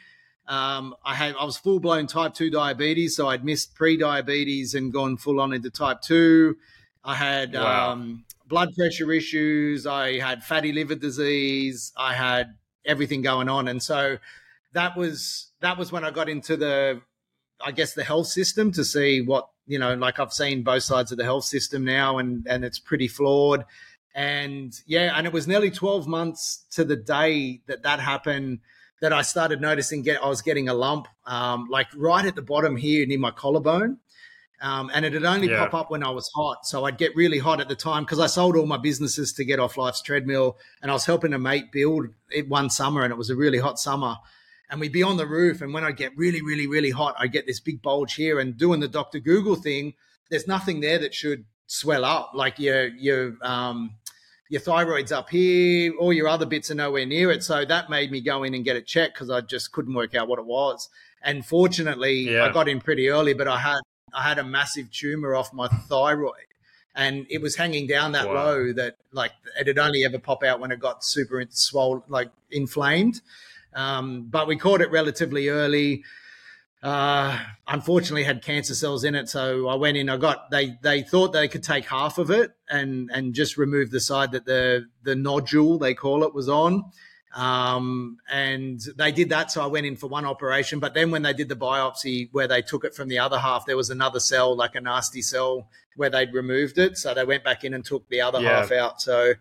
Um, 0.48 0.94
I 1.05 1.14
had 1.14 1.35
I 1.38 1.44
was 1.44 1.57
full 1.57 1.81
blown 1.81 2.07
type 2.07 2.35
two 2.35 2.50
diabetes, 2.50 3.16
so 3.16 3.28
I'd 3.28 3.44
missed 3.44 3.74
pre 3.74 3.96
diabetes 3.96 4.74
and 4.74 4.92
gone 4.92 5.16
full 5.16 5.40
on 5.40 5.52
into 5.52 5.70
type 5.70 6.00
two. 6.02 6.57
I 7.05 7.14
had 7.14 7.55
Wow. 7.55 7.92
um, 7.92 8.24
blood 8.46 8.74
pressure 8.76 9.11
issues. 9.12 9.87
I 9.87 10.18
had 10.18 10.42
fatty 10.44 10.72
liver 10.72 10.94
disease. 10.94 11.92
I 11.96 12.14
had 12.14 12.55
everything 12.85 13.22
going 13.22 13.48
on, 13.48 13.68
and 13.68 13.83
so 13.83 14.18
that 14.72 14.96
was 14.96 15.52
that 15.61 15.78
was 15.78 15.92
when 15.92 16.05
I 16.05 16.11
got 16.11 16.28
into 16.28 16.57
the, 16.57 17.00
I 17.64 17.70
guess 17.72 17.94
the 17.94 18.05
health 18.05 18.26
system 18.26 18.72
to 18.72 18.85
see 18.85 19.20
what 19.22 19.48
you 19.66 19.78
know. 19.78 19.94
Like 19.94 20.18
I've 20.18 20.33
seen 20.33 20.64
both 20.64 20.83
sides 20.83 21.12
of 21.12 21.18
the 21.18 21.24
health 21.24 21.44
system 21.44 21.85
now, 21.85 22.18
and 22.18 22.46
and 22.48 22.64
it's 22.64 22.78
pretty 22.78 23.09
flawed. 23.09 23.64
And 24.14 24.74
yeah, 24.87 25.16
and 25.16 25.26
it 25.26 25.33
was 25.33 25.46
nearly 25.46 25.70
twelve 25.70 26.07
months 26.07 26.64
to 26.72 26.85
the 26.85 26.96
day 26.96 27.61
that 27.66 27.85
that 27.85 28.00
happened 28.00 28.59
that 29.03 29.12
I 29.12 29.23
started 29.23 29.61
noticing 29.61 30.03
get 30.03 30.23
I 30.23 30.29
was 30.29 30.43
getting 30.43 30.69
a 30.69 30.75
lump, 30.75 31.09
um, 31.27 31.67
like 31.69 31.88
right 31.97 32.25
at 32.25 32.37
the 32.37 32.41
bottom 32.43 32.77
here 32.77 33.05
near 33.05 33.19
my 33.19 33.33
collarbone. 33.33 33.99
Um, 34.61 34.93
and 34.95 35.05
it'd 35.05 35.25
only 35.25 35.49
Yeah. 35.51 35.59
pop 35.67 35.75
up 35.75 35.91
when 35.91 36.05
I 36.05 36.11
was 36.11 36.31
hot. 36.37 36.65
So 36.67 36.85
I'd 36.85 36.97
get 36.97 37.17
really 37.17 37.38
hot 37.41 37.61
at 37.61 37.69
the 37.69 37.75
time 37.75 38.05
because 38.05 38.21
I 38.21 38.29
sold 38.29 38.57
all 38.57 38.65
my 38.65 38.77
businesses 38.77 39.33
to 39.33 39.45
get 39.45 39.59
off 39.59 39.77
life's 39.77 40.03
treadmill. 40.03 40.57
And 40.81 40.88
I 40.88 40.95
was 40.95 41.05
helping 41.05 41.35
a 41.35 41.38
mate 41.38 41.73
build 41.73 42.07
it 42.31 42.49
one 42.49 42.71
summer, 42.71 43.03
and 43.03 43.11
it 43.11 43.17
was 43.17 43.29
a 43.29 43.35
really 43.35 43.59
hot 43.59 43.81
summer. 43.81 44.19
And 44.71 44.81
we'd 44.81 44.93
be 44.93 45.03
on 45.03 45.17
the 45.17 45.27
roof, 45.27 45.61
and 45.62 45.75
when 45.75 45.83
I'd 45.83 45.97
get 45.97 46.17
really, 46.17 46.41
really, 46.41 46.69
really 46.69 46.91
hot, 46.91 47.17
I'd 47.19 47.33
get 47.33 47.45
this 47.45 47.59
big 47.59 47.83
bulge 47.83 48.15
here. 48.15 48.38
And 48.38 48.57
doing 48.57 48.79
the 48.79 48.87
Dr. 48.88 49.19
Google 49.19 49.57
thing, 49.57 49.95
there's 50.31 50.47
nothing 50.47 50.79
there 50.81 50.99
that 51.01 51.12
should 51.12 51.45
swell 51.67 52.05
up. 52.05 52.31
Like 52.33 52.61
your 52.61 52.87
your 52.87 53.37
um, 53.43 53.97
your 54.53 54.61
thyroid's 54.61 55.11
up 55.11 55.31
here, 55.31 55.95
all 55.99 56.12
your 56.12 56.29
other 56.29 56.45
bits 56.45 56.71
are 56.71 56.75
nowhere 56.75 57.07
near 57.07 57.31
it. 57.31 57.43
So 57.43 57.65
that 57.65 57.88
made 57.88 58.11
me 58.12 58.21
go 58.21 58.43
in 58.43 58.53
and 58.53 58.62
get 58.62 58.77
it 58.77 58.85
checked 58.85 59.15
because 59.15 59.31
I 59.31 59.41
just 59.41 59.73
couldn't 59.73 59.95
work 59.95 60.15
out 60.15 60.29
what 60.29 60.38
it 60.38 60.45
was. 60.45 60.91
And 61.23 61.45
fortunately, 61.47 62.31
Yeah. 62.31 62.45
I 62.45 62.53
got 62.53 62.69
in 62.69 62.79
pretty 62.79 63.09
early, 63.09 63.33
but 63.33 63.49
I 63.49 63.59
had 63.59 63.81
I 64.12 64.23
had 64.25 64.38
a 64.38 64.45
massive 64.45 64.91
tumor 64.91 65.35
off 65.35 65.55
my 65.55 65.69
thyroid, 65.69 66.51
and 66.95 67.25
it 67.31 67.41
was 67.41 67.57
hanging 67.57 67.87
down 67.87 68.12
that 68.12 68.29
Wow. 68.29 68.35
low 68.45 68.73
that 68.75 68.97
like 69.11 69.33
it'd 69.59 69.79
only 69.79 70.05
ever 70.05 70.19
pop 70.19 70.45
out 70.45 70.61
when 70.61 70.71
it 70.71 70.79
got 70.81 71.03
super 71.03 71.43
swollen, 71.49 72.03
like 72.09 72.31
inflamed. 72.51 73.23
Um, 73.73 74.25
but 74.31 74.47
we 74.47 74.57
caught 74.57 74.83
it 74.83 74.91
relatively 74.91 75.49
early 75.49 76.05
uh, 76.83 77.38
unfortunately 77.68 78.25
had 78.25 78.42
cancer 78.42 78.75
cells 78.75 79.05
in 79.05 79.14
it. 79.14 79.29
So 79.29 79.68
I 79.68 79.77
went 79.77 79.97
in. 79.97 80.09
I 80.09 80.16
got 80.16 80.51
they 80.51 80.77
they 80.83 81.03
thought 81.03 81.33
they 81.33 81.49
could 81.49 81.62
take 81.62 81.85
half 81.87 82.18
of 82.18 82.31
it 82.31 82.53
and 82.68 83.11
and 83.12 83.35
just 83.35 83.57
remove 83.57 83.90
the 83.90 84.01
side 84.01 84.33
that 84.33 84.47
the 84.47 84.87
the 85.03 85.14
nodule 85.14 85.79
they 85.79 85.95
call 85.95 86.25
it 86.25 86.35
was 86.35 86.49
on. 86.49 86.85
Um, 87.35 88.18
and 88.31 88.79
they 88.99 89.11
did 89.11 89.31
that. 89.31 89.51
So 89.51 89.62
I 89.62 89.66
went 89.66 89.87
in 89.87 89.97
for 89.97 90.07
one 90.07 90.27
operation. 90.27 90.81
But 90.81 90.92
then 90.92 91.11
when 91.11 91.23
they 91.23 91.33
did 91.33 91.49
the 91.49 91.57
biopsy 91.57 92.29
where 92.33 92.47
they 92.47 92.61
took 92.61 92.85
it 92.85 92.95
from 92.95 93.09
the 93.09 93.21
other 93.21 93.38
half, 93.38 93.64
there 93.64 93.77
was 93.77 93.88
another 93.88 94.21
cell, 94.21 94.55
like 94.55 94.75
a 94.75 94.83
nasty 94.83 95.23
cell, 95.23 95.68
where 95.97 96.11
they'd 96.11 96.35
removed 96.35 96.77
it. 96.77 96.99
So 96.99 97.14
they 97.14 97.25
went 97.25 97.42
back 97.42 97.64
in 97.64 97.73
and 97.73 97.85
took 97.85 98.07
the 98.09 98.21
other 98.21 98.40
Yeah. 98.40 98.61
half 98.61 98.73
out. 98.73 99.01
So 99.01 99.35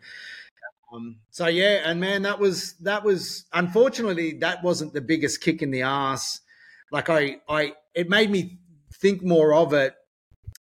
um, 0.93 1.17
so 1.32 1.47
yeah, 1.47 1.82
and 1.86 1.99
man, 1.99 2.21
that 2.21 2.39
was 2.39 2.73
that 2.82 3.04
was 3.04 3.45
unfortunately 3.51 4.34
that 4.39 4.63
wasn't 4.63 4.93
the 4.93 5.01
biggest 5.01 5.41
kick 5.41 5.62
in 5.62 5.71
the 5.71 5.82
ass. 5.84 6.41
Like 6.91 7.10
I, 7.10 7.38
I, 7.47 7.73
it 7.93 8.10
made 8.10 8.30
me 8.30 8.60
think 8.93 9.23
more 9.23 9.54
of 9.54 9.73
it, 9.73 9.95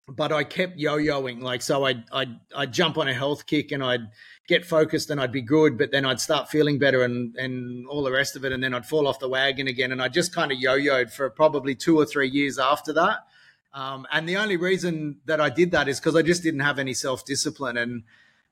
but 0.07 0.31
I 0.31 0.43
kept 0.43 0.77
yo-yoing. 0.77 1.41
Like 1.41 1.61
so, 1.61 1.83
I'd, 1.83 2.03
I'd, 2.11 2.39
I'd 2.55 2.73
jump 2.73 2.97
on 2.97 3.07
a 3.07 3.13
health 3.13 3.45
kick 3.45 3.71
and 3.71 3.83
I'd 3.83 4.07
get 4.47 4.65
focused 4.65 5.09
and 5.09 5.21
I'd 5.21 5.31
be 5.31 5.41
good, 5.41 5.77
but 5.77 5.91
then 5.91 6.05
I'd 6.05 6.19
start 6.19 6.49
feeling 6.49 6.79
better 6.79 7.03
and 7.03 7.35
and 7.37 7.87
all 7.87 8.03
the 8.03 8.11
rest 8.11 8.35
of 8.35 8.43
it, 8.43 8.51
and 8.51 8.61
then 8.61 8.73
I'd 8.73 8.85
fall 8.85 9.07
off 9.07 9.19
the 9.19 9.29
wagon 9.29 9.67
again, 9.67 9.91
and 9.91 10.01
I 10.01 10.09
just 10.09 10.33
kind 10.33 10.51
of 10.51 10.57
yo-yoed 10.57 11.11
for 11.11 11.29
probably 11.29 11.75
two 11.75 11.97
or 11.97 12.05
three 12.05 12.29
years 12.29 12.59
after 12.59 12.91
that. 12.93 13.19
Um, 13.73 14.05
and 14.11 14.27
the 14.27 14.35
only 14.35 14.57
reason 14.57 15.21
that 15.25 15.39
I 15.39 15.49
did 15.49 15.71
that 15.71 15.87
is 15.87 15.99
because 15.99 16.17
I 16.17 16.21
just 16.21 16.43
didn't 16.43 16.59
have 16.59 16.79
any 16.79 16.93
self-discipline 16.93 17.77
and 17.77 18.03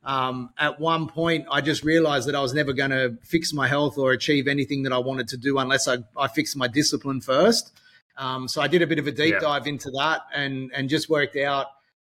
um, 0.03 0.51
at 0.57 0.79
one 0.79 1.07
point, 1.07 1.45
I 1.51 1.61
just 1.61 1.83
realized 1.83 2.27
that 2.27 2.35
I 2.35 2.39
was 2.41 2.53
never 2.53 2.73
going 2.73 2.91
to 2.91 3.17
fix 3.23 3.53
my 3.53 3.67
health 3.67 3.97
or 3.97 4.11
achieve 4.11 4.47
anything 4.47 4.83
that 4.83 4.93
I 4.93 4.97
wanted 4.99 5.27
to 5.29 5.37
do 5.37 5.57
unless 5.59 5.87
I, 5.87 5.97
I 6.17 6.27
fixed 6.27 6.55
my 6.55 6.67
discipline 6.67 7.21
first. 7.21 7.71
Um, 8.17 8.47
so 8.47 8.61
I 8.61 8.67
did 8.67 8.81
a 8.81 8.87
bit 8.87 8.99
of 8.99 9.07
a 9.07 9.11
deep 9.11 9.33
Yeah. 9.33 9.39
dive 9.39 9.67
into 9.67 9.91
that 9.91 10.21
and 10.35 10.71
and 10.73 10.89
just 10.89 11.09
worked 11.09 11.37
out 11.37 11.67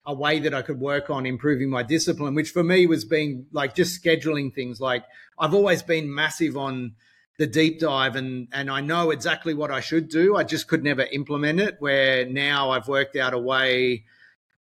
a 0.05 0.13
way 0.13 0.39
that 0.39 0.53
I 0.53 0.61
could 0.61 0.79
work 0.79 1.09
on 1.09 1.25
improving 1.25 1.69
my 1.69 1.83
discipline, 1.83 2.33
which 2.33 2.51
for 2.51 2.63
me 2.63 2.85
was 2.87 3.03
being 3.03 3.45
like 3.51 3.75
just 3.75 4.01
scheduling 4.01 4.53
things. 4.53 4.79
Like 4.79 5.03
I've 5.37 5.53
always 5.53 5.83
been 5.83 6.13
massive 6.13 6.55
on 6.55 6.93
the 7.37 7.45
deep 7.47 7.79
dive 7.79 8.15
and 8.15 8.47
and 8.53 8.69
I 8.69 8.79
know 8.81 9.11
exactly 9.11 9.53
what 9.53 9.69
I 9.69 9.79
should 9.81 10.07
do. 10.09 10.35
I 10.37 10.43
just 10.43 10.67
could 10.67 10.83
never 10.83 11.03
implement 11.11 11.59
it. 11.59 11.75
Where 11.79 12.25
now 12.25 12.71
I've 12.71 12.87
worked 12.87 13.15
out 13.17 13.33
a 13.33 13.37
way 13.39 14.05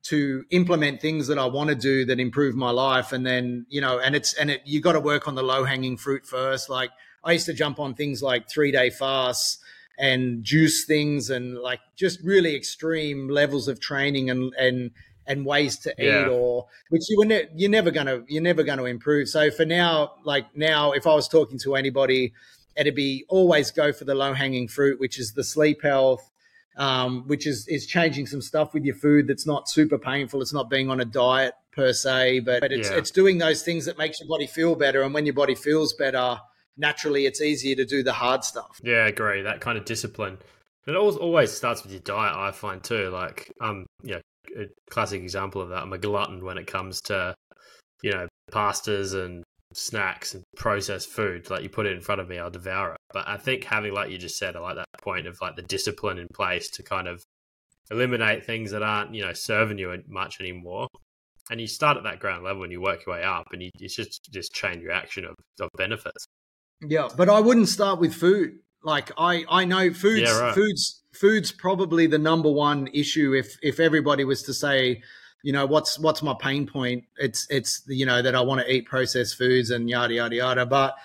to 0.05 0.45
implement 0.51 1.01
things 1.01 1.29
that 1.29 1.39
I 1.39 1.47
want 1.47 1.71
to 1.71 1.77
do 1.77 2.05
that 2.07 2.19
improve 2.19 2.55
my 2.57 2.71
life. 2.71 3.13
And 3.13 3.25
then 3.25 3.67
you 3.69 3.81
know 3.81 3.99
and 3.99 4.15
it's 4.17 4.35
and 4.35 4.51
it 4.51 4.63
you 4.65 4.81
got 4.81 4.93
to 4.93 5.01
work 5.01 5.29
on 5.29 5.35
the 5.35 5.43
low 5.43 5.65
hanging 5.65 5.97
fruit 5.97 6.27
first. 6.27 6.69
Like 6.69 6.91
I 7.25 7.33
used 7.33 7.47
to 7.47 7.55
jump 7.55 7.79
on 7.79 7.95
things 7.95 8.23
like 8.23 8.49
3 8.51 8.73
day 8.73 8.91
fasts 8.91 9.59
and 9.99 10.43
juice 10.43 10.85
things 10.87 11.31
and 11.31 11.59
like 11.59 11.81
just 11.97 12.21
really 12.25 12.57
extreme 12.57 13.29
levels 13.29 13.69
of 13.69 13.79
training 13.81 14.31
and 14.31 14.53
and 14.59 14.91
and 15.27 15.47
ways 15.47 15.79
to 15.79 15.95
Yeah. 15.99 16.23
eat 16.23 16.29
or 16.29 16.67
which 16.91 17.03
you 17.09 17.19
were 17.19 17.27
ne- 17.27 17.49
you're 17.55 17.71
never 17.71 17.93
going 17.93 18.07
to 18.09 18.25
you're 18.27 18.43
never 18.43 18.65
going 18.65 18.79
to 18.79 18.87
improve. 18.87 19.29
So 19.29 19.51
for 19.53 19.65
now 19.65 20.15
like 20.25 20.47
now 20.57 20.93
if 20.93 21.07
I 21.07 21.15
was 21.15 21.29
talking 21.29 21.59
to 21.61 21.77
anybody 21.77 22.33
it'd 22.77 22.95
be 22.97 23.25
always 23.29 23.71
go 23.71 23.93
for 23.93 24.05
the 24.05 24.15
low 24.17 24.33
hanging 24.35 24.67
fruit 24.67 24.99
which 24.99 25.21
is 25.21 25.35
the 25.35 25.45
sleep 25.45 25.83
health 25.83 26.29
um, 26.77 27.27
which 27.27 27.47
is 27.47 27.67
is 27.69 27.87
changing 27.87 28.27
some 28.27 28.41
stuff 28.41 28.75
with 28.75 28.85
your 28.85 28.95
food 28.95 29.27
that's 29.27 29.47
not 29.47 29.69
super 29.69 29.99
painful. 29.99 30.41
It's 30.43 30.53
not 30.53 30.71
being 30.71 30.91
on 30.91 31.01
a 31.01 31.05
diet 31.05 31.55
per 31.73 31.93
se, 31.93 32.41
but, 32.41 32.61
but 32.61 32.73
it's 32.73 32.91
Yeah. 32.91 32.99
it's 32.99 33.11
doing 33.11 33.39
those 33.39 33.63
things 33.63 33.85
that 33.87 33.99
makes 33.99 34.21
your 34.21 34.29
body 34.29 34.47
feel 34.47 34.75
better. 34.75 35.03
And 35.03 35.15
when 35.15 35.27
your 35.27 35.35
body 35.35 35.55
feels 35.55 35.93
better, 35.95 36.39
naturally, 36.77 37.27
it's 37.27 37.41
easier 37.41 37.77
to 37.77 37.85
do 37.85 38.03
the 38.03 38.13
hard 38.13 38.45
stuff. 38.45 38.81
Yeah, 38.83 39.05
I 39.05 39.09
agree. 39.09 39.43
That 39.43 39.61
kind 39.61 39.77
of 39.79 39.85
discipline. 39.85 40.39
It 40.87 40.97
always 40.97 41.17
always 41.17 41.53
starts 41.53 41.83
with 41.83 41.93
your 41.93 42.01
diet. 42.01 42.35
I 42.37 42.51
find 42.51 42.83
too. 42.83 43.09
Like, 43.11 43.51
um, 43.61 43.87
yeah, 44.03 44.19
a 44.57 44.65
classic 44.91 45.23
example 45.23 45.63
of 45.63 45.69
that. 45.69 45.83
I'm 45.83 45.93
a 45.93 45.99
glutton 45.99 46.45
when 46.45 46.59
it 46.59 46.67
comes 46.67 47.01
to, 47.03 47.35
you 48.03 48.13
know, 48.13 48.27
pastas 48.51 49.15
and 49.15 49.45
snacks 49.77 50.35
and 50.35 50.43
processed 50.57 51.09
food. 51.09 51.51
Like 51.51 51.63
you 51.63 51.69
put 51.69 51.87
it 51.87 51.93
in 51.93 52.01
front 52.01 52.21
of 52.21 52.29
me, 52.29 52.39
I'll 52.39 52.51
devour 52.51 52.93
it. 52.93 52.99
But 53.13 53.29
I 53.29 53.37
think 53.37 53.65
having, 53.65 53.93
like 53.93 54.11
you 54.11 54.19
just 54.19 54.39
said, 54.39 54.57
I 54.57 54.61
like 54.61 54.77
that 54.77 54.87
point 55.03 55.27
of 55.27 55.37
like 55.41 55.57
the 55.57 55.63
discipline 55.63 56.19
in 56.19 56.27
place 56.35 56.71
to 56.71 56.83
kind 56.83 57.09
of 57.09 57.23
eliminate 57.91 58.45
things 58.45 58.71
that 58.71 58.83
aren't, 58.83 59.15
you 59.15 59.25
know, 59.25 59.33
serving 59.33 59.79
you 59.79 60.03
much 60.09 60.41
anymore. 60.41 60.89
And 61.51 61.61
you 61.61 61.67
start 61.67 61.97
at 61.97 62.05
that 62.05 62.21
ground 62.21 62.45
level 62.45 62.63
and 62.63 62.73
you 62.73 62.81
work 62.81 63.05
your 63.05 63.17
way 63.17 63.25
up, 63.25 63.49
and 63.53 63.63
you, 63.63 63.71
it's 63.81 63.97
just 63.97 64.29
just 64.33 64.55
chain 64.55 64.81
reaction 64.81 65.25
of, 65.25 65.35
of 65.61 65.69
benefits. 65.77 66.25
Yeah, 66.81 67.09
but 67.17 67.29
I 67.29 67.41
wouldn't 67.41 67.69
start 67.69 68.01
with 68.01 68.15
food. 68.15 68.59
Like 68.85 69.11
I, 69.19 69.45
I 69.51 69.65
know 69.65 69.93
foods, 69.93 70.23
Yeah, 70.23 70.39
right. 70.41 70.55
foods, 70.55 71.03
foods 71.15 71.53
probably 71.53 72.07
the 72.07 72.19
number 72.19 72.51
one 72.51 72.89
issue. 72.95 73.35
If 73.35 73.57
if 73.63 73.81
everybody 73.81 74.25
was 74.25 74.43
to 74.45 74.55
say, 74.55 75.03
you 75.43 75.53
know, 75.53 75.67
what's 75.67 75.99
what's 75.99 76.23
my 76.23 76.35
pain 76.39 76.67
point? 76.67 77.05
It's 77.17 77.47
it's 77.51 77.83
you 77.87 78.07
know 78.07 78.23
that 78.23 78.35
I 78.35 78.41
want 78.41 78.61
to 78.61 78.73
eat 78.73 78.87
processed 78.87 79.37
foods 79.37 79.71
and 79.71 79.89
yada 79.89 80.15
yada 80.15 80.37
yada. 80.37 80.67
But 80.67 80.97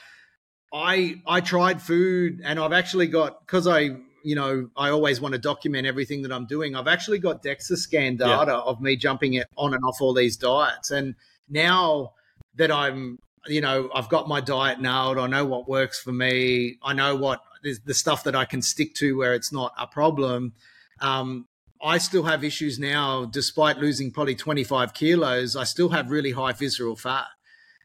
I 0.73 1.21
I 1.25 1.41
tried 1.41 1.81
food 1.81 2.41
and 2.43 2.59
I've 2.59 2.73
actually 2.73 3.07
got 3.07 3.45
because 3.45 3.67
I 3.67 3.97
you 4.23 4.35
know 4.35 4.69
I 4.75 4.89
always 4.89 5.19
want 5.21 5.33
to 5.33 5.39
document 5.39 5.87
everything 5.87 6.21
that 6.23 6.31
I'm 6.31 6.45
doing. 6.45 6.75
I've 6.75 6.87
actually 6.87 7.19
got 7.19 7.41
DEXA 7.43 7.77
scan 7.77 8.17
Yeah. 8.17 8.37
data 8.37 8.55
of 8.55 8.81
me 8.81 8.95
jumping 8.95 9.33
it 9.33 9.47
on 9.57 9.73
and 9.73 9.83
off 9.83 10.01
all 10.01 10.13
these 10.13 10.37
diets, 10.37 10.91
and 10.91 11.15
now 11.49 12.13
that 12.55 12.71
I'm 12.71 13.19
you 13.47 13.61
know 13.61 13.89
I've 13.93 14.09
got 14.09 14.27
my 14.27 14.41
diet 14.41 14.79
nailed. 14.79 15.17
I 15.17 15.27
know 15.27 15.45
what 15.45 15.67
works 15.67 15.99
for 15.99 16.11
me. 16.11 16.77
I 16.83 16.93
know 16.93 17.15
what 17.15 17.41
the 17.63 17.93
stuff 17.93 18.23
that 18.25 18.35
I 18.35 18.45
can 18.45 18.61
stick 18.61 18.93
to 18.95 19.17
where 19.17 19.33
it's 19.33 19.51
not 19.51 19.73
a 19.77 19.87
problem. 19.87 20.53
Um, 21.01 21.47
I 21.81 21.97
still 21.97 22.23
have 22.23 22.43
issues 22.43 22.79
now, 22.79 23.25
despite 23.25 23.77
losing 23.77 24.11
probably 24.11 24.35
25 24.35 24.93
kilos. 24.93 25.55
I 25.55 25.63
still 25.63 25.89
have 25.89 26.09
really 26.09 26.31
high 26.31 26.53
visceral 26.53 26.95
fat. 26.95 27.25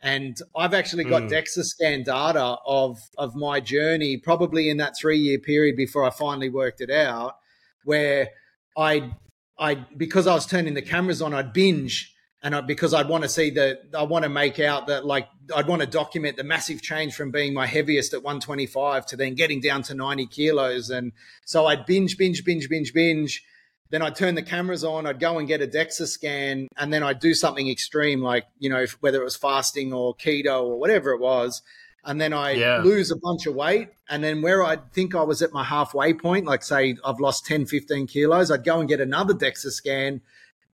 And 0.02 0.36
I've 0.56 0.74
actually 0.74 1.04
got 1.04 1.22
Mm. 1.22 1.30
DEXA 1.30 1.64
scan 1.64 2.02
data 2.02 2.56
of 2.66 2.98
of 3.16 3.36
my 3.36 3.60
journey, 3.60 4.16
probably 4.16 4.68
in 4.68 4.78
that 4.78 4.94
three 5.00 5.18
year 5.18 5.38
period 5.38 5.76
before 5.76 6.04
I 6.04 6.10
finally 6.10 6.48
worked 6.48 6.80
it 6.80 6.90
out, 6.90 7.36
where 7.84 8.30
I 8.76 9.12
I 9.58 9.74
because 9.96 10.26
I 10.26 10.34
was 10.34 10.44
turning 10.44 10.74
the 10.74 10.82
cameras 10.82 11.22
on, 11.22 11.32
I'd 11.32 11.52
binge, 11.52 12.12
and 12.42 12.56
I, 12.56 12.60
because 12.62 12.92
I'd 12.92 13.06
want 13.08 13.22
to 13.22 13.28
see 13.28 13.50
the 13.50 13.78
I 13.96 14.02
want 14.02 14.24
to 14.24 14.28
make 14.28 14.58
out 14.58 14.88
that 14.88 15.06
like 15.06 15.28
I'd 15.54 15.68
want 15.68 15.82
to 15.82 15.86
document 15.86 16.36
the 16.36 16.42
massive 16.42 16.82
change 16.82 17.14
from 17.14 17.30
being 17.30 17.54
my 17.54 17.66
heaviest 17.66 18.12
at 18.12 18.24
125 18.24 19.06
to 19.06 19.16
then 19.16 19.36
getting 19.36 19.60
down 19.60 19.82
to 19.84 19.94
90 19.94 20.26
kilos, 20.26 20.90
and 20.90 21.12
so 21.44 21.66
I'd 21.66 21.86
binge, 21.86 22.18
binge, 22.18 22.44
binge, 22.44 22.68
binge, 22.68 22.92
binge. 22.92 23.44
Then 23.92 24.00
I'd 24.00 24.16
turn 24.16 24.34
the 24.34 24.42
cameras 24.42 24.84
on, 24.84 25.06
I'd 25.06 25.20
go 25.20 25.38
and 25.38 25.46
get 25.46 25.60
a 25.60 25.66
DEXA 25.66 26.06
scan, 26.06 26.66
and 26.78 26.90
then 26.90 27.02
I'd 27.02 27.20
do 27.20 27.34
something 27.34 27.68
extreme, 27.68 28.22
like, 28.22 28.46
you 28.58 28.70
know, 28.70 28.86
whether 29.00 29.20
it 29.20 29.24
was 29.24 29.36
fasting 29.36 29.92
or 29.92 30.16
keto 30.16 30.62
or 30.62 30.80
whatever 30.80 31.10
it 31.10 31.20
was. 31.20 31.60
And 32.02 32.18
then 32.18 32.32
I 32.32 32.52
Yeah. 32.52 32.80
lose 32.82 33.10
a 33.10 33.16
bunch 33.16 33.46
of 33.46 33.54
weight. 33.54 33.88
And 34.08 34.24
then 34.24 34.40
where 34.40 34.64
I'd 34.64 34.94
think 34.94 35.14
I 35.14 35.22
was 35.22 35.42
at 35.42 35.52
my 35.52 35.62
halfway 35.62 36.14
point, 36.14 36.46
like 36.46 36.62
say 36.62 36.96
I've 37.04 37.20
lost 37.20 37.44
10, 37.44 37.66
15 37.66 38.06
kilos, 38.06 38.50
I'd 38.50 38.64
go 38.64 38.80
and 38.80 38.88
get 38.88 39.00
another 39.00 39.34
DEXA 39.34 39.70
scan, 39.70 40.22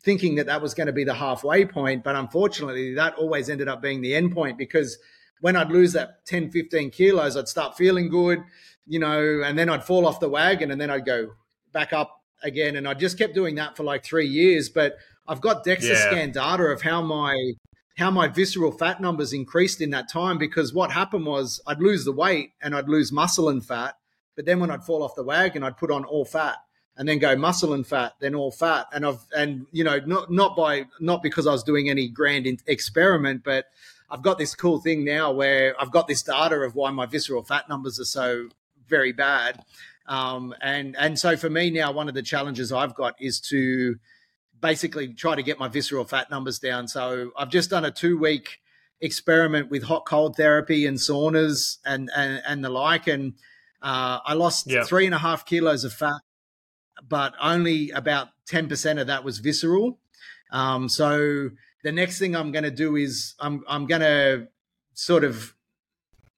thinking 0.03 0.35
that 0.35 0.45
that 0.45 0.61
was 0.61 0.75
going 0.75 0.87
to 0.87 0.93
be 0.93 1.05
the 1.05 1.15
halfway 1.15 1.65
point. 1.65 2.05
But 2.05 2.17
unfortunately, 2.17 2.93
that 2.95 3.15
always 3.15 3.49
ended 3.49 3.67
up 3.67 3.81
being 3.81 4.03
the 4.03 4.15
end 4.15 4.33
point 4.33 4.59
because 4.59 4.99
when 5.41 5.57
I'd 5.57 5.73
lose 5.73 5.95
that 5.95 6.27
10, 6.27 6.51
15 6.51 6.91
kilos, 6.91 7.35
I'd 7.35 7.49
start 7.49 7.79
feeling 7.79 8.11
good, 8.11 8.41
you 8.87 8.99
know, 8.99 9.41
and 9.43 9.59
then 9.59 9.71
I'd 9.71 9.85
fall 9.85 10.07
off 10.07 10.21
the 10.21 10.29
wagon 10.29 10.71
and 10.71 10.79
then 10.79 10.91
I'd 10.91 11.07
go 11.07 11.33
back 11.73 11.95
up 11.95 12.16
again. 12.43 12.77
And 12.77 12.87
I 12.89 12.95
just 12.95 13.19
kept 13.19 13.35
doing 13.35 13.55
that 13.57 13.77
for 13.77 13.83
like 13.85 14.05
three 14.05 14.27
years. 14.27 14.69
But 14.69 14.97
I've 15.29 15.41
got 15.41 15.65
DEXA 15.65 15.89
Yeah. 15.91 16.11
scan 16.11 16.31
data 16.33 16.65
of 16.65 16.83
how 16.83 17.03
my 17.03 17.53
how 17.97 18.11
my 18.11 18.29
visceral 18.29 18.71
fat 18.73 19.01
numbers 19.01 19.33
increased 19.33 19.81
in 19.81 19.89
that 19.91 20.07
time 20.11 20.37
because 20.37 20.75
what 20.75 20.91
happened 20.93 21.25
was 21.25 21.63
I'd 21.67 21.81
lose 21.81 22.05
the 22.05 22.13
weight 22.13 22.53
and 22.61 22.75
I'd 22.77 22.91
lose 22.91 23.11
muscle 23.11 23.49
and 23.49 23.65
fat. 23.65 23.95
But 24.35 24.45
then 24.45 24.61
when 24.61 24.71
I'd 24.71 24.85
fall 24.85 25.03
off 25.03 25.15
the 25.15 25.25
wagon, 25.25 25.63
I'd 25.63 25.79
put 25.79 25.91
on 25.91 26.05
all 26.05 26.27
fat 26.27 26.57
and 26.99 27.09
then 27.09 27.19
go 27.19 27.35
muscle 27.37 27.73
and 27.73 27.87
fat, 27.87 28.13
then 28.21 28.35
all 28.35 28.51
fat. 28.53 28.87
And 28.93 29.07
I've 29.07 29.21
and 29.35 29.67
you 29.73 29.83
know 29.83 29.99
not 30.05 30.31
not 30.31 30.57
by 30.57 30.87
not 31.01 31.23
because 31.23 31.47
I 31.47 31.53
was 31.53 31.63
doing 31.63 31.89
any 31.89 32.09
grand 32.09 32.47
in- 32.47 32.59
experiment, 32.67 33.43
but 33.45 33.65
I've 34.11 34.23
got 34.23 34.39
this 34.39 34.55
cool 34.55 34.79
thing 34.79 35.05
now 35.05 35.33
where 35.33 35.75
I've 35.81 35.91
got 35.91 36.07
this 36.07 36.23
data 36.23 36.57
of 36.57 36.75
why 36.75 36.91
my 36.91 37.07
visceral 37.07 37.43
fat 37.43 37.69
numbers 37.69 37.99
are 37.99 38.05
so 38.05 38.51
very 38.89 39.13
bad. 39.13 39.65
Um, 40.09 40.55
and 40.61 40.97
and 40.97 41.19
so 41.19 41.37
for 41.37 41.51
me 41.51 41.71
now, 41.71 41.93
one 41.93 42.09
of 42.09 42.15
the 42.15 42.23
challenges 42.23 42.73
I've 42.73 42.95
got 42.95 43.15
is 43.21 43.41
to 43.51 43.97
basically 44.61 45.09
try 45.15 45.35
to 45.35 45.43
get 45.43 45.59
my 45.59 45.69
visceral 45.69 46.05
fat 46.05 46.31
numbers 46.31 46.59
down. 46.59 46.89
So 46.89 47.33
I've 47.37 47.51
just 47.51 47.71
done 47.71 47.85
a 47.85 47.91
two 47.91 48.17
week 48.19 48.61
experiment 49.01 49.71
with 49.71 49.83
hot 49.83 50.07
cold 50.07 50.37
therapy 50.37 50.87
and 50.87 50.97
saunas 50.97 51.79
and 51.85 52.11
and, 52.17 52.43
and 52.47 52.65
the 52.65 52.71
like, 52.71 53.07
and 53.07 53.35
uh, 53.83 54.21
I 54.25 54.35
lost 54.35 54.67
Yeah. 54.69 54.85
three 54.85 55.07
and 55.07 55.15
a 55.15 55.19
half 55.19 55.45
kilos 55.45 55.85
of 55.85 55.93
fat, 55.93 56.21
but 57.07 57.35
only 57.41 57.91
about 57.91 58.29
ten 58.47 58.69
percent 58.69 58.99
of 58.99 59.09
that 59.09 59.25
was 59.25 59.39
visceral. 59.39 59.99
Um, 60.53 60.89
so 60.89 61.51
the 61.83 61.93
next 61.93 62.19
thing 62.21 62.37
I'm 62.37 62.53
going 62.53 62.65
to 62.65 62.71
do 62.71 62.95
is 62.97 63.35
I'm 63.41 63.65
I'm 63.69 63.87
going 63.87 64.03
to 64.03 64.49
sort 64.95 65.25
of 65.25 65.55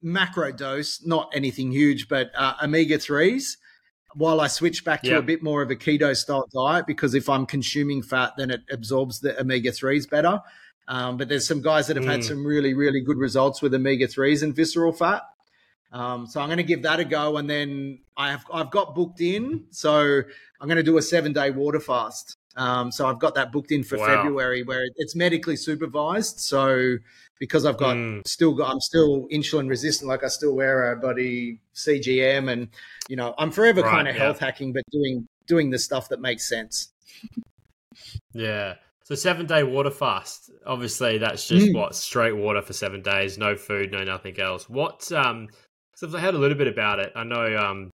macro 0.03 0.53
dose, 0.53 1.05
not 1.05 1.31
anything 1.35 1.73
huge, 1.73 2.09
but 2.09 2.31
uh, 2.37 2.55
omega 2.63 2.99
threes. 2.99 3.57
While 4.15 4.41
I 4.41 4.47
switch 4.47 4.85
back 4.85 5.03
to 5.03 5.11
a 5.19 5.23
bit 5.23 5.43
more 5.43 5.61
of 5.63 5.71
a 5.71 5.77
keto 5.77 6.17
style 6.17 6.49
diet, 6.53 6.87
because 6.87 7.15
if 7.15 7.29
I'm 7.29 7.45
consuming 7.47 8.03
fat, 8.03 8.33
then 8.39 8.51
it 8.51 8.63
absorbs 8.71 9.21
the 9.21 9.39
omega 9.39 9.71
threes 9.71 10.07
better. 10.07 10.41
Um, 10.89 11.19
but 11.19 11.29
there's 11.29 11.47
some 11.47 11.61
guys 11.61 11.87
that 11.89 11.97
have 11.97 12.07
had 12.07 12.21
Mm. 12.21 12.25
some 12.25 12.47
really, 12.47 12.73
really 12.73 13.03
good 13.03 13.19
results 13.19 13.61
with 13.61 13.75
omega 13.75 14.09
threes 14.09 14.43
and 14.43 14.57
visceral 14.57 14.93
fat. 14.93 15.23
Um, 15.93 16.27
so 16.27 16.41
I'm 16.41 16.49
going 16.49 16.57
to 16.59 16.63
give 16.65 16.83
that 16.83 17.01
a 17.01 17.05
go, 17.05 17.37
and 17.37 17.49
then 17.49 18.01
I 18.17 18.31
have 18.31 18.45
I've 18.53 18.71
got 18.71 18.95
booked 18.95 19.21
in. 19.21 19.67
So 19.71 20.23
I'm 20.61 20.69
going 20.69 20.77
to 20.77 20.83
do 20.83 20.97
a 20.99 21.03
seven 21.03 21.33
day 21.33 21.51
water 21.51 21.81
fast. 21.81 22.37
Um, 22.59 22.91
so 22.93 23.07
I've 23.07 23.19
got 23.19 23.35
that 23.37 23.53
booked 23.53 23.71
in 23.73 23.83
for 23.85 23.97
Wow. 23.99 24.07
February, 24.07 24.63
where 24.65 24.85
it's 24.97 25.15
medically 25.15 25.57
supervised. 25.57 26.41
So 26.41 26.97
because 27.39 27.65
I've 27.65 27.77
got 27.79 27.97
Mm. 27.97 28.27
still 28.27 28.53
got 28.55 28.71
I'm 28.73 28.81
still 28.81 29.27
insulin 29.33 29.69
resistant, 29.69 30.09
like 30.09 30.25
I 30.25 30.29
still 30.29 30.55
wear 30.55 30.91
a 30.93 30.97
body 30.97 31.61
CGM, 31.75 32.51
and 32.51 32.69
you 33.09 33.17
know 33.17 33.35
I'm 33.39 33.51
forever 33.53 33.83
Right, 33.83 33.91
kind 33.91 34.09
of 34.09 34.17
yeah. 34.17 34.23
health 34.25 34.39
hacking, 34.41 34.73
but 34.73 34.83
doing 34.91 35.27
doing 35.47 35.71
the 35.71 35.79
stuff 35.79 36.09
that 36.11 36.21
makes 36.21 36.49
sense. 36.49 36.93
Yeah. 38.35 38.75
So 39.05 39.15
seven 39.15 39.47
day 39.47 39.63
water 39.63 39.91
fast. 39.91 40.51
Obviously, 40.67 41.17
that's 41.19 41.47
just 41.49 41.69
Mm. 41.69 41.75
what 41.75 41.95
straight 41.95 42.37
water 42.37 42.61
for 42.61 42.75
seven 42.75 43.01
days, 43.03 43.39
no 43.39 43.57
food, 43.57 43.91
no 43.93 44.05
nothing 44.05 44.39
else. 44.39 44.69
What? 44.69 45.11
Um, 45.13 45.49
so 45.97 46.15
I 46.15 46.21
heard 46.21 46.35
a 46.35 46.39
little 46.39 46.59
bit 46.59 46.69
about 46.69 46.99
it. 46.99 47.13
I 47.17 47.25
know 47.25 47.57
um, 47.57 47.91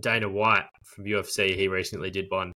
Dana 0.00 0.28
White 0.28 0.66
from 0.84 1.04
UFC. 1.04 1.54
He 1.54 1.68
recently 1.68 2.10
did 2.10 2.26
one, 2.30 2.52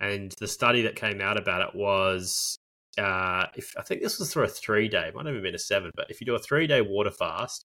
and 0.00 0.32
the 0.40 0.48
study 0.48 0.82
that 0.82 0.96
came 0.96 1.20
out 1.20 1.38
about 1.38 1.62
it 1.68 1.74
was 1.74 2.56
uh, 2.98 3.46
if 3.56 3.72
I 3.76 3.82
think 3.82 4.02
this 4.02 4.18
was 4.18 4.32
for 4.32 4.42
a 4.44 4.48
three 4.48 4.88
day, 4.88 5.10
might 5.14 5.26
have 5.26 5.42
been 5.42 5.54
a 5.54 5.58
seven, 5.58 5.90
but 5.96 6.10
if 6.10 6.20
you 6.20 6.26
do 6.26 6.34
a 6.34 6.38
three 6.38 6.66
day 6.66 6.80
water 6.80 7.10
fast, 7.10 7.64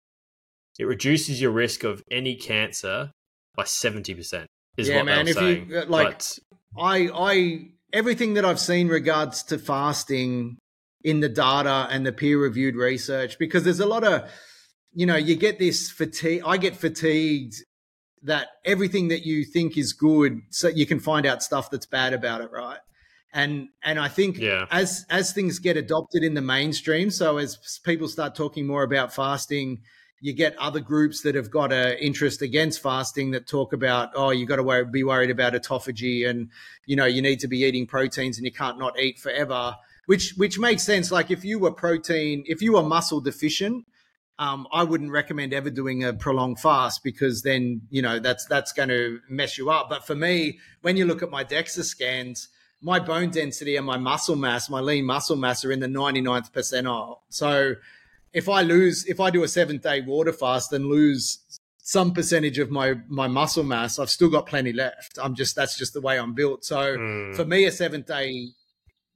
it 0.77 0.85
reduces 0.85 1.41
your 1.41 1.51
risk 1.51 1.83
of 1.83 2.03
any 2.11 2.35
cancer 2.35 3.11
by 3.55 3.63
seventy 3.65 4.13
percent. 4.13 4.47
Is 4.77 4.87
Yeah, 4.87 4.97
what 4.97 5.05
man, 5.05 5.27
if 5.27 5.35
were 5.35 5.49
you, 5.51 5.77
uh, 5.77 5.85
like- 5.87 6.17
But- 6.19 6.39
I 6.77 7.09
I 7.13 7.67
everything 7.91 8.35
that 8.35 8.45
I've 8.45 8.59
seen 8.59 8.87
regards 8.87 9.41
to 9.43 9.57
fasting 9.57 10.57
in 11.03 11.19
the 11.21 11.29
data 11.29 11.87
and 11.89 12.05
the 12.05 12.11
peer 12.11 12.37
reviewed 12.39 12.75
research 12.75 13.39
because 13.39 13.63
there's 13.63 13.79
a 13.79 13.85
lot 13.87 14.03
of 14.03 14.29
you 14.93 15.05
know 15.05 15.15
you 15.15 15.35
get 15.35 15.57
this 15.57 15.89
fatigue 15.89 16.43
I 16.45 16.57
get 16.57 16.75
fatigued 16.75 17.55
that 18.23 18.49
everything 18.65 19.07
that 19.07 19.25
you 19.25 19.43
think 19.43 19.77
is 19.77 19.93
good 19.93 20.41
so 20.49 20.67
you 20.67 20.85
can 20.85 20.99
find 20.99 21.25
out 21.25 21.41
stuff 21.41 21.69
that's 21.71 21.85
bad 21.85 22.13
about 22.13 22.41
it 22.41 22.51
right 22.51 22.79
and 23.33 23.69
and 23.83 23.99
I 23.99 24.07
think 24.07 24.37
Yeah. 24.37 24.65
as 24.71 25.05
as 25.09 25.31
things 25.33 25.59
get 25.59 25.77
adopted 25.77 26.23
in 26.23 26.33
the 26.33 26.41
mainstream 26.41 27.11
so 27.11 27.37
as 27.37 27.79
people 27.83 28.07
start 28.07 28.35
talking 28.35 28.65
more 28.65 28.83
about 28.83 29.13
fasting 29.13 29.81
you 30.21 30.33
get 30.33 30.57
other 30.57 30.81
groups 30.81 31.21
that 31.21 31.35
have 31.35 31.49
got 31.49 31.71
a 31.71 32.03
interest 32.03 32.41
against 32.41 32.81
fasting 32.81 33.31
that 33.31 33.47
talk 33.47 33.71
about 33.73 34.09
oh 34.15 34.31
you 34.31 34.45
got 34.45 34.57
to 34.57 34.63
worry, 34.63 34.85
be 34.85 35.03
worried 35.03 35.29
about 35.29 35.53
autophagy 35.53 36.27
and 36.27 36.49
you 36.85 36.95
know 36.95 37.05
you 37.05 37.21
need 37.21 37.39
to 37.39 37.47
be 37.47 37.59
eating 37.59 37.85
proteins 37.85 38.37
and 38.37 38.45
you 38.45 38.51
can't 38.51 38.77
not 38.77 38.99
eat 38.99 39.19
forever 39.19 39.75
which 40.07 40.33
which 40.35 40.59
makes 40.59 40.83
sense 40.83 41.11
like 41.11 41.31
if 41.31 41.45
you 41.45 41.59
were 41.59 41.71
protein 41.71 42.43
if 42.47 42.61
you 42.61 42.73
were 42.73 42.83
muscle 42.83 43.21
deficient 43.21 43.85
um, 44.39 44.67
I 44.71 44.83
wouldn't 44.83 45.11
recommend 45.11 45.53
ever 45.53 45.69
doing 45.69 46.03
a 46.03 46.13
prolonged 46.13 46.59
fast 46.59 47.03
because 47.03 47.43
then 47.43 47.81
you 47.91 48.01
know 48.01 48.19
that's 48.19 48.45
that's 48.45 48.71
going 48.71 48.89
to 48.89 49.19
mess 49.29 49.57
you 49.57 49.69
up. 49.69 49.89
But 49.89 50.07
for 50.07 50.15
me, 50.15 50.57
when 50.81 50.97
you 50.97 51.05
look 51.05 51.21
at 51.21 51.29
my 51.29 51.43
DEXA 51.43 51.83
scans, 51.83 52.47
my 52.81 52.99
bone 52.99 53.29
density 53.29 53.75
and 53.75 53.85
my 53.85 53.97
muscle 53.97 54.37
mass, 54.37 54.69
my 54.69 54.79
lean 54.79 55.05
muscle 55.05 55.35
mass, 55.35 55.63
are 55.65 55.71
in 55.71 55.81
the 55.81 55.87
99th 55.87 56.51
percentile. 56.51 57.17
So 57.29 57.75
if 58.33 58.47
I 58.47 58.61
lose, 58.61 59.05
if 59.05 59.19
I 59.19 59.29
do 59.29 59.43
a 59.43 59.47
seven 59.47 59.77
day 59.77 60.01
water 60.01 60.33
fast 60.33 60.71
and 60.73 60.85
lose 60.85 61.39
some 61.79 62.13
percentage 62.13 62.59
of 62.59 62.71
my 62.71 62.93
my 63.09 63.27
muscle 63.27 63.63
mass, 63.63 63.99
I've 63.99 64.09
still 64.09 64.29
got 64.29 64.45
plenty 64.45 64.71
left. 64.71 65.19
I'm 65.21 65.35
just 65.35 65.55
that's 65.55 65.77
just 65.77 65.93
the 65.93 66.01
way 66.01 66.17
I'm 66.17 66.33
built. 66.33 66.63
So 66.63 66.95
Mm. 66.97 67.35
for 67.35 67.43
me, 67.43 67.65
a 67.65 67.71
seven 67.71 68.03
day 68.03 68.49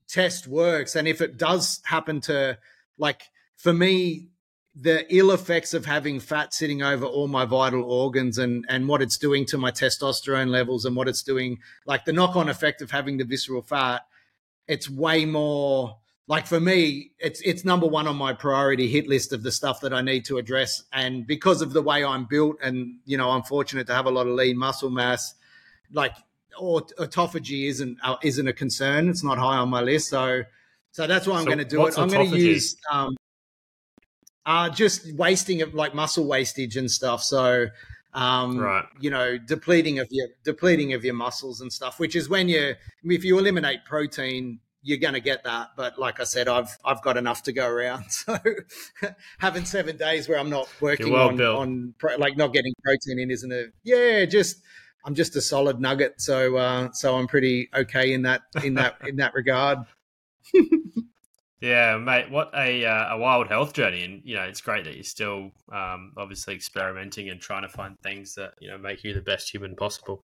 test 0.08 0.48
works. 0.48 0.96
And 0.98 1.08
if 1.08 1.22
it 1.22 1.38
does 1.38 1.82
happen 1.86 2.20
to, 2.22 2.58
like, 2.98 3.24
for 3.56 3.74
me, 3.74 4.30
the 4.76 5.06
ill 5.16 5.32
effects 5.32 5.74
of 5.74 5.86
having 5.86 6.20
fat 6.20 6.54
sitting 6.54 6.82
over 6.82 7.06
all 7.06 7.28
my 7.28 7.46
vital 7.46 7.84
organs 7.84 8.38
and, 8.38 8.66
and 8.70 8.88
what 8.88 9.02
it's 9.02 9.18
doing 9.18 9.46
to 9.46 9.58
my 9.58 9.70
testosterone 9.70 10.50
levels 10.50 10.86
and 10.86 10.96
what 10.96 11.08
it's 11.08 11.22
doing, 11.22 11.60
like 11.86 12.06
the 12.06 12.14
knock 12.14 12.36
on 12.36 12.50
effect 12.50 12.82
of 12.82 12.90
having 12.90 13.18
the 13.18 13.24
visceral 13.24 13.62
fat, 13.62 14.02
it's 14.68 14.90
way 14.90 15.26
more 15.26 15.98
like 16.28 16.48
for 16.48 16.60
me, 16.60 17.12
it's 17.20 17.42
it's 17.42 17.66
number 17.66 17.86
one 17.86 18.08
on 18.08 18.16
my 18.16 18.34
priority 18.34 18.88
hit 18.88 19.08
list 19.08 19.34
of 19.34 19.44
the 19.44 19.52
stuff 19.52 19.82
that 19.82 19.94
I 19.94 20.02
need 20.02 20.24
to 20.26 20.38
address. 20.38 20.84
And 20.94 21.28
because 21.28 21.62
of 21.62 21.74
the 21.74 21.82
way 21.82 22.04
I'm 22.04 22.26
built, 22.26 22.58
and 22.64 23.00
you 23.06 23.18
know, 23.18 23.30
I'm 23.32 23.44
fortunate 23.44 23.88
to 23.88 23.94
have 23.94 24.06
a 24.06 24.12
lot 24.12 24.28
of 24.28 24.34
lean 24.34 24.58
muscle 24.58 24.90
mass, 24.90 25.36
like 25.92 26.16
aut- 26.58 26.94
autophagy 26.98 27.68
isn't 27.68 27.98
uh, 28.04 28.16
isn't 28.24 28.48
a 28.48 28.54
concern. 28.54 29.10
It's 29.10 29.24
not 29.24 29.38
high 29.38 29.58
on 29.58 29.70
my 29.70 29.82
list, 29.82 30.10
so 30.10 30.44
so 30.92 31.08
that's 31.08 31.28
why 31.28 31.36
I'm 31.36 31.42
So 31.42 31.46
going 31.48 31.58
to 31.58 31.66
do 31.66 31.86
it. 31.86 32.00
I'm 32.00 32.08
going 32.08 32.30
to 32.30 32.38
use 32.38 32.78
um, 32.90 33.18
uh, 34.46 34.70
just 34.70 35.14
wasting 35.16 35.62
of 35.62 35.74
like 35.74 35.94
muscle 35.96 36.28
wastage 36.28 36.76
and 36.78 36.90
stuff. 36.90 37.24
So 37.24 37.68
um, 38.14 38.60
Right. 38.60 38.86
you 39.00 39.10
know, 39.10 39.38
depleting 39.38 40.00
of 40.00 40.08
your 40.12 40.28
depleting 40.44 40.94
of 40.94 41.04
your 41.04 41.16
muscles 41.16 41.62
and 41.62 41.72
stuff, 41.74 42.00
which 42.00 42.16
is 42.16 42.30
when 42.30 42.48
you 42.50 42.76
if 43.06 43.24
you 43.24 43.40
eliminate 43.40 43.86
protein, 43.86 44.60
you're 44.84 45.00
going 45.00 45.14
to 45.16 45.20
get 45.22 45.44
that. 45.46 45.70
But 45.76 45.98
like 45.98 46.20
I 46.20 46.24
said, 46.26 46.48
I've 46.48 46.78
I've 46.86 47.02
got 47.02 47.18
enough 47.18 47.44
to 47.44 47.52
go 47.54 47.68
around. 47.68 48.06
So 48.12 48.38
having 49.40 49.66
seven 49.66 49.98
days 49.98 50.30
where 50.30 50.38
I'm 50.40 50.50
not 50.50 50.68
working 50.82 51.12
well 51.12 51.30
on 51.30 51.42
on 51.42 51.94
pro, 51.98 52.16
like 52.18 52.38
not 52.38 52.54
getting 52.54 52.74
protein 52.84 53.20
in 53.20 53.32
isn't 53.32 53.52
a 53.52 53.68
yeah 53.84 54.26
just. 54.26 54.58
I'm 55.06 55.16
just 55.16 55.36
a 55.36 55.42
solid 55.42 55.82
nugget, 55.82 56.22
so 56.22 56.56
uh, 56.56 56.92
so 56.94 57.16
I'm 57.18 57.28
pretty 57.28 57.68
okay 57.76 58.14
in 58.14 58.22
that 58.22 58.44
in 58.64 58.76
that 58.76 58.96
in 59.06 59.18
that 59.18 59.34
regard. 59.34 59.80
Yeah, 61.64 61.98
mate, 61.98 62.30
what 62.30 62.52
a 62.54 62.86
uh, 62.86 63.16
a 63.16 63.18
wild 63.18 63.48
health 63.48 63.72
journey, 63.72 64.04
and 64.04 64.22
you 64.26 64.36
know 64.36 64.42
it's 64.42 64.60
great 64.60 64.84
that 64.84 64.96
you're 64.96 65.04
still 65.06 65.50
um, 65.72 66.12
obviously 66.18 66.54
experimenting 66.54 67.30
and 67.30 67.40
trying 67.40 67.62
to 67.62 67.70
find 67.70 67.96
things 68.04 68.36
that 68.36 68.56
you 68.60 68.68
know 68.68 68.78
make 68.78 69.06
you 69.06 69.14
the 69.14 69.22
best 69.22 69.50
human 69.50 69.74
possible. 69.74 70.20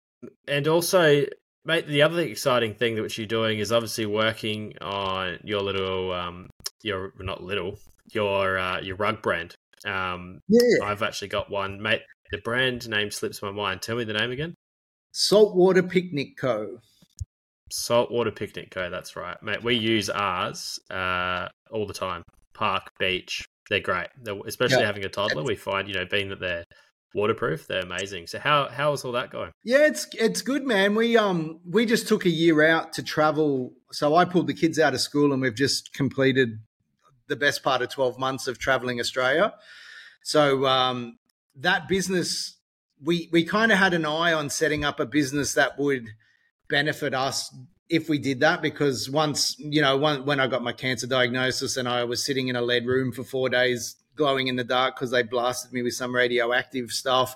And 0.50 0.68
also, 0.68 1.24
mate, 1.64 1.88
the 1.88 2.02
other 2.02 2.20
exciting 2.20 2.74
thing 2.74 2.96
that 2.96 3.04
which 3.04 3.18
you're 3.18 3.26
doing 3.26 3.60
is 3.60 3.72
obviously 3.72 4.06
working 4.06 4.74
on 4.82 5.40
your 5.46 5.62
little, 5.62 6.12
um, 6.12 6.50
your 6.84 7.14
not 7.20 7.42
little, 7.42 7.80
your 8.12 8.60
uh, 8.60 8.82
your 8.82 8.98
rug 8.98 9.22
brand. 9.22 9.56
Um, 9.86 10.42
Yeah, 10.50 10.84
I've 10.84 11.04
actually 11.04 11.30
got 11.30 11.50
one, 11.50 11.82
mate. 11.82 12.02
The 12.32 12.40
brand 12.40 12.90
name 12.90 13.12
slips 13.12 13.42
my 13.42 13.52
mind. 13.52 13.82
Tell 13.82 13.96
me 13.96 14.04
the 14.04 14.12
name 14.12 14.32
again. 14.32 14.56
Saltwater 15.14 15.84
Picnic 15.84 16.36
Co. 16.36 16.82
Saltwater 17.72 18.32
Picnic 18.32 18.72
Co. 18.72 18.90
That's 18.90 19.16
right, 19.16 19.42
mate. 19.44 19.64
We 19.64 19.76
use 19.76 20.10
ours 20.10 20.80
uh, 20.90 21.48
all 21.72 21.86
the 21.86 21.94
time. 21.94 22.24
Park, 22.54 22.84
beach, 23.00 23.46
they're 23.70 23.80
great. 23.80 24.08
They're, 24.22 24.36
especially 24.46 24.80
Yeah. 24.82 24.88
having 24.88 25.06
a 25.06 25.10
toddler, 25.10 25.44
we 25.44 25.56
find 25.56 25.88
you 25.88 25.94
know 25.94 26.06
being 26.06 26.30
that 26.30 26.40
they're 26.40 26.66
waterproof, 27.16 27.68
they're 27.68 27.82
amazing. 27.82 28.28
So 28.28 28.40
how 28.40 28.68
how 28.70 28.92
is 28.94 29.04
all 29.06 29.14
that 29.14 29.32
going? 29.32 29.52
Yeah, 29.64 29.86
it's 29.88 30.08
it's 30.14 30.42
good, 30.42 30.66
man. 30.66 30.96
We 30.96 31.18
um 31.18 31.60
we 31.66 31.86
just 31.86 32.08
took 32.08 32.26
a 32.26 32.30
year 32.30 32.64
out 32.64 32.94
to 32.94 33.04
travel. 33.04 33.74
So 33.92 34.16
I 34.16 34.26
pulled 34.26 34.48
the 34.48 34.54
kids 34.54 34.78
out 34.80 34.94
of 34.94 35.02
school, 35.02 35.32
and 35.34 35.42
we've 35.42 35.56
just 35.56 35.94
completed 35.94 36.60
the 37.28 37.36
best 37.36 37.64
part 37.64 37.82
of 37.82 37.90
twelve 37.90 38.20
months 38.20 38.48
of 38.48 38.60
traveling 38.60 39.00
Australia. 39.00 39.54
So 40.24 40.66
um, 40.66 41.18
that 41.56 41.88
business, 41.88 42.58
we 43.02 43.30
we 43.32 43.44
kind 43.46 43.72
of 43.72 43.78
had 43.78 43.94
an 43.94 44.06
eye 44.06 44.34
on 44.34 44.50
setting 44.50 44.84
up 44.84 45.00
a 45.00 45.06
business 45.06 45.54
that 45.54 45.80
would 45.80 46.10
benefit 46.70 47.14
us 47.14 47.54
if 47.90 48.08
we 48.08 48.20
did 48.20 48.40
that 48.42 48.62
because 48.62 49.10
once 49.10 49.56
you 49.60 49.82
know 49.82 49.98
one, 49.98 50.26
when 50.26 50.40
i 50.40 50.48
got 50.48 50.62
my 50.64 50.72
cancer 50.72 51.08
diagnosis 51.08 51.76
and 51.78 51.88
i 51.88 52.04
was 52.04 52.24
sitting 52.24 52.48
in 52.48 52.56
a 52.56 52.62
lead 52.62 52.86
room 52.86 53.12
for 53.12 53.24
four 53.24 53.50
days 53.50 53.96
glowing 54.16 54.48
in 54.48 54.56
the 54.56 54.64
dark 54.64 54.96
because 54.96 55.12
they 55.12 55.24
blasted 55.24 55.72
me 55.74 55.82
with 55.82 55.94
some 55.94 56.14
radioactive 56.14 56.92
stuff 56.92 57.36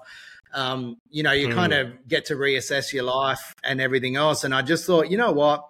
um, 0.53 0.97
you 1.09 1.23
know 1.23 1.31
you 1.31 1.47
Hmm. 1.47 1.55
kind 1.55 1.73
of 1.73 2.07
get 2.07 2.25
to 2.25 2.35
reassess 2.35 2.93
your 2.93 3.03
life 3.03 3.55
and 3.63 3.81
everything 3.81 4.15
else 4.15 4.43
and 4.43 4.53
i 4.53 4.61
just 4.61 4.85
thought 4.85 5.09
you 5.09 5.17
know 5.17 5.31
what 5.31 5.63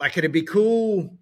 like 0.00 0.16
it'd 0.18 0.32
be 0.32 0.42
cool 0.42 1.16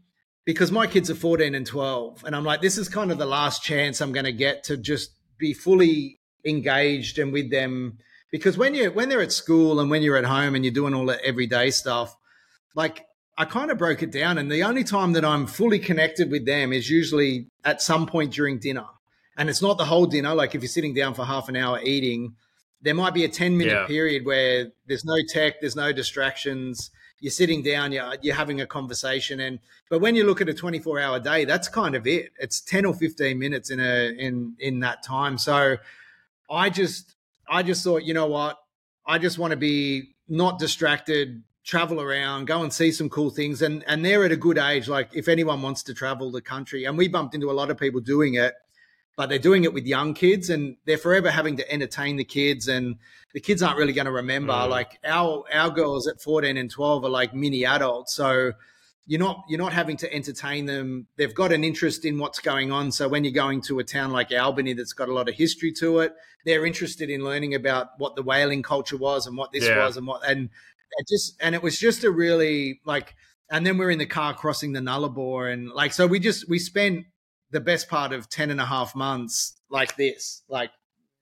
because 0.46 0.72
my 0.72 0.86
kids 0.86 1.10
are 1.10 1.14
14 1.14 1.54
and 1.54 1.66
12 1.66 2.24
and 2.24 2.34
i'm 2.34 2.44
like 2.44 2.62
this 2.62 2.78
is 2.78 2.88
kind 2.88 3.12
of 3.12 3.18
the 3.18 3.26
last 3.26 3.62
chance 3.62 4.00
i'm 4.00 4.12
going 4.12 4.24
to 4.24 4.32
get 4.32 4.64
to 4.64 4.76
just 4.78 5.10
be 5.38 5.52
fully 5.52 6.18
engaged 6.46 7.18
and 7.18 7.32
with 7.32 7.50
them 7.50 7.98
because 8.34 8.58
when 8.58 8.74
you 8.74 8.90
when 8.90 9.08
they're 9.08 9.22
at 9.22 9.30
school 9.30 9.78
and 9.78 9.88
when 9.92 10.02
you're 10.02 10.16
at 10.16 10.24
home 10.24 10.56
and 10.56 10.64
you're 10.64 10.74
doing 10.74 10.92
all 10.92 11.06
the 11.06 11.24
everyday 11.24 11.70
stuff 11.70 12.16
like 12.74 13.06
i 13.38 13.44
kind 13.44 13.70
of 13.70 13.78
broke 13.78 14.02
it 14.02 14.10
down. 14.10 14.38
And 14.38 14.50
the 14.50 14.64
only 14.64 14.82
time 14.82 15.12
that 15.12 15.24
i'm 15.24 15.46
fully 15.46 15.78
connected 15.78 16.32
with 16.32 16.44
them 16.44 16.72
is 16.72 16.90
usually 16.90 17.46
at 17.64 17.80
some 17.80 18.06
point 18.06 18.32
during 18.32 18.58
dinner. 18.58 18.86
And 19.36 19.48
it's 19.48 19.62
not 19.62 19.78
the 19.78 19.84
whole 19.84 20.06
dinner. 20.06 20.34
Like 20.34 20.56
if 20.56 20.62
you're 20.62 20.76
sitting 20.78 20.94
down 20.94 21.14
for 21.14 21.24
half 21.24 21.48
an 21.48 21.54
hour 21.54 21.78
eating 21.80 22.34
there 22.82 22.94
might 22.94 23.14
be 23.14 23.24
a 23.24 23.28
10 23.28 23.56
minute 23.56 23.72
Yeah. 23.72 23.86
period 23.86 24.26
where 24.26 24.72
there's 24.88 25.04
no 25.04 25.18
tech 25.28 25.60
there's 25.60 25.76
no 25.76 25.92
distractions. 25.92 26.90
You're 27.20 27.30
sitting 27.30 27.62
down 27.62 27.92
you're, 27.92 28.16
you're 28.20 28.34
having 28.34 28.60
a 28.60 28.66
conversation. 28.66 29.38
And 29.38 29.60
but 29.90 30.00
when 30.00 30.16
you 30.16 30.24
look 30.24 30.40
at 30.40 30.48
a 30.48 30.54
24 30.54 30.98
hour 30.98 31.20
day 31.20 31.44
that's 31.44 31.68
kind 31.68 31.94
of 31.94 32.04
it. 32.08 32.32
It's 32.40 32.60
10 32.60 32.84
or 32.84 32.94
15 32.94 33.38
minutes 33.38 33.70
in 33.70 33.78
a 33.78 33.96
in 34.26 34.56
in 34.58 34.80
that 34.80 35.04
time. 35.04 35.38
So 35.38 35.76
i 36.50 36.68
just 36.68 37.13
i 37.48 37.62
just 37.62 37.82
thought 37.84 38.02
you 38.04 38.14
know 38.14 38.26
what 38.26 38.56
i 39.06 39.18
just 39.18 39.38
want 39.38 39.50
to 39.50 39.56
be 39.56 40.14
not 40.28 40.58
distracted 40.58 41.42
travel 41.64 42.00
around 42.00 42.46
go 42.46 42.62
and 42.62 42.72
see 42.72 42.90
some 42.92 43.08
cool 43.08 43.30
things 43.30 43.62
and 43.62 43.82
and 43.86 44.04
they're 44.04 44.24
at 44.24 44.32
a 44.32 44.36
good 44.36 44.58
age 44.58 44.88
like 44.88 45.08
if 45.14 45.28
anyone 45.28 45.62
wants 45.62 45.82
to 45.82 45.94
travel 45.94 46.30
the 46.30 46.42
country 46.42 46.84
and 46.84 46.96
we 46.98 47.08
bumped 47.08 47.34
into 47.34 47.50
a 47.50 47.52
lot 47.52 47.70
of 47.70 47.78
people 47.78 48.00
doing 48.00 48.34
it 48.34 48.54
but 49.16 49.28
they're 49.28 49.38
doing 49.38 49.64
it 49.64 49.72
with 49.72 49.86
young 49.86 50.12
kids 50.12 50.50
and 50.50 50.76
they're 50.86 50.98
forever 50.98 51.30
having 51.30 51.56
to 51.56 51.72
entertain 51.72 52.16
the 52.16 52.24
kids 52.24 52.68
and 52.68 52.96
the 53.32 53.40
kids 53.40 53.62
aren't 53.62 53.78
really 53.78 53.92
going 53.92 54.04
to 54.06 54.12
remember 54.12 54.52
Mm. 54.52 54.68
like 54.68 54.98
our 55.04 55.44
our 55.52 55.70
girls 55.70 56.06
at 56.06 56.20
14 56.20 56.56
and 56.56 56.70
12 56.70 57.04
are 57.04 57.08
like 57.08 57.32
mini 57.34 57.64
adults 57.64 58.14
so 58.14 58.52
you're 59.06 59.20
not 59.20 59.44
you're 59.48 59.58
not 59.58 59.72
having 59.72 59.96
to 59.96 60.12
entertain 60.12 60.66
them 60.66 61.06
they've 61.18 61.34
got 61.34 61.52
an 61.52 61.62
interest 61.64 62.04
in 62.04 62.18
what's 62.18 62.38
going 62.40 62.72
on 62.72 62.90
so 62.90 63.06
when 63.08 63.22
you're 63.24 63.32
going 63.32 63.60
to 63.60 63.78
a 63.78 63.84
town 63.84 64.10
like 64.10 64.32
albany 64.32 64.72
that's 64.72 64.92
got 64.94 65.08
a 65.08 65.12
lot 65.12 65.28
of 65.28 65.34
history 65.34 65.72
to 65.72 65.98
it 65.98 66.14
they're 66.46 66.64
interested 66.66 67.10
in 67.10 67.22
learning 67.22 67.54
about 67.54 67.88
what 67.98 68.16
the 68.16 68.22
whaling 68.22 68.62
culture 68.62 68.96
was 68.96 69.26
and 69.26 69.36
what 69.36 69.52
this 69.52 69.64
Yeah. 69.68 69.78
was 69.84 69.96
and 69.96 70.06
what 70.06 70.26
and 70.28 70.48
it 70.98 71.06
just 71.08 71.36
and 71.40 71.54
it 71.54 71.62
was 71.62 71.78
just 71.78 72.04
a 72.04 72.10
really 72.10 72.80
like 72.86 73.14
and 73.50 73.66
then 73.66 73.76
we're 73.76 73.90
in 73.90 73.98
the 73.98 74.06
car 74.06 74.32
crossing 74.34 74.72
the 74.72 74.80
nullarbor 74.80 75.52
and 75.52 75.68
like 75.70 75.92
so 75.92 76.06
we 76.06 76.18
just 76.18 76.48
we 76.48 76.58
spent 76.58 77.04
the 77.50 77.60
best 77.60 77.88
part 77.88 78.12
of 78.12 78.28
10 78.30 78.50
and 78.50 78.60
a 78.60 78.64
half 78.66 78.94
months 78.96 79.60
like 79.70 79.96
this 79.96 80.42
like 80.48 80.70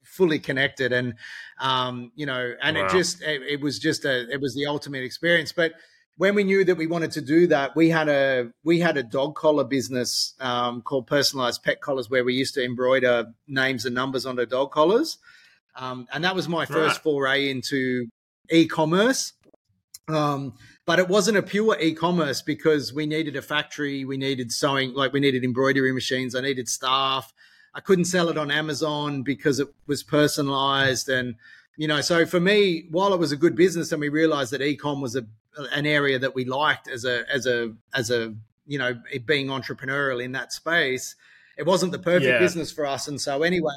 fully 0.04 0.38
connected 0.38 0.92
and 0.92 1.14
um 1.60 2.12
you 2.14 2.26
know 2.26 2.54
and 2.62 2.76
Wow. 2.76 2.84
it 2.86 2.90
just 2.90 3.22
it, 3.22 3.42
it 3.42 3.60
was 3.60 3.78
just 3.78 4.04
a 4.04 4.30
it 4.30 4.40
was 4.40 4.54
the 4.54 4.66
ultimate 4.66 5.02
experience 5.02 5.52
but 5.52 5.72
when 6.16 6.34
we 6.34 6.44
knew 6.44 6.64
that 6.64 6.76
we 6.76 6.86
wanted 6.86 7.12
to 7.12 7.20
do 7.20 7.46
that, 7.48 7.74
we 7.74 7.88
had 7.88 8.08
a 8.08 8.50
we 8.64 8.80
had 8.80 8.96
a 8.96 9.02
dog 9.02 9.34
collar 9.34 9.64
business 9.64 10.34
um, 10.40 10.82
called 10.82 11.06
Personalized 11.06 11.62
Pet 11.62 11.80
Collars, 11.80 12.10
where 12.10 12.24
we 12.24 12.34
used 12.34 12.54
to 12.54 12.64
embroider 12.64 13.32
names 13.48 13.84
and 13.84 13.94
numbers 13.94 14.26
onto 14.26 14.44
dog 14.46 14.72
collars, 14.72 15.18
um, 15.76 16.06
and 16.12 16.24
that 16.24 16.34
was 16.34 16.48
my 16.48 16.66
first 16.66 16.96
Right. 16.96 17.02
foray 17.02 17.50
into 17.50 18.06
e-commerce. 18.50 19.32
Um, 20.08 20.54
but 20.84 20.98
it 20.98 21.08
wasn't 21.08 21.38
a 21.38 21.42
pure 21.42 21.78
e-commerce 21.80 22.42
because 22.42 22.92
we 22.92 23.06
needed 23.06 23.36
a 23.36 23.42
factory, 23.42 24.04
we 24.04 24.16
needed 24.16 24.52
sewing, 24.52 24.94
like 24.94 25.12
we 25.12 25.20
needed 25.20 25.44
embroidery 25.44 25.92
machines, 25.92 26.34
I 26.34 26.40
needed 26.40 26.68
staff. 26.68 27.32
I 27.72 27.80
couldn't 27.80 28.06
sell 28.06 28.28
it 28.28 28.36
on 28.36 28.50
Amazon 28.50 29.22
because 29.22 29.60
it 29.60 29.68
was 29.86 30.02
personalized 30.02 31.08
and 31.08 31.36
you 31.78 31.88
know 31.88 32.02
so 32.02 32.26
for 32.26 32.38
me 32.38 32.86
while 32.90 33.14
it 33.14 33.18
was 33.20 33.32
a 33.32 33.36
good 33.36 33.56
business 33.56 33.92
and 33.92 34.00
we 34.00 34.10
realized 34.10 34.52
that 34.52 34.60
e-com 34.60 35.00
was 35.00 35.16
a 35.16 35.24
an 35.72 35.86
area 35.86 36.18
that 36.18 36.34
we 36.34 36.44
liked 36.44 36.88
as 36.88 37.04
a 37.04 37.24
as 37.32 37.46
a 37.46 37.72
as 37.94 38.10
a 38.10 38.34
you 38.66 38.78
know 38.78 38.94
being 39.26 39.48
entrepreneurial 39.48 40.22
in 40.22 40.32
that 40.32 40.52
space 40.52 41.14
it 41.58 41.66
wasn't 41.66 41.92
the 41.92 41.98
perfect 41.98 42.24
Yeah. 42.24 42.38
business 42.38 42.72
for 42.72 42.86
us. 42.86 43.06
And 43.08 43.20
so 43.20 43.42
anyway 43.42 43.74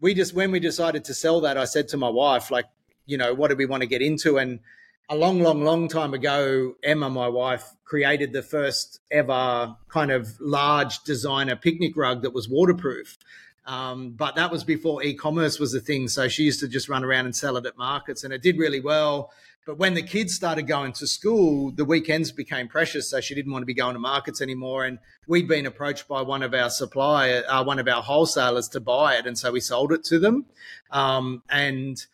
we 0.00 0.14
just 0.14 0.32
when 0.34 0.50
we 0.52 0.60
decided 0.60 1.04
to 1.04 1.12
sell 1.14 1.40
that 1.42 1.58
i 1.58 1.64
said 1.64 1.88
to 1.88 1.96
my 1.96 2.08
wife 2.08 2.50
like 2.50 2.66
you 3.06 3.18
know 3.18 3.34
what 3.34 3.48
do 3.50 3.56
we 3.56 3.66
want 3.66 3.82
to 3.82 3.86
get 3.88 4.00
into? 4.02 4.38
And 4.38 4.60
a 5.08 5.16
long 5.16 5.40
long 5.40 5.64
long 5.64 5.88
time 5.88 6.14
ago 6.14 6.76
emma 6.84 7.10
my 7.10 7.26
wife 7.28 7.64
created 7.84 8.32
the 8.32 8.42
first 8.42 9.00
ever 9.10 9.74
kind 9.88 10.12
of 10.12 10.40
large 10.40 11.02
designer 11.02 11.56
picnic 11.56 11.96
rug 11.96 12.22
that 12.22 12.32
was 12.32 12.48
waterproof 12.48 13.18
um, 13.66 14.10
but 14.12 14.34
that 14.36 14.50
was 14.50 14.64
before 14.64 15.02
e-commerce 15.02 15.58
was 15.58 15.74
a 15.74 15.80
thing. 15.80 16.08
So 16.08 16.28
she 16.28 16.44
used 16.44 16.60
to 16.60 16.68
just 16.68 16.88
run 16.88 17.04
around 17.04 17.26
and 17.26 17.36
sell 17.36 17.56
it 17.56 17.66
at 17.66 17.76
markets, 17.76 18.24
and 18.24 18.32
it 18.32 18.42
did 18.42 18.58
really 18.58 18.80
well. 18.80 19.30
But 19.66 19.78
when 19.78 19.94
the 19.94 20.02
kids 20.02 20.34
started 20.34 20.66
going 20.66 20.92
to 20.94 21.06
school, 21.06 21.70
the 21.70 21.84
weekends 21.84 22.32
became 22.32 22.66
precious, 22.66 23.10
so 23.10 23.20
she 23.20 23.34
didn't 23.34 23.52
want 23.52 23.62
to 23.62 23.66
be 23.66 23.74
going 23.74 23.92
to 23.92 24.00
markets 24.00 24.40
anymore. 24.40 24.84
And 24.84 24.98
we'd 25.26 25.46
been 25.46 25.66
approached 25.66 26.08
by 26.08 26.22
one 26.22 26.42
of 26.42 26.54
our 26.54 26.70
supplier, 26.70 27.44
uh, 27.46 27.62
one 27.62 27.78
of 27.78 27.86
our 27.86 28.02
wholesalers, 28.02 28.68
to 28.68 28.80
buy 28.80 29.16
it, 29.16 29.26
and 29.26 29.38
so 29.38 29.52
we 29.52 29.60
sold 29.60 29.92
it 29.92 30.02
to 30.04 30.18
them. 30.18 30.46
Um, 30.90 31.42
and 31.50 32.04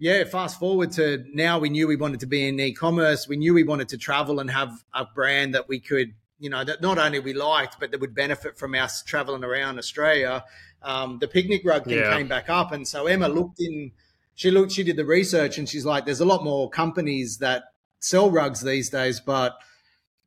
yeah, 0.00 0.24
fast 0.24 0.58
forward 0.58 0.92
to 0.92 1.24
now, 1.32 1.58
we 1.58 1.68
knew 1.68 1.86
we 1.86 1.96
wanted 1.96 2.20
to 2.20 2.26
be 2.26 2.48
in 2.48 2.58
e-commerce. 2.58 3.28
We 3.28 3.36
knew 3.36 3.54
we 3.54 3.62
wanted 3.62 3.90
to 3.90 3.98
travel 3.98 4.40
and 4.40 4.50
have 4.50 4.72
a 4.92 5.04
brand 5.04 5.54
that 5.54 5.68
we 5.68 5.78
could, 5.80 6.14
you 6.40 6.50
know, 6.50 6.64
that 6.64 6.82
not 6.82 6.98
only 6.98 7.20
we 7.20 7.32
liked, 7.32 7.78
but 7.78 7.90
that 7.92 8.00
would 8.00 8.14
benefit 8.14 8.58
from 8.58 8.74
us 8.74 9.02
traveling 9.02 9.44
around 9.44 9.78
Australia 9.78 10.44
um, 10.84 11.18
the 11.18 11.26
picnic 11.28 11.62
rug 11.64 11.84
thing 11.84 11.98
Yeah. 11.98 12.16
came 12.16 12.28
back 12.28 12.48
up, 12.48 12.70
and 12.72 12.86
so 12.86 13.06
Emma 13.06 13.28
looked 13.28 13.60
in. 13.60 13.92
She 14.34 14.50
looked. 14.50 14.72
She 14.72 14.82
did 14.84 14.96
the 14.96 15.04
research, 15.04 15.58
and 15.58 15.68
she's 15.68 15.84
like, 15.84 16.04
"There's 16.04 16.20
a 16.20 16.24
lot 16.24 16.44
more 16.44 16.68
companies 16.70 17.38
that 17.38 17.64
sell 18.00 18.30
rugs 18.30 18.60
these 18.60 18.90
days, 18.90 19.20
but 19.20 19.56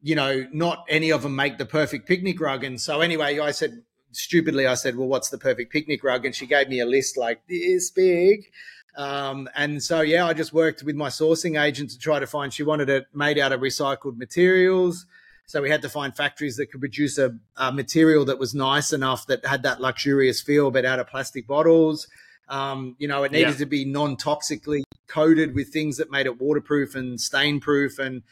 you 0.01 0.15
know, 0.15 0.45
not 0.53 0.85
any 0.89 1.11
of 1.11 1.23
them 1.23 1.35
make 1.35 1.57
the 1.57 1.65
perfect 1.65 2.07
picnic 2.07 2.39
rug." 2.39 2.63
And 2.63 2.79
so 2.81 3.01
anyway, 3.01 3.39
I 3.39 3.51
said 3.51 3.83
stupidly, 4.11 4.65
I 4.65 4.75
said, 4.75 4.95
"Well, 4.95 5.07
what's 5.07 5.29
the 5.29 5.37
perfect 5.37 5.71
picnic 5.71 6.03
rug?" 6.03 6.25
And 6.25 6.33
she 6.35 6.45
gave 6.47 6.69
me 6.69 6.79
a 6.79 6.85
list 6.85 7.17
like 7.17 7.41
this 7.47 7.91
big. 7.91 8.45
Um, 8.95 9.47
and 9.55 9.83
so 9.83 10.01
yeah, 10.01 10.25
I 10.25 10.33
just 10.33 10.53
worked 10.53 10.81
with 10.83 10.95
my 10.95 11.09
sourcing 11.09 11.61
agent 11.61 11.91
to 11.91 11.99
try 11.99 12.19
to 12.19 12.25
find. 12.25 12.51
She 12.51 12.63
wanted 12.63 12.89
it 12.89 13.05
made 13.13 13.37
out 13.37 13.51
of 13.51 13.59
recycled 13.59 14.17
materials. 14.17 15.05
So 15.47 15.61
we 15.61 15.69
had 15.69 15.81
to 15.83 15.89
find 15.89 16.15
factories 16.15 16.57
that 16.57 16.67
could 16.71 16.81
produce 16.81 17.17
a, 17.17 17.33
a 17.55 17.71
material 17.71 18.25
that 18.25 18.37
was 18.37 18.53
nice 18.53 18.91
enough 18.91 19.25
that 19.27 19.45
had 19.45 19.63
that 19.63 19.79
luxurious 19.79 20.41
feel, 20.41 20.71
but 20.71 20.83
out 20.83 20.99
of 20.99 21.07
plastic 21.07 21.47
bottles. 21.47 22.07
Um, 22.49 22.95
you 22.99 23.07
know, 23.07 23.23
it 23.23 23.31
needed 23.31 23.51
Yeah. 23.51 23.57
to 23.59 23.65
be 23.65 23.85
non-toxically 23.85 24.83
coated 25.07 25.55
with 25.55 25.71
things 25.71 25.95
that 25.97 26.11
made 26.11 26.25
it 26.25 26.39
waterproof 26.39 26.95
and 26.95 27.19
stain-proof. 27.19 27.97
And 27.97 28.23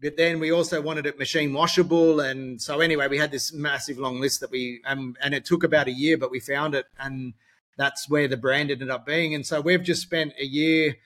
but 0.00 0.16
then 0.16 0.40
we 0.40 0.50
also 0.50 0.80
wanted 0.80 1.06
it 1.06 1.18
machine 1.18 1.52
washable. 1.52 2.20
And 2.20 2.60
so 2.60 2.80
anyway, 2.80 3.06
we 3.06 3.18
had 3.18 3.30
this 3.30 3.52
massive 3.52 3.98
long 3.98 4.18
list 4.18 4.40
that 4.40 4.50
we 4.50 4.80
um, 4.86 5.14
and 5.22 5.34
it 5.34 5.44
took 5.44 5.62
about 5.62 5.88
a 5.88 5.92
year, 5.92 6.16
but 6.16 6.30
we 6.30 6.40
found 6.40 6.74
it, 6.74 6.86
and 6.98 7.34
that's 7.76 8.08
where 8.08 8.28
the 8.28 8.36
brand 8.38 8.70
ended 8.70 8.90
up 8.90 9.04
being. 9.06 9.34
And 9.34 9.46
so 9.46 9.60
we've 9.60 9.82
just 9.82 10.02
spent 10.02 10.32
a 10.40 10.44
year 10.44 10.96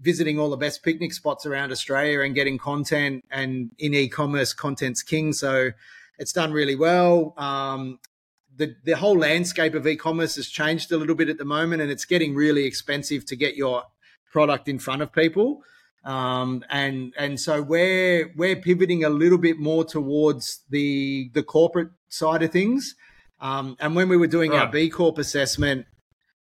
visiting 0.00 0.38
all 0.38 0.50
the 0.50 0.56
best 0.56 0.82
picnic 0.82 1.12
spots 1.12 1.46
around 1.46 1.72
Australia 1.72 2.20
and 2.20 2.34
getting 2.34 2.58
content 2.58 3.24
and 3.30 3.70
in 3.78 3.94
e-commerce 3.94 4.52
content's 4.52 5.02
king. 5.02 5.32
So 5.32 5.70
it's 6.18 6.32
done 6.32 6.52
really 6.52 6.74
well. 6.74 7.34
Um, 7.36 7.98
the, 8.54 8.74
the 8.84 8.96
whole 8.96 9.18
landscape 9.18 9.74
of 9.74 9.86
e-commerce 9.86 10.36
has 10.36 10.48
changed 10.48 10.90
a 10.92 10.96
little 10.96 11.14
bit 11.14 11.28
at 11.28 11.38
the 11.38 11.44
moment 11.44 11.82
and 11.82 11.90
it's 11.90 12.04
getting 12.04 12.34
really 12.34 12.64
expensive 12.64 13.24
to 13.26 13.36
get 13.36 13.56
your 13.56 13.84
product 14.30 14.68
in 14.68 14.78
front 14.78 15.02
of 15.02 15.12
people. 15.12 15.62
Um, 16.04 16.64
and 16.70 17.12
and 17.18 17.40
so 17.40 17.60
we're 17.60 18.32
we're 18.36 18.54
pivoting 18.54 19.02
a 19.02 19.08
little 19.08 19.38
bit 19.38 19.58
more 19.58 19.84
towards 19.84 20.60
the 20.70 21.30
the 21.34 21.42
corporate 21.42 21.88
side 22.08 22.44
of 22.44 22.52
things. 22.52 22.94
Um, 23.40 23.76
and 23.80 23.96
when 23.96 24.08
we 24.08 24.16
were 24.16 24.28
doing 24.28 24.52
our 24.52 24.68
B 24.68 24.88
Corp 24.88 25.18
assessment, 25.18 25.86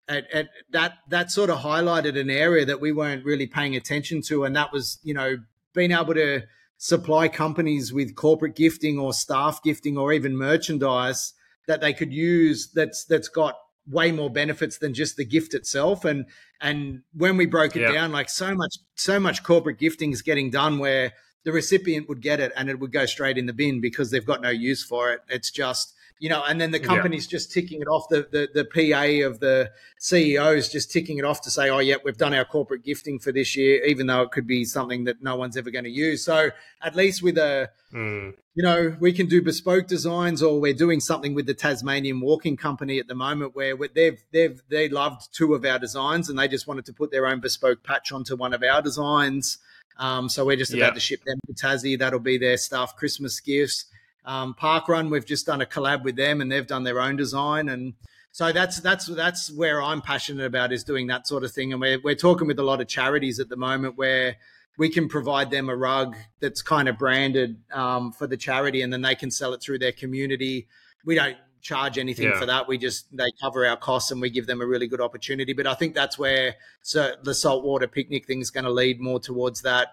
at, 0.09 0.31
at 0.33 0.49
that 0.71 0.99
that 1.09 1.31
sort 1.31 1.51
of 1.51 1.59
highlighted 1.59 2.19
an 2.19 2.31
area 2.31 2.65
that 2.65 2.81
we 2.81 2.93
weren't 2.93 3.25
really 3.25 3.47
paying 3.47 3.77
attention 3.77 4.23
to, 4.23 4.45
and 4.45 4.55
that 4.57 4.73
was 4.73 4.99
you 5.03 5.15
know 5.15 5.37
being 5.75 5.93
able 5.93 6.15
to 6.15 6.43
supply 6.79 7.29
companies 7.29 7.93
with 7.93 8.15
corporate 8.15 8.57
gifting 8.57 8.99
or 8.99 9.13
staff 9.13 9.63
gifting 9.63 9.99
or 9.99 10.13
even 10.13 10.37
merchandise 10.37 11.35
that 11.67 11.83
they 11.83 11.93
could 11.93 12.11
use 12.13 12.71
that's 12.75 13.05
that's 13.05 13.29
got 13.29 13.55
way 13.87 14.11
more 14.11 14.31
benefits 14.31 14.79
than 14.79 14.95
just 14.95 15.17
the 15.17 15.25
gift 15.25 15.53
itself 15.53 16.07
and 16.07 16.25
and 16.61 17.03
when 17.13 17.37
we 17.37 17.45
broke 17.45 17.77
it 17.77 17.83
Yeah. 17.83 17.93
down 17.93 18.13
like 18.13 18.31
so 18.31 18.55
much 18.55 18.77
so 18.95 19.21
much 19.21 19.43
corporate 19.43 19.79
gifting 19.79 20.11
is 20.13 20.23
getting 20.23 20.51
done 20.51 20.79
where 20.79 21.13
the 21.45 21.53
recipient 21.53 22.09
would 22.09 22.23
get 22.23 22.41
it 22.41 22.51
and 22.57 22.71
it 22.71 22.79
would 22.81 22.93
go 22.93 23.05
straight 23.05 23.37
in 23.37 23.45
the 23.45 23.53
bin 23.53 23.81
because 23.81 24.11
they've 24.11 24.25
got 24.25 24.41
no 24.41 24.51
use 24.51 24.83
for 24.83 25.13
it 25.13 25.21
it's 25.29 25.51
just 25.51 25.95
you 26.21 26.29
know 26.29 26.45
and 26.47 26.61
then 26.61 26.71
the 26.71 26.79
Yeah. 26.79 26.87
company's 26.87 27.27
just 27.27 27.51
ticking 27.51 27.81
it 27.81 27.89
off 27.89 28.09
the, 28.09 28.29
the 28.31 28.49
the 28.55 28.65
pa 28.65 29.27
of 29.27 29.41
the 29.41 29.73
ceos 29.99 30.69
just 30.69 30.93
ticking 30.93 31.19
it 31.19 31.25
off 31.25 31.41
to 31.41 31.51
say 31.51 31.69
oh 31.71 31.79
yeah 31.79 31.97
we've 32.05 32.17
done 32.17 32.33
our 32.35 32.45
corporate 32.45 32.85
gifting 32.85 33.19
for 33.19 33.33
this 33.33 33.57
year 33.57 33.85
even 33.85 34.07
though 34.07 34.23
it 34.23 34.31
could 34.31 34.47
be 34.47 34.65
something 34.65 35.05
that 35.05 35.23
no 35.23 35.35
one's 35.35 35.57
ever 35.57 35.71
going 35.71 35.85
to 35.85 35.91
use 35.91 36.25
so 36.25 36.51
at 36.83 36.95
least 36.95 37.23
with 37.23 37.37
a 37.37 37.69
Mm. 37.93 38.35
you 38.55 38.63
know, 38.63 38.97
we 39.01 39.13
can 39.13 39.27
do 39.27 39.43
bespoke 39.43 39.89
designs, 39.89 40.45
or 40.45 40.61
we're 40.61 40.73
doing 40.73 41.01
something 41.01 41.35
with 41.35 41.47
the 41.47 41.55
Tasmanian 41.55 42.21
Walking 42.21 42.57
Company 42.57 43.01
at 43.01 43.09
the 43.09 43.17
moment, 43.17 43.57
where 43.57 43.75
they've 43.93 44.23
they've 44.33 44.63
they 44.69 44.89
loved 44.89 45.35
two 45.35 45.55
of 45.55 45.65
our 45.65 45.77
designs, 45.81 46.29
and 46.31 46.39
they 46.39 46.47
just 46.47 46.69
wanted 46.69 46.87
to 46.87 46.93
put 46.93 47.11
their 47.11 47.27
own 47.27 47.41
bespoke 47.41 47.83
patch 47.83 48.13
onto 48.13 48.37
one 48.37 48.55
of 48.55 48.63
our 48.63 48.81
designs. 48.81 49.59
Um, 49.99 50.29
so 50.29 50.45
we're 50.47 50.55
just 50.57 50.73
Yeah. 50.73 50.85
about 50.85 50.95
to 50.95 51.01
ship 51.01 51.25
them 51.25 51.41
to 51.49 51.53
Tassie. 51.53 51.99
That'll 51.99 52.21
be 52.21 52.39
their 52.39 52.57
staff 52.57 52.95
Christmas 52.95 53.41
gifts. 53.41 53.87
Um, 54.25 54.55
Parkrun, 54.55 55.11
we've 55.11 55.27
just 55.27 55.47
done 55.47 55.61
a 55.61 55.67
collab 55.67 56.05
with 56.05 56.17
them, 56.17 56.41
and 56.41 56.51
they've 56.51 56.67
done 56.67 56.85
their 56.85 57.01
own 57.01 57.17
design, 57.17 57.69
and 57.69 57.95
so 58.33 58.53
that's 58.53 58.81
that's 58.81 59.07
that's 59.07 59.51
where 59.51 59.83
I'm 59.83 60.03
passionate 60.03 60.45
about 60.45 60.73
is 60.73 60.85
doing 60.85 61.07
that 61.09 61.27
sort 61.27 61.43
of 61.43 61.53
thing. 61.53 61.73
And 61.73 61.81
we're 61.81 61.99
we're 62.01 62.15
talking 62.15 62.47
with 62.47 62.59
a 62.59 62.63
lot 62.63 62.81
of 62.81 62.87
charities 62.89 63.41
at 63.41 63.49
the 63.49 63.57
moment 63.57 63.97
where 63.97 64.37
we 64.79 64.89
can 64.89 65.09
provide 65.09 65.51
them 65.51 65.69
a 65.69 65.77
rug 65.77 66.17
that's 66.39 66.63
kind 66.63 66.89
of 66.89 66.97
branded 66.97 67.57
um, 67.73 68.13
for 68.13 68.27
the 68.27 68.37
charity, 68.37 68.83
and 68.83 68.93
then 68.93 69.03
they 69.03 69.15
can 69.15 69.31
sell 69.31 69.53
it 69.53 69.61
through 69.63 69.79
their 69.79 69.93
community. 69.93 70.69
We 71.05 71.15
don't 71.15 71.37
charge 71.61 71.99
anything 71.99 72.27
Yeah. 72.29 72.39
for 72.39 72.47
that. 72.47 72.69
We 72.69 72.79
just 72.79 73.15
they 73.15 73.31
cover 73.41 73.67
our 73.67 73.77
costs, 73.77 74.11
and 74.11 74.21
we 74.21 74.31
give 74.31 74.47
them 74.47 74.61
a 74.61 74.67
really 74.67 74.87
good 74.87 75.01
opportunity. 75.01 75.53
But 75.53 75.67
I 75.67 75.75
think 75.75 75.95
that's 75.95 76.19
where 76.19 76.55
so 76.83 77.15
the 77.23 77.35
saltwater 77.35 77.89
picnic 77.89 78.27
thing 78.27 78.41
is 78.41 78.51
going 78.51 78.65
to 78.65 78.71
lead 78.71 79.01
more 79.01 79.19
towards 79.21 79.63
that. 79.63 79.89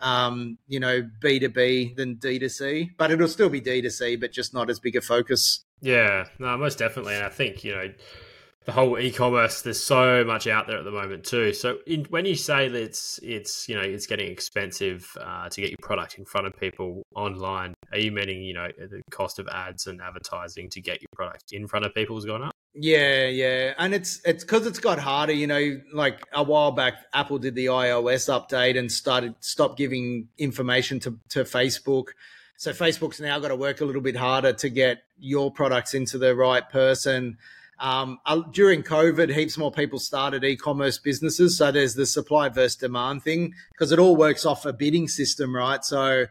Um, 0.00 0.58
you 0.66 0.80
know, 0.80 1.08
B 1.20 1.38
two 1.38 1.50
B 1.50 1.92
than 1.94 2.14
D 2.14 2.38
to 2.38 2.48
C, 2.48 2.90
but 2.96 3.10
it'll 3.10 3.28
still 3.28 3.50
be 3.50 3.60
D 3.60 3.82
to 3.82 3.90
C, 3.90 4.16
but 4.16 4.32
just 4.32 4.54
not 4.54 4.70
as 4.70 4.80
big 4.80 4.96
a 4.96 5.00
focus. 5.00 5.64
Yeah, 5.80 6.26
no, 6.38 6.56
most 6.56 6.78
definitely. 6.78 7.14
And 7.14 7.24
I 7.24 7.28
think, 7.28 7.64
you 7.64 7.72
know, 7.72 7.92
the 8.66 8.72
whole 8.72 8.98
e-commerce, 8.98 9.62
there's 9.62 9.82
so 9.82 10.22
much 10.24 10.46
out 10.46 10.66
there 10.66 10.78
at 10.78 10.84
the 10.84 10.90
moment 10.90 11.24
too. 11.24 11.52
So 11.52 11.78
in, 11.86 12.04
when 12.04 12.26
you 12.26 12.34
say 12.34 12.68
that 12.68 12.82
it's, 12.82 13.18
it's, 13.22 13.68
you 13.68 13.74
know, 13.74 13.82
it's 13.82 14.06
getting 14.06 14.30
expensive 14.30 15.10
uh, 15.20 15.48
to 15.48 15.60
get 15.60 15.70
your 15.70 15.78
product 15.82 16.18
in 16.18 16.24
front 16.24 16.46
of 16.46 16.52
people 16.58 17.02
online, 17.14 17.74
are 17.90 17.98
you 17.98 18.12
meaning, 18.12 18.42
you 18.42 18.54
know, 18.54 18.68
the 18.78 19.02
cost 19.10 19.38
of 19.38 19.48
ads 19.48 19.86
and 19.86 20.00
advertising 20.00 20.68
to 20.70 20.80
get 20.80 21.00
your 21.00 21.08
product 21.14 21.52
in 21.52 21.66
front 21.66 21.86
of 21.86 21.94
people 21.94 22.16
has 22.16 22.24
gone 22.24 22.42
up? 22.42 22.52
Yeah, 22.72 23.26
yeah, 23.26 23.74
and 23.78 23.92
it's 23.92 24.20
it's 24.24 24.44
because 24.44 24.64
it's 24.64 24.78
got 24.78 25.00
harder. 25.00 25.32
You 25.32 25.48
know, 25.48 25.80
like 25.92 26.22
a 26.32 26.44
while 26.44 26.70
back, 26.70 26.94
Apple 27.12 27.38
did 27.38 27.56
the 27.56 27.66
iOS 27.66 28.28
update 28.28 28.78
and 28.78 28.92
started 28.92 29.34
stop 29.40 29.76
giving 29.76 30.28
information 30.38 31.00
to 31.00 31.18
to 31.30 31.42
Facebook. 31.42 32.10
So 32.56 32.70
Facebook's 32.70 33.20
now 33.20 33.40
got 33.40 33.48
to 33.48 33.56
work 33.56 33.80
a 33.80 33.84
little 33.84 34.02
bit 34.02 34.14
harder 34.14 34.52
to 34.52 34.68
get 34.68 35.02
your 35.18 35.50
products 35.50 35.94
into 35.94 36.16
the 36.16 36.36
right 36.36 36.68
person. 36.68 37.38
Um, 37.80 38.18
uh, 38.26 38.42
during 38.52 38.82
COVID, 38.82 39.34
heaps 39.34 39.56
more 39.56 39.72
people 39.72 39.98
started 39.98 40.44
e-commerce 40.44 40.98
businesses. 40.98 41.56
So 41.56 41.72
there's 41.72 41.94
the 41.94 42.04
supply 42.04 42.50
versus 42.50 42.76
demand 42.76 43.22
thing 43.22 43.54
because 43.72 43.90
it 43.90 43.98
all 43.98 44.16
works 44.16 44.44
off 44.44 44.66
a 44.66 44.72
bidding 44.72 45.08
system, 45.08 45.56
right? 45.56 45.82
So 45.82 46.26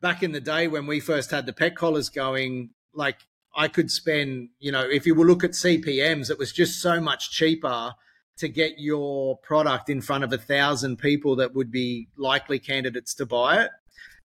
back 0.00 0.24
in 0.24 0.32
the 0.32 0.40
day 0.40 0.66
when 0.66 0.88
we 0.88 0.98
first 0.98 1.30
had 1.30 1.46
the 1.46 1.52
pet 1.52 1.76
collars 1.76 2.08
going, 2.08 2.70
like 2.92 3.18
I 3.54 3.68
could 3.68 3.92
spend, 3.92 4.48
you 4.58 4.72
know, 4.72 4.82
if 4.82 5.06
you 5.06 5.14
will 5.14 5.26
look 5.26 5.44
at 5.44 5.52
CPMs, 5.52 6.30
it 6.30 6.38
was 6.38 6.52
just 6.52 6.82
so 6.82 7.00
much 7.00 7.30
cheaper 7.30 7.94
to 8.38 8.48
get 8.48 8.78
your 8.78 9.38
product 9.38 9.88
in 9.88 10.00
front 10.00 10.24
of 10.24 10.32
a 10.32 10.38
thousand 10.38 10.96
people 10.96 11.36
that 11.36 11.54
would 11.54 11.70
be 11.70 12.08
likely 12.16 12.58
candidates 12.58 13.14
to 13.14 13.26
buy 13.26 13.62
it. 13.62 13.70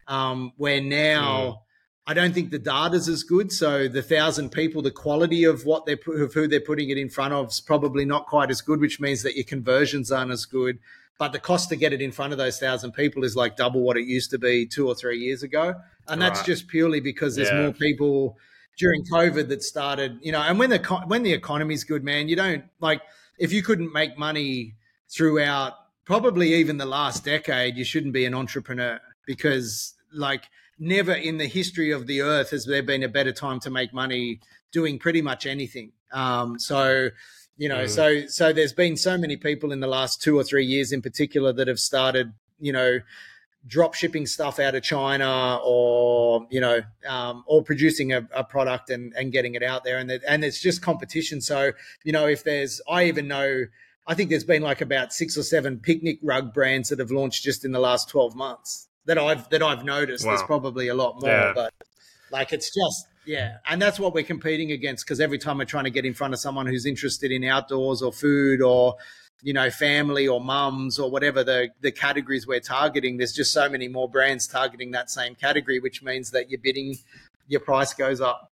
Um, 0.08 0.52
where 0.56 0.80
now 0.80 1.65
I 2.08 2.14
don't 2.14 2.32
think 2.32 2.50
the 2.50 2.58
data's 2.58 3.08
as 3.08 3.24
good. 3.24 3.50
So 3.50 3.88
the 3.88 4.02
thousand 4.02 4.50
people, 4.52 4.80
the 4.80 4.92
quality 4.92 5.42
of 5.44 5.64
what 5.64 5.86
they're 5.86 5.98
of 6.22 6.34
who 6.34 6.46
they're 6.46 6.60
putting 6.60 6.90
it 6.90 6.98
in 6.98 7.08
front 7.08 7.34
of 7.34 7.48
is 7.48 7.60
probably 7.60 8.04
not 8.04 8.26
quite 8.26 8.50
as 8.50 8.60
good, 8.60 8.80
which 8.80 9.00
means 9.00 9.22
that 9.24 9.34
your 9.34 9.44
conversions 9.44 10.12
aren't 10.12 10.30
as 10.30 10.44
good. 10.44 10.78
But 11.18 11.32
the 11.32 11.40
cost 11.40 11.68
to 11.70 11.76
get 11.76 11.92
it 11.92 12.00
in 12.02 12.12
front 12.12 12.32
of 12.32 12.38
those 12.38 12.58
thousand 12.60 12.92
people 12.92 13.24
is 13.24 13.34
like 13.34 13.56
double 13.56 13.80
what 13.80 13.96
it 13.96 14.06
used 14.06 14.30
to 14.30 14.38
be 14.38 14.66
two 14.66 14.86
or 14.86 14.94
three 14.94 15.18
years 15.18 15.42
ago, 15.42 15.74
and 16.06 16.20
that's 16.22 16.40
Right. 16.40 16.46
just 16.46 16.68
purely 16.68 17.00
because 17.00 17.34
there's 17.36 17.48
Yeah. 17.50 17.62
more 17.62 17.72
people 17.72 18.36
during 18.78 19.02
COVID 19.06 19.48
that 19.48 19.62
started, 19.62 20.18
you 20.20 20.30
know. 20.30 20.42
And 20.42 20.58
when 20.58 20.70
the 20.70 20.78
when 21.06 21.22
the 21.24 21.32
economy's 21.32 21.84
good, 21.84 22.04
man, 22.04 22.28
you 22.28 22.36
don't 22.36 22.64
like 22.80 23.00
if 23.38 23.52
you 23.52 23.62
couldn't 23.62 23.92
make 23.92 24.16
money 24.18 24.76
throughout 25.08 25.72
probably 26.04 26.54
even 26.54 26.76
the 26.76 26.86
last 26.86 27.24
decade, 27.24 27.76
you 27.76 27.84
shouldn't 27.84 28.12
be 28.12 28.24
an 28.26 28.34
entrepreneur 28.34 29.00
because 29.26 29.94
like 30.12 30.44
never 30.78 31.12
in 31.12 31.38
the 31.38 31.46
history 31.46 31.90
of 31.90 32.06
the 32.06 32.20
earth 32.20 32.50
has 32.50 32.66
there 32.66 32.82
been 32.82 33.02
a 33.02 33.08
better 33.08 33.32
time 33.32 33.60
to 33.60 33.70
make 33.70 33.92
money 33.94 34.40
doing 34.72 34.98
pretty 34.98 35.22
much 35.22 35.46
anything. 35.46 35.92
Um, 36.12 36.58
so, 36.58 37.10
you 37.56 37.68
know, 37.68 37.84
Mm. 37.84 37.88
so 37.88 38.26
so 38.26 38.52
there's 38.52 38.72
been 38.72 38.96
so 38.96 39.16
many 39.16 39.36
people 39.36 39.72
in 39.72 39.80
the 39.80 39.86
last 39.86 40.22
two 40.22 40.36
or 40.38 40.44
three 40.44 40.66
years 40.66 40.92
in 40.92 41.00
particular 41.02 41.52
that 41.54 41.68
have 41.68 41.78
started, 41.80 42.32
you 42.60 42.72
know, 42.72 43.00
drop 43.66 43.94
shipping 43.94 44.26
stuff 44.26 44.60
out 44.60 44.74
of 44.76 44.82
China 44.82 45.58
or 45.64 46.46
you 46.50 46.60
know 46.60 46.82
um, 47.08 47.42
or 47.46 47.64
producing 47.64 48.12
a, 48.12 48.28
a 48.32 48.44
product 48.44 48.90
and, 48.90 49.12
and 49.16 49.32
getting 49.32 49.56
it 49.56 49.62
out 49.62 49.82
there 49.82 49.98
and 49.98 50.10
it, 50.10 50.22
and 50.28 50.44
it's 50.44 50.60
just 50.60 50.82
competition. 50.82 51.40
So 51.40 51.72
you 52.04 52.12
know 52.12 52.26
if 52.28 52.44
there's 52.44 52.80
I 52.88 53.04
even 53.04 53.26
know 53.26 53.64
I 54.06 54.14
think 54.14 54.30
there's 54.30 54.44
been 54.44 54.62
like 54.62 54.80
about 54.82 55.12
six 55.12 55.36
or 55.36 55.42
seven 55.42 55.80
picnic 55.80 56.18
rug 56.22 56.54
brands 56.54 56.90
that 56.90 57.00
have 57.00 57.10
launched 57.10 57.42
just 57.42 57.64
in 57.64 57.72
the 57.72 57.80
last 57.80 58.08
twelve 58.08 58.36
months 58.36 58.86
that 59.06 59.18
I've 59.18 59.48
that 59.50 59.62
I've 59.62 59.84
noticed. 59.84 60.24
There's 60.24 60.42
probably 60.42 60.88
a 60.88 60.94
lot 60.94 61.20
more, 61.20 61.30
Yeah. 61.30 61.52
but 61.54 61.72
like 62.30 62.52
it's 62.52 62.66
just 62.74 63.06
yeah, 63.24 63.58
and 63.68 63.82
that's 63.82 63.98
what 63.98 64.14
we're 64.14 64.22
competing 64.24 64.70
against 64.72 65.04
because 65.04 65.20
every 65.20 65.38
time 65.38 65.58
we're 65.58 65.64
trying 65.64 65.84
to 65.84 65.90
get 65.90 66.04
in 66.04 66.14
front 66.14 66.32
of 66.34 66.40
someone 66.40 66.66
who's 66.66 66.86
interested 66.86 67.32
in 67.32 67.42
outdoors 67.44 68.02
or 68.02 68.12
food 68.12 68.62
or 68.62 68.96
you 69.42 69.52
know 69.52 69.68
family 69.70 70.26
or 70.26 70.40
mums 70.40 70.98
or 70.98 71.10
whatever 71.10 71.42
the 71.44 71.68
the 71.80 71.92
categories 71.92 72.46
we're 72.46 72.60
targeting, 72.60 73.16
there's 73.16 73.32
just 73.32 73.52
so 73.52 73.68
many 73.68 73.88
more 73.88 74.08
brands 74.08 74.46
targeting 74.46 74.92
that 74.92 75.10
same 75.10 75.34
category, 75.34 75.78
which 75.80 76.02
means 76.02 76.30
that 76.30 76.50
your 76.50 76.60
bidding 76.62 76.96
your 77.48 77.60
price 77.60 77.94
goes 77.94 78.20
up. 78.20 78.50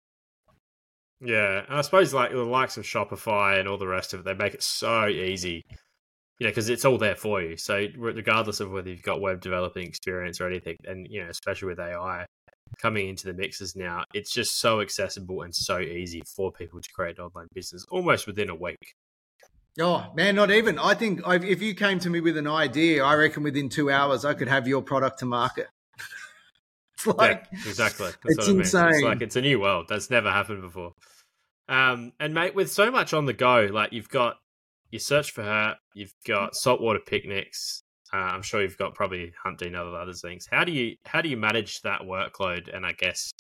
Yeah, 1.22 1.66
and 1.68 1.78
I 1.78 1.82
suppose 1.82 2.14
like 2.14 2.32
the 2.32 2.38
likes 2.44 2.78
of 2.78 2.86
Shopify 2.86 3.60
and 3.60 3.68
all 3.68 3.78
the 3.78 3.88
rest 3.88 4.14
of 4.14 4.22
it, 4.22 4.24
they 4.24 4.34
make 4.34 4.54
it 4.54 4.64
so 4.64 5.08
easy. 5.08 5.66
You 6.40 6.48
know, 6.48 6.52
because 6.52 6.70
it's 6.70 6.86
all 6.86 6.98
there 6.98 7.16
for 7.16 7.42
you. 7.42 7.58
So 7.58 7.88
regardless 7.98 8.62
of 8.62 8.72
whether 8.72 8.90
you've 8.90 9.04
got 9.04 9.20
web 9.20 9.42
developing 9.42 9.86
experience 9.86 10.40
or 10.40 10.48
anything, 10.48 10.78
and 10.86 11.06
you 11.10 11.24
know, 11.24 11.30
especially 11.30 11.68
with 11.68 11.80
AI 11.80 12.26
coming 12.78 13.10
into 13.10 13.26
the 13.26 13.34
mixes 13.34 13.76
now, 13.76 14.04
it's 14.14 14.32
just 14.32 14.60
so 14.60 14.80
accessible 14.82 15.42
and 15.42 15.54
so 15.54 15.80
easy 15.80 16.22
for 16.36 16.52
people 16.52 16.80
to 16.80 16.90
create 16.94 17.18
an 17.18 17.26
online 17.26 17.48
business 17.54 17.86
almost 17.92 18.28
within 18.28 18.50
a 18.50 18.56
week. 18.56 18.94
Oh 19.80 20.12
man, 20.16 20.36
not 20.36 20.52
even. 20.52 20.80
I 20.80 20.94
think 20.94 21.22
i 21.26 21.36
if 21.36 21.62
you 21.62 21.74
came 21.74 22.00
to 22.00 22.10
me 22.10 22.22
with 22.22 22.38
an 22.38 22.48
idea, 22.48 23.04
I 23.04 23.16
reckon 23.16 23.44
within 23.44 23.70
two 23.70 23.92
hours 23.92 24.26
I 24.26 24.34
could 24.34 24.48
have 24.48 24.68
your 24.68 24.82
product 24.82 25.20
to 25.20 25.26
market. 25.26 25.68
it's 26.96 27.08
like 27.08 27.48
yeah, 27.52 27.60
exactly. 27.68 28.08
That's 28.08 28.18
it's 28.26 28.38
what 28.38 28.48
I 28.48 28.52
mean. 28.52 28.62
It's 28.62 29.04
like 29.04 29.22
it's 29.22 29.36
a 29.36 29.42
new 29.42 29.60
world. 29.60 29.86
That's 29.88 30.10
never 30.10 30.32
happened 30.32 30.62
before. 30.62 30.94
Um, 31.70 32.14
and 32.20 32.34
mate, 32.34 32.56
with 32.56 32.72
so 32.72 32.92
much 32.92 33.14
on 33.14 33.26
the 33.26 33.34
go, 33.34 33.70
like 33.72 33.94
you've 33.94 34.10
got 34.10 34.38
your 34.92 35.00
search 35.00 35.32
for 35.32 35.44
hurt, 35.44 35.78
you've 35.94 36.14
got 36.26 36.56
saltwater 36.56 37.00
picnics. 37.00 37.84
Uh, 38.12 38.18
I'm 38.18 38.42
sure 38.42 38.62
you've 38.62 38.78
got 38.78 38.96
probably 38.96 39.34
hunting 39.44 39.76
other 39.76 39.96
other 39.96 40.14
things. 40.14 40.48
How 40.52 40.64
do 40.64 40.72
you 40.72 40.96
how 41.06 41.22
do 41.22 41.30
you 41.30 41.38
manage 41.38 41.82
that 41.82 42.02
workload? 42.02 42.76
And 42.76 42.86
I 42.86 42.94
guess 42.94 43.32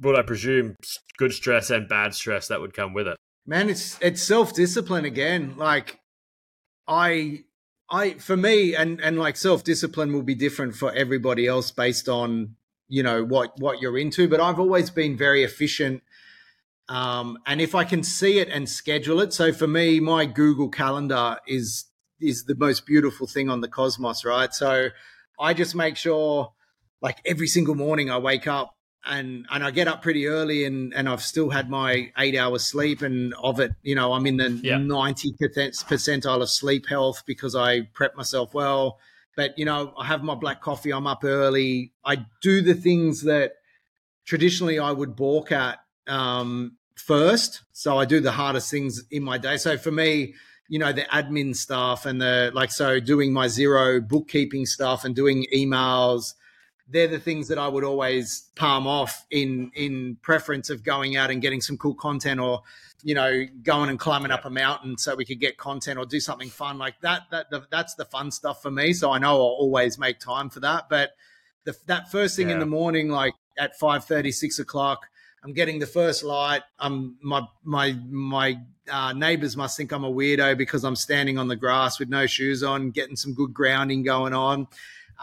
would 0.00 0.16
I 0.16 0.22
presume 0.22 0.76
good 1.18 1.32
stress 1.32 1.70
and 1.70 1.88
bad 1.88 2.14
stress 2.14 2.48
that 2.48 2.60
would 2.60 2.74
come 2.74 2.94
with 2.94 3.08
it? 3.08 3.16
man 3.46 3.70
it's 3.70 3.98
it's 4.02 4.22
self-discipline 4.22 5.04
again 5.04 5.54
like 5.56 6.00
i 6.88 7.40
i 7.90 8.10
for 8.14 8.36
me 8.36 8.74
and 8.74 9.00
and 9.00 9.18
like 9.18 9.36
self-discipline 9.36 10.12
will 10.12 10.22
be 10.22 10.34
different 10.34 10.74
for 10.74 10.92
everybody 10.92 11.46
else 11.46 11.70
based 11.70 12.08
on 12.08 12.56
you 12.88 13.02
know 13.02 13.24
what 13.24 13.52
what 13.58 13.80
you're 13.80 13.96
into 13.96 14.28
but 14.28 14.40
i've 14.40 14.58
always 14.58 14.90
been 14.90 15.16
very 15.16 15.44
efficient 15.44 16.02
um 16.88 17.38
and 17.46 17.60
if 17.60 17.74
i 17.74 17.84
can 17.84 18.02
see 18.02 18.38
it 18.38 18.48
and 18.48 18.68
schedule 18.68 19.20
it 19.20 19.32
so 19.32 19.52
for 19.52 19.66
me 19.66 19.98
my 19.98 20.24
google 20.24 20.68
calendar 20.68 21.36
is 21.46 21.86
is 22.20 22.44
the 22.44 22.54
most 22.54 22.86
beautiful 22.86 23.26
thing 23.26 23.50
on 23.50 23.60
the 23.60 23.68
cosmos 23.68 24.24
right? 24.24 24.54
So 24.54 24.88
i 25.38 25.52
just 25.52 25.74
make 25.74 25.96
sure 25.96 26.52
like 27.02 27.18
every 27.26 27.46
single 27.46 27.74
morning 27.74 28.10
i 28.10 28.18
wake 28.18 28.46
up 28.46 28.76
and 29.06 29.46
and 29.50 29.64
I 29.64 29.70
get 29.70 29.88
up 29.88 30.02
pretty 30.02 30.26
early 30.26 30.64
and 30.64 30.92
and 30.92 31.08
I've 31.08 31.22
still 31.22 31.50
had 31.50 31.70
my 31.70 32.10
eight 32.18 32.36
hours 32.36 32.66
sleep 32.66 33.02
and 33.02 33.34
of 33.34 33.60
it 33.60 33.72
you 33.82 33.94
know 33.94 34.12
I'm 34.12 34.26
in 34.26 34.36
the 34.36 34.48
ninety 34.78 35.32
percentile 35.32 36.42
of 36.42 36.50
sleep 36.50 36.86
health 36.88 37.22
because 37.26 37.54
I 37.54 37.82
prep 37.94 38.16
myself 38.16 38.52
well. 38.52 38.98
But 39.36 39.58
you 39.58 39.64
know 39.64 39.92
I 39.96 40.06
have 40.06 40.22
my 40.22 40.34
black 40.34 40.60
coffee 40.60 40.92
I'm 40.92 41.06
up 41.06 41.24
early. 41.24 41.92
I 42.04 42.26
do 42.42 42.60
the 42.60 42.74
things 42.74 43.22
that 43.22 43.52
traditionally 44.26 44.78
I 44.78 44.90
would 44.90 45.14
balk 45.14 45.52
at 45.52 45.78
um, 46.08 46.76
first. 46.94 47.62
So 47.72 47.98
I 47.98 48.04
do 48.04 48.20
the 48.20 48.32
hardest 48.32 48.70
things 48.70 49.04
in 49.10 49.22
my 49.22 49.38
day. 49.38 49.56
So 49.56 49.76
for 49.78 49.90
me 49.90 50.34
you 50.68 50.80
know 50.80 50.92
the 50.92 51.02
admin 51.02 51.54
stuff 51.54 52.06
and 52.06 52.20
the 52.20 52.50
like 52.52 52.72
so 52.72 52.98
doing 52.98 53.32
my 53.32 53.46
Xero 53.46 54.04
bookkeeping 54.04 54.66
stuff 54.66 55.04
and 55.04 55.14
doing 55.14 55.46
emails 55.54 56.34
they're 56.88 57.08
the 57.08 57.18
things 57.18 57.48
that 57.48 57.58
I 57.58 57.68
would 57.68 57.84
always 57.84 58.48
palm 58.54 58.86
off 58.86 59.26
in 59.30 59.70
in 59.74 60.18
preference 60.22 60.70
of 60.70 60.84
going 60.84 61.16
out 61.16 61.30
and 61.30 61.42
getting 61.42 61.60
some 61.60 61.76
cool 61.76 61.94
content 61.94 62.40
or 62.40 62.62
you 63.02 63.14
know 63.14 63.44
going 63.62 63.90
and 63.90 63.98
climbing 63.98 64.30
up 64.30 64.44
a 64.44 64.50
mountain 64.50 64.96
so 64.96 65.14
we 65.14 65.24
could 65.24 65.40
get 65.40 65.58
content 65.58 65.98
or 65.98 66.06
do 66.06 66.20
something 66.20 66.48
fun 66.48 66.78
like 66.78 67.00
that. 67.00 67.22
That 67.30 67.50
the, 67.50 67.66
that's 67.70 67.94
the 67.94 68.04
fun 68.04 68.30
stuff 68.30 68.62
for 68.62 68.70
me. 68.70 68.92
So 68.92 69.10
I 69.10 69.18
know 69.18 69.34
I'll 69.34 69.40
always 69.40 69.98
make 69.98 70.20
time 70.20 70.48
for 70.48 70.60
that. 70.60 70.88
But 70.88 71.10
the, 71.64 71.76
that 71.86 72.10
first 72.10 72.36
thing 72.36 72.50
in 72.50 72.60
the 72.60 72.66
morning 72.66 73.08
like 73.08 73.34
at 73.58 73.78
5:30 73.78 74.32
6 74.32 74.58
o'clock 74.60 75.06
I'm 75.44 75.52
getting 75.52 75.78
the 75.78 75.86
first 75.86 76.24
light 76.24 76.62
I'm 76.78 77.16
my 77.22 77.42
my 77.62 77.92
my 78.08 78.58
uh, 78.90 79.12
neighbors 79.12 79.56
must 79.56 79.76
think 79.76 79.92
I'm 79.92 80.04
a 80.04 80.10
weirdo 80.12 80.56
because 80.56 80.84
I'm 80.84 80.96
standing 80.96 81.38
on 81.38 81.48
the 81.48 81.56
grass 81.56 81.98
with 81.98 82.08
no 82.08 82.26
shoes 82.26 82.62
on 82.62 82.90
getting 82.90 83.16
some 83.16 83.34
good 83.34 83.52
grounding 83.52 84.02
going 84.02 84.32
on 84.32 84.68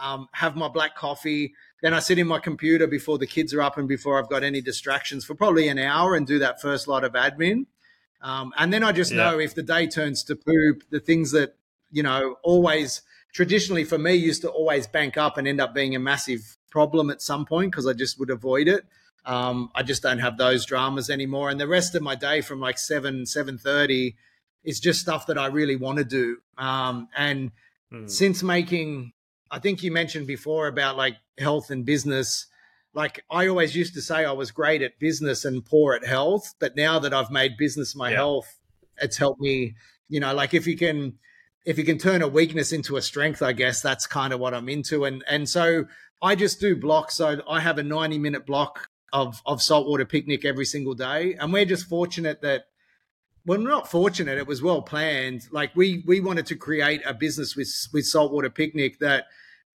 um, 0.00 0.28
have 0.32 0.56
my 0.56 0.68
black 0.68 0.96
coffee. 0.96 1.54
Then 1.82 1.94
I 1.94 2.00
sit 2.00 2.18
in 2.18 2.26
my 2.26 2.38
computer 2.38 2.86
before 2.86 3.18
the 3.18 3.26
kids 3.26 3.52
are 3.54 3.62
up 3.62 3.76
and 3.78 3.86
before 3.88 4.18
I've 4.18 4.28
got 4.28 4.42
any 4.42 4.60
distractions 4.60 5.24
for 5.24 5.34
probably 5.34 5.68
an 5.68 5.78
hour 5.78 6.14
and 6.14 6.26
do 6.26 6.38
that 6.40 6.60
first 6.60 6.88
lot 6.88 7.04
of 7.04 7.12
admin. 7.12 7.66
Um, 8.22 8.52
and 8.56 8.72
then 8.72 8.82
I 8.82 8.92
just 8.92 9.12
Yeah. 9.12 9.18
know 9.18 9.38
if 9.38 9.54
the 9.54 9.62
day 9.62 9.86
turns 9.86 10.24
to 10.24 10.36
poop, 10.36 10.82
the 10.90 11.00
things 11.00 11.30
that, 11.32 11.56
you 11.92 12.02
know, 12.02 12.36
always 12.42 13.02
traditionally 13.32 13.84
for 13.84 13.98
me 13.98 14.14
used 14.14 14.42
to 14.42 14.50
always 14.50 14.86
bank 14.86 15.16
up 15.16 15.36
and 15.36 15.46
end 15.46 15.60
up 15.60 15.74
being 15.74 15.94
a 15.94 15.98
massive 15.98 16.56
problem 16.70 17.10
at 17.10 17.20
some 17.20 17.44
point 17.44 17.70
because 17.70 17.86
I 17.86 17.92
just 17.92 18.18
would 18.18 18.30
avoid 18.30 18.66
it. 18.68 18.86
Um, 19.26 19.70
I 19.74 19.82
just 19.82 20.02
don't 20.02 20.18
have 20.18 20.36
those 20.36 20.66
dramas 20.66 21.08
anymore. 21.10 21.48
And 21.50 21.58
the 21.60 21.68
rest 21.68 21.94
of 21.94 22.02
my 22.02 22.14
day 22.14 22.40
from 22.42 22.60
like 22.60 22.78
seven, 22.78 23.26
seven 23.26 23.58
thirty 23.58 24.16
is 24.64 24.80
just 24.80 25.00
stuff 25.00 25.26
that 25.26 25.38
I 25.38 25.46
really 25.46 25.76
want 25.76 25.98
to 25.98 26.04
do. 26.04 26.38
Um, 26.58 27.08
and 27.16 27.50
Hmm. 27.90 28.06
since 28.08 28.42
making 28.42 29.12
i 29.50 29.58
think 29.58 29.82
you 29.82 29.92
mentioned 29.92 30.26
before 30.26 30.66
about 30.68 30.96
like 30.96 31.16
health 31.38 31.70
and 31.70 31.84
business 31.84 32.46
like 32.94 33.22
i 33.30 33.46
always 33.46 33.76
used 33.76 33.92
to 33.94 34.00
say 34.00 34.24
i 34.24 34.32
was 34.32 34.50
great 34.50 34.80
at 34.80 34.98
business 34.98 35.44
and 35.44 35.64
poor 35.66 35.92
at 35.94 36.04
health 36.04 36.54
but 36.58 36.74
now 36.76 36.98
that 36.98 37.12
i've 37.12 37.30
made 37.30 37.56
business 37.58 37.94
my 37.94 38.08
Yeah. 38.10 38.16
health 38.16 38.58
it's 39.00 39.18
helped 39.18 39.40
me 39.40 39.74
you 40.08 40.18
know 40.18 40.34
like 40.34 40.54
if 40.54 40.66
you 40.66 40.76
can 40.78 41.18
if 41.66 41.76
you 41.78 41.84
can 41.84 41.98
turn 41.98 42.22
a 42.22 42.26
weakness 42.26 42.72
into 42.72 42.96
a 42.96 43.02
strength 43.02 43.42
i 43.42 43.52
guess 43.52 43.82
that's 43.82 44.06
kind 44.06 44.32
of 44.32 44.40
what 44.40 44.54
i'm 44.54 44.68
into 44.70 45.04
and 45.04 45.22
and 45.28 45.46
so 45.48 45.84
i 46.22 46.34
just 46.34 46.58
do 46.58 46.74
blocks 46.74 47.14
so 47.16 47.42
i 47.48 47.60
have 47.60 47.76
a 47.78 47.82
90 47.82 48.18
minute 48.18 48.46
block 48.46 48.88
of 49.14 49.40
of 49.46 49.62
saltwater 49.62 50.04
picnic 50.04 50.44
every 50.44 50.66
single 50.66 50.94
day 50.94 51.34
and 51.40 51.52
we're 51.54 51.64
just 51.64 51.86
fortunate 51.88 52.42
that 52.42 52.64
well, 53.46 53.58
we're 53.58 53.68
not 53.68 53.90
fortunate. 53.90 54.38
It 54.38 54.46
was 54.46 54.62
well 54.62 54.80
planned. 54.82 55.48
Like 55.50 55.76
we 55.76 56.02
we 56.06 56.20
wanted 56.20 56.46
to 56.46 56.56
create 56.56 57.02
a 57.04 57.12
business 57.12 57.54
with 57.56 57.88
with 57.92 58.06
saltwater 58.06 58.48
picnic 58.50 58.98
that, 59.00 59.26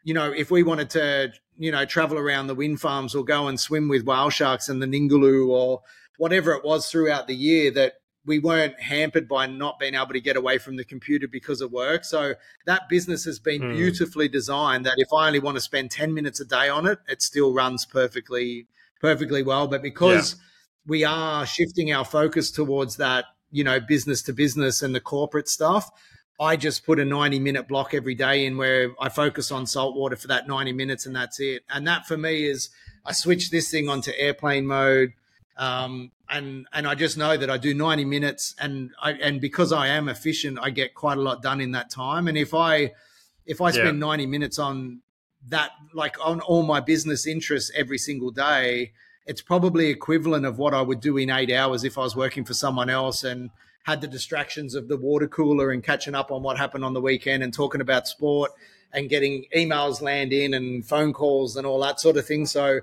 you 0.04 0.14
know, 0.14 0.32
if 0.32 0.50
we 0.50 0.64
wanted 0.64 0.90
to, 0.92 1.32
you 1.58 1.72
know, 1.72 1.86
travel 1.86 2.18
around 2.18 2.48
the 2.48 2.56
wind 2.56 2.82
farms 2.82 3.14
or 3.14 3.24
go 3.24 3.48
and 3.48 3.60
swim 3.60 3.88
with 3.88 4.06
whale 4.06 4.32
sharks 4.32 4.70
and 4.70 4.82
the 4.82 4.88
Ningaloo 4.88 5.50
or 5.50 5.82
whatever 6.18 6.52
it 6.54 6.64
was 6.66 6.90
throughout 6.90 7.28
the 7.28 7.36
year, 7.36 7.70
that 7.72 7.94
we 8.26 8.40
weren't 8.40 8.80
hampered 8.80 9.28
by 9.28 9.46
not 9.46 9.80
being 9.80 9.94
able 9.96 10.14
to 10.14 10.20
get 10.20 10.36
away 10.36 10.58
from 10.58 10.76
the 10.76 10.84
computer 10.84 11.28
because 11.28 11.62
of 11.62 11.72
work. 11.72 12.04
So 12.06 12.34
that 12.66 12.90
business 12.90 13.24
has 13.26 13.40
been 13.40 13.62
Hmm. 13.62 13.72
beautifully 13.72 14.28
designed 14.28 14.86
that 14.88 14.96
if 14.98 15.14
I 15.14 15.28
only 15.28 15.40
want 15.40 15.58
to 15.58 15.62
spend 15.62 15.92
10 15.92 16.14
minutes 16.14 16.40
a 16.40 16.46
day 16.46 16.70
on 16.70 16.88
it, 16.88 17.00
it 17.08 17.22
still 17.22 17.54
runs 17.54 17.86
perfectly, 17.86 18.68
perfectly 19.00 19.44
well. 19.44 19.68
But 19.68 19.82
because 19.82 20.36
we 20.86 21.04
are 21.04 21.46
shifting 21.46 21.92
our 21.92 22.06
focus 22.06 22.52
towards 22.52 22.98
that, 22.98 23.26
you 23.52 23.64
know, 23.64 23.80
business 23.80 24.22
to 24.24 24.34
business 24.34 24.82
and 24.82 24.94
the 24.94 25.00
corporate 25.00 25.48
stuff, 25.48 25.90
I 26.40 26.56
just 26.56 26.86
put 26.86 27.00
a 27.00 27.06
90 27.06 27.40
minute 27.40 27.68
block 27.68 27.94
every 27.94 28.16
day 28.16 28.46
in 28.46 28.58
where 28.58 28.92
I 29.00 29.10
focus 29.10 29.52
on 29.52 29.68
salt 29.68 29.96
water 29.96 30.16
for 30.16 30.28
that 30.28 30.48
90 30.48 30.72
minutes 30.74 31.06
and 31.06 31.16
that's 31.16 31.40
it. 31.40 31.64
And 31.70 31.86
that 31.88 32.08
for 32.08 32.18
me 32.18 32.46
is 32.46 32.70
I 33.06 33.12
switch 33.12 33.50
this 33.52 33.70
thing 33.70 33.90
onto 33.90 34.12
airplane 34.18 34.66
mode. 34.66 35.14
Um, 35.58 36.12
and 36.30 36.68
and 36.72 36.88
I 36.88 36.96
just 36.96 37.18
know 37.18 37.36
that 37.36 37.50
I 37.50 37.58
do 37.58 37.74
90 37.74 38.06
minutes 38.06 38.56
and 38.60 38.92
I 39.02 39.14
and 39.14 39.42
because 39.42 39.74
I 39.74 39.88
am 39.88 40.08
efficient, 40.08 40.60
I 40.62 40.70
get 40.70 40.94
quite 40.94 41.18
a 41.18 41.22
lot 41.22 41.42
done 41.42 41.60
in 41.60 41.72
that 41.72 41.90
time. 41.90 42.28
And 42.30 42.38
if 42.38 42.54
I 42.54 42.94
if 43.46 43.60
I 43.60 43.72
spend 43.72 44.00
Yeah. 44.00 44.08
90 44.08 44.26
minutes 44.28 44.60
on 44.60 45.02
that 45.48 45.72
like 45.94 46.18
on 46.26 46.42
all 46.42 46.64
my 46.64 46.80
business 46.80 47.26
interests 47.26 47.72
every 47.76 47.98
single 47.98 48.32
day, 48.32 48.92
it's 49.26 49.42
probably 49.42 49.88
equivalent 49.88 50.46
of 50.46 50.58
what 50.58 50.74
I 50.74 50.82
would 50.82 51.00
do 51.00 51.18
in 51.18 51.30
eight 51.30 51.52
hours 51.52 51.84
if 51.84 51.98
I 51.98 52.02
was 52.02 52.16
working 52.16 52.46
for 52.46 52.54
someone 52.54 52.90
else 52.90 53.24
and 53.24 53.50
had 53.84 54.02
the 54.02 54.08
distractions 54.08 54.76
of 54.76 54.88
the 54.88 54.98
water 54.98 55.28
cooler 55.28 55.72
and 55.72 55.84
catching 55.84 56.16
up 56.16 56.32
on 56.32 56.44
what 56.44 56.58
happened 56.58 56.84
on 56.84 56.94
the 56.94 57.02
weekend 57.02 57.44
and 57.44 57.54
talking 57.54 57.82
about 57.82 58.08
sport 58.08 58.52
and 58.94 59.10
getting 59.10 59.46
emails 59.56 60.02
land 60.02 60.34
in 60.34 60.54
and 60.54 60.86
phone 60.86 61.14
calls 61.14 61.56
and 61.56 61.66
all 61.66 61.80
that 61.80 62.00
sort 62.00 62.18
of 62.18 62.26
thing. 62.26 62.46
So 62.46 62.82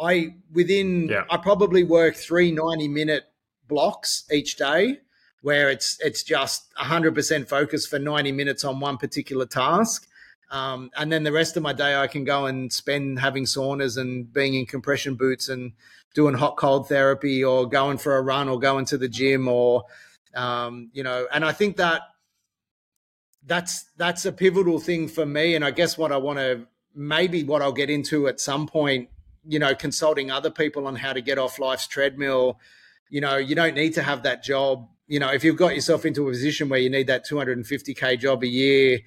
I 0.00 0.34
within 0.52 1.08
Yeah. 1.08 1.24
I 1.30 1.36
probably 1.36 1.84
work 1.84 2.16
three 2.16 2.52
90 2.52 2.88
minute 2.88 3.24
blocks 3.66 4.24
each 4.30 4.56
day 4.56 5.00
where 5.42 5.70
it's 5.70 5.98
it's 6.00 6.22
just 6.22 6.72
100% 6.76 7.48
focus 7.48 7.86
for 7.86 7.98
90 7.98 8.32
minutes 8.32 8.64
on 8.64 8.80
one 8.80 8.96
particular 8.96 9.46
task. 9.46 10.06
Um, 10.50 10.90
and 10.96 11.12
then 11.12 11.24
the 11.24 11.32
rest 11.32 11.56
of 11.56 11.62
my 11.62 11.72
day, 11.72 11.94
I 11.94 12.06
can 12.06 12.24
go 12.24 12.46
and 12.46 12.72
spend 12.72 13.18
having 13.18 13.44
saunas 13.44 13.98
and 13.98 14.32
being 14.32 14.54
in 14.54 14.66
compression 14.66 15.14
boots 15.14 15.48
and 15.48 15.72
doing 16.14 16.34
hot 16.34 16.56
cold 16.56 16.88
therapy 16.88 17.44
or 17.44 17.68
going 17.68 17.98
for 17.98 18.16
a 18.16 18.22
run 18.22 18.48
or 18.48 18.58
going 18.58 18.86
to 18.86 18.98
the 18.98 19.08
gym 19.08 19.46
or, 19.46 19.84
um, 20.34 20.90
you 20.92 21.02
know, 21.02 21.26
and 21.32 21.44
I 21.44 21.52
think 21.52 21.76
that 21.76 22.02
that's 23.44 23.84
that's 23.96 24.24
a 24.24 24.32
pivotal 24.32 24.78
thing 24.78 25.08
for 25.08 25.26
me. 25.26 25.54
And 25.54 25.64
I 25.64 25.70
guess 25.70 25.98
what 25.98 26.12
I 26.12 26.16
want 26.16 26.38
to 26.38 26.66
maybe 26.94 27.44
what 27.44 27.62
I'll 27.62 27.72
get 27.72 27.90
into 27.90 28.26
at 28.26 28.40
some 28.40 28.66
point, 28.66 29.08
you 29.46 29.58
know, 29.58 29.74
consulting 29.74 30.30
other 30.30 30.50
people 30.50 30.86
on 30.86 30.96
how 30.96 31.12
to 31.12 31.20
get 31.20 31.38
off 31.38 31.58
life's 31.58 31.86
treadmill. 31.86 32.58
You 33.10 33.20
know, 33.20 33.36
you 33.36 33.54
don't 33.54 33.74
need 33.74 33.94
to 33.94 34.02
have 34.02 34.22
that 34.24 34.42
job. 34.42 34.88
You 35.06 35.20
know, 35.20 35.32
if 35.32 35.44
you've 35.44 35.56
got 35.56 35.74
yourself 35.74 36.04
into 36.04 36.26
a 36.26 36.30
position 36.30 36.68
where 36.68 36.80
you 36.80 36.90
need 36.90 37.06
that 37.06 37.26
250k 37.26 38.18
job 38.18 38.42
a 38.42 38.46
year 38.46 39.00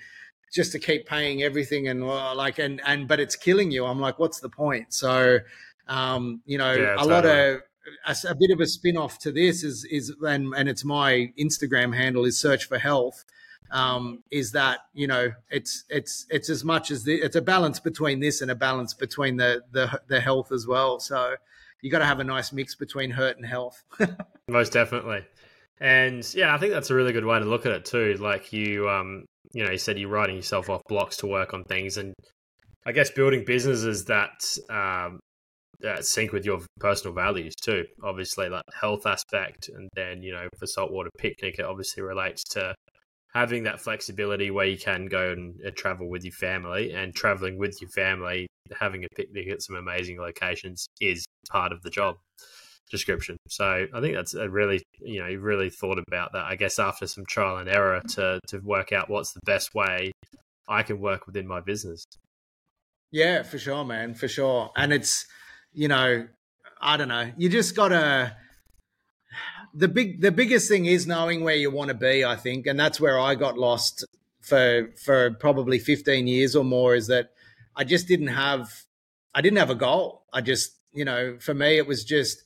just 0.51 0.71
to 0.73 0.79
keep 0.79 1.07
paying 1.07 1.43
everything 1.43 1.87
and 1.87 2.05
well, 2.05 2.35
like 2.35 2.59
and 2.59 2.81
and 2.85 3.07
but 3.07 3.19
it's 3.19 3.35
killing 3.35 3.71
you. 3.71 3.85
I'm 3.85 3.99
like, 3.99 4.19
what's 4.19 4.39
the 4.39 4.49
point? 4.49 4.93
So, 4.93 5.39
um, 5.87 6.41
you 6.45 6.57
know, 6.57 6.73
Yeah, 6.73 6.95
a 6.97 7.05
lot 7.05 7.25
of 7.25 7.61
a, 8.05 8.15
a 8.27 8.35
bit 8.35 8.51
of 8.51 8.59
a 8.59 8.67
spin 8.67 8.97
off 8.97 9.17
to 9.19 9.31
this 9.31 9.63
is 9.63 9.85
is 9.85 10.13
and 10.21 10.53
and 10.53 10.69
it's 10.69 10.85
my 10.85 11.31
Instagram 11.39 11.95
handle 11.95 12.25
is 12.25 12.37
search 12.37 12.65
for 12.65 12.77
health. 12.77 13.23
Um, 13.71 14.21
is 14.29 14.51
that 14.51 14.79
you 14.93 15.07
know 15.07 15.31
it's 15.49 15.85
it's 15.89 16.25
it's 16.29 16.49
as 16.49 16.65
much 16.65 16.91
as 16.91 17.05
the, 17.05 17.15
it's 17.15 17.37
a 17.37 17.41
balance 17.41 17.79
between 17.79 18.19
this 18.19 18.41
and 18.41 18.51
a 18.51 18.55
balance 18.55 18.93
between 18.93 19.37
the 19.37 19.61
the 19.71 20.01
the 20.07 20.19
health 20.19 20.51
as 20.51 20.67
well. 20.67 20.99
So 20.99 21.35
you 21.81 21.89
got 21.89 21.99
to 21.99 22.05
have 22.05 22.19
a 22.19 22.23
nice 22.23 22.51
mix 22.51 22.75
between 22.75 23.11
hurt 23.11 23.37
and 23.37 23.45
health. 23.45 23.83
Most 24.47 24.73
definitely. 24.73 25.25
And 25.79 26.31
yeah, 26.35 26.53
I 26.53 26.59
think 26.59 26.73
that's 26.73 26.91
a 26.91 26.95
really 26.95 27.11
good 27.11 27.25
way 27.25 27.39
to 27.39 27.45
look 27.45 27.65
at 27.65 27.71
it 27.71 27.85
too. 27.85 28.15
Like 28.19 28.53
you, 28.53 28.87
um, 28.87 29.25
you 29.53 29.63
know, 29.63 29.71
you 29.71 29.77
said 29.77 29.97
you're 29.97 30.09
writing 30.09 30.35
yourself 30.35 30.69
off 30.69 30.81
blocks 30.87 31.17
to 31.17 31.27
work 31.27 31.53
on 31.53 31.63
things, 31.63 31.97
and 31.97 32.13
I 32.85 32.91
guess 32.91 33.11
building 33.11 33.43
businesses 33.45 34.05
that 34.05 34.41
um, 34.69 35.19
that 35.81 36.05
sync 36.05 36.31
with 36.31 36.45
your 36.45 36.59
personal 36.79 37.13
values 37.13 37.53
too. 37.55 37.85
Obviously, 38.03 38.49
like 38.49 38.63
health 38.79 39.05
aspect, 39.05 39.69
and 39.69 39.89
then 39.95 40.21
you 40.21 40.31
know, 40.31 40.47
for 40.57 40.67
saltwater 40.67 41.09
picnic, 41.17 41.59
it 41.59 41.65
obviously 41.65 42.03
relates 42.03 42.43
to 42.51 42.73
having 43.33 43.63
that 43.63 43.79
flexibility 43.79 44.51
where 44.51 44.65
you 44.65 44.77
can 44.77 45.05
go 45.05 45.31
and 45.31 45.55
travel 45.75 46.09
with 46.09 46.23
your 46.23 46.33
family, 46.33 46.93
and 46.93 47.13
traveling 47.13 47.57
with 47.57 47.79
your 47.81 47.89
family, 47.89 48.47
having 48.79 49.03
a 49.03 49.07
picnic 49.15 49.49
at 49.49 49.61
some 49.61 49.75
amazing 49.75 50.19
locations 50.19 50.87
is 50.99 51.25
part 51.49 51.71
of 51.71 51.81
the 51.81 51.89
job 51.89 52.15
description. 52.91 53.37
So 53.47 53.87
I 53.91 54.01
think 54.01 54.15
that's 54.15 54.35
a 54.35 54.49
really, 54.49 54.83
you 54.99 55.21
know, 55.21 55.27
you've 55.27 55.43
really 55.43 55.69
thought 55.69 55.97
about 56.07 56.33
that. 56.33 56.45
I 56.45 56.55
guess 56.55 56.77
after 56.77 57.07
some 57.07 57.25
trial 57.25 57.57
and 57.57 57.69
error 57.69 58.01
to 58.09 58.39
to 58.49 58.59
work 58.59 58.91
out 58.91 59.09
what's 59.09 59.33
the 59.33 59.39
best 59.45 59.73
way 59.73 60.11
I 60.67 60.83
can 60.83 60.99
work 60.99 61.25
within 61.25 61.47
my 61.47 61.61
business. 61.61 62.03
Yeah, 63.11 63.43
for 63.43 63.57
sure, 63.57 63.83
man, 63.83 64.13
for 64.13 64.27
sure. 64.27 64.71
And 64.75 64.93
it's, 64.93 65.25
you 65.73 65.87
know, 65.87 66.27
I 66.79 66.97
don't 66.97 67.09
know. 67.09 67.31
You 67.37 67.49
just 67.49 67.75
gotta. 67.75 68.35
The 69.73 69.87
big, 69.87 70.19
the 70.19 70.33
biggest 70.33 70.67
thing 70.67 70.85
is 70.85 71.07
knowing 71.07 71.45
where 71.45 71.55
you 71.55 71.71
want 71.71 71.89
to 71.89 71.93
be. 71.93 72.25
I 72.25 72.35
think, 72.35 72.67
and 72.67 72.77
that's 72.77 72.99
where 72.99 73.17
I 73.17 73.35
got 73.35 73.57
lost 73.57 74.05
for 74.41 74.89
for 75.01 75.31
probably 75.31 75.79
fifteen 75.79 76.27
years 76.27 76.57
or 76.57 76.65
more. 76.65 76.93
Is 76.93 77.07
that 77.07 77.31
I 77.75 77.85
just 77.85 78.07
didn't 78.07 78.27
have, 78.27 78.69
I 79.33 79.39
didn't 79.39 79.59
have 79.59 79.69
a 79.69 79.75
goal. 79.75 80.23
I 80.33 80.41
just, 80.41 80.71
you 80.91 81.05
know, 81.05 81.37
for 81.39 81.53
me, 81.53 81.77
it 81.77 81.87
was 81.87 82.03
just 82.03 82.43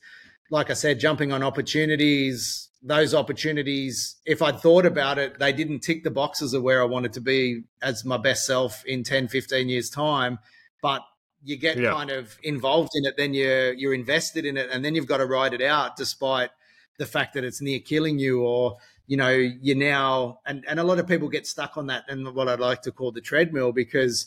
like 0.50 0.70
I 0.70 0.74
said, 0.74 1.00
jumping 1.00 1.32
on 1.32 1.42
opportunities. 1.42 2.68
Those 2.82 3.14
opportunities, 3.14 4.16
if 4.24 4.42
I'd 4.42 4.60
thought 4.60 4.86
about 4.86 5.18
it, 5.18 5.38
they 5.38 5.52
didn't 5.52 5.80
tick 5.80 6.04
the 6.04 6.10
boxes 6.10 6.54
of 6.54 6.62
where 6.62 6.80
I 6.80 6.84
wanted 6.84 7.12
to 7.14 7.20
be 7.20 7.64
as 7.82 8.04
my 8.04 8.16
best 8.16 8.46
self 8.46 8.84
in 8.84 9.02
10, 9.02 9.28
15 9.28 9.68
years' 9.68 9.90
time. 9.90 10.38
But 10.82 11.02
you 11.42 11.56
get 11.56 11.78
Yeah. 11.78 11.92
kind 11.92 12.10
of 12.10 12.38
involved 12.42 12.92
in 12.94 13.04
it, 13.04 13.16
then 13.16 13.34
you're 13.34 13.72
you're 13.72 13.94
invested 13.94 14.44
in 14.44 14.56
it, 14.56 14.68
and 14.70 14.84
then 14.84 14.94
you've 14.94 15.06
got 15.06 15.18
to 15.18 15.26
ride 15.26 15.54
it 15.54 15.62
out 15.62 15.96
despite 15.96 16.50
the 16.98 17.06
fact 17.06 17.34
that 17.34 17.44
it's 17.44 17.60
near 17.60 17.78
killing 17.80 18.18
you 18.18 18.42
or 18.42 18.76
you 19.06 19.16
know 19.16 19.30
you're 19.30 19.76
now 19.76 20.40
and, 20.46 20.64
and 20.66 20.80
a 20.80 20.84
lot 20.84 20.98
of 20.98 21.06
people 21.06 21.28
get 21.28 21.46
stuck 21.46 21.76
on 21.76 21.86
that 21.88 22.04
and 22.08 22.34
what 22.34 22.48
I'd 22.48 22.58
like 22.58 22.82
to 22.82 22.90
call 22.92 23.12
the 23.12 23.20
treadmill 23.20 23.72
because 23.72 24.26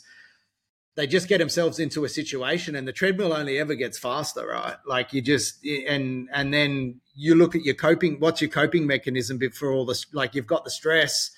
they 0.96 1.06
just 1.06 1.28
get 1.28 1.38
themselves 1.38 1.78
into 1.78 2.04
a 2.04 2.08
situation 2.08 2.74
and 2.74 2.86
the 2.86 2.92
treadmill 2.92 3.32
only 3.32 3.58
ever 3.58 3.74
gets 3.74 3.98
faster 3.98 4.46
right 4.46 4.76
like 4.86 5.12
you 5.12 5.22
just 5.22 5.64
and 5.64 6.28
and 6.32 6.52
then 6.52 7.00
you 7.14 7.34
look 7.34 7.54
at 7.54 7.62
your 7.62 7.74
coping 7.74 8.18
what's 8.20 8.40
your 8.40 8.50
coping 8.50 8.86
mechanism 8.86 9.38
before 9.38 9.70
all 9.70 9.86
this 9.86 10.06
like 10.12 10.34
you've 10.34 10.46
got 10.46 10.64
the 10.64 10.70
stress 10.70 11.30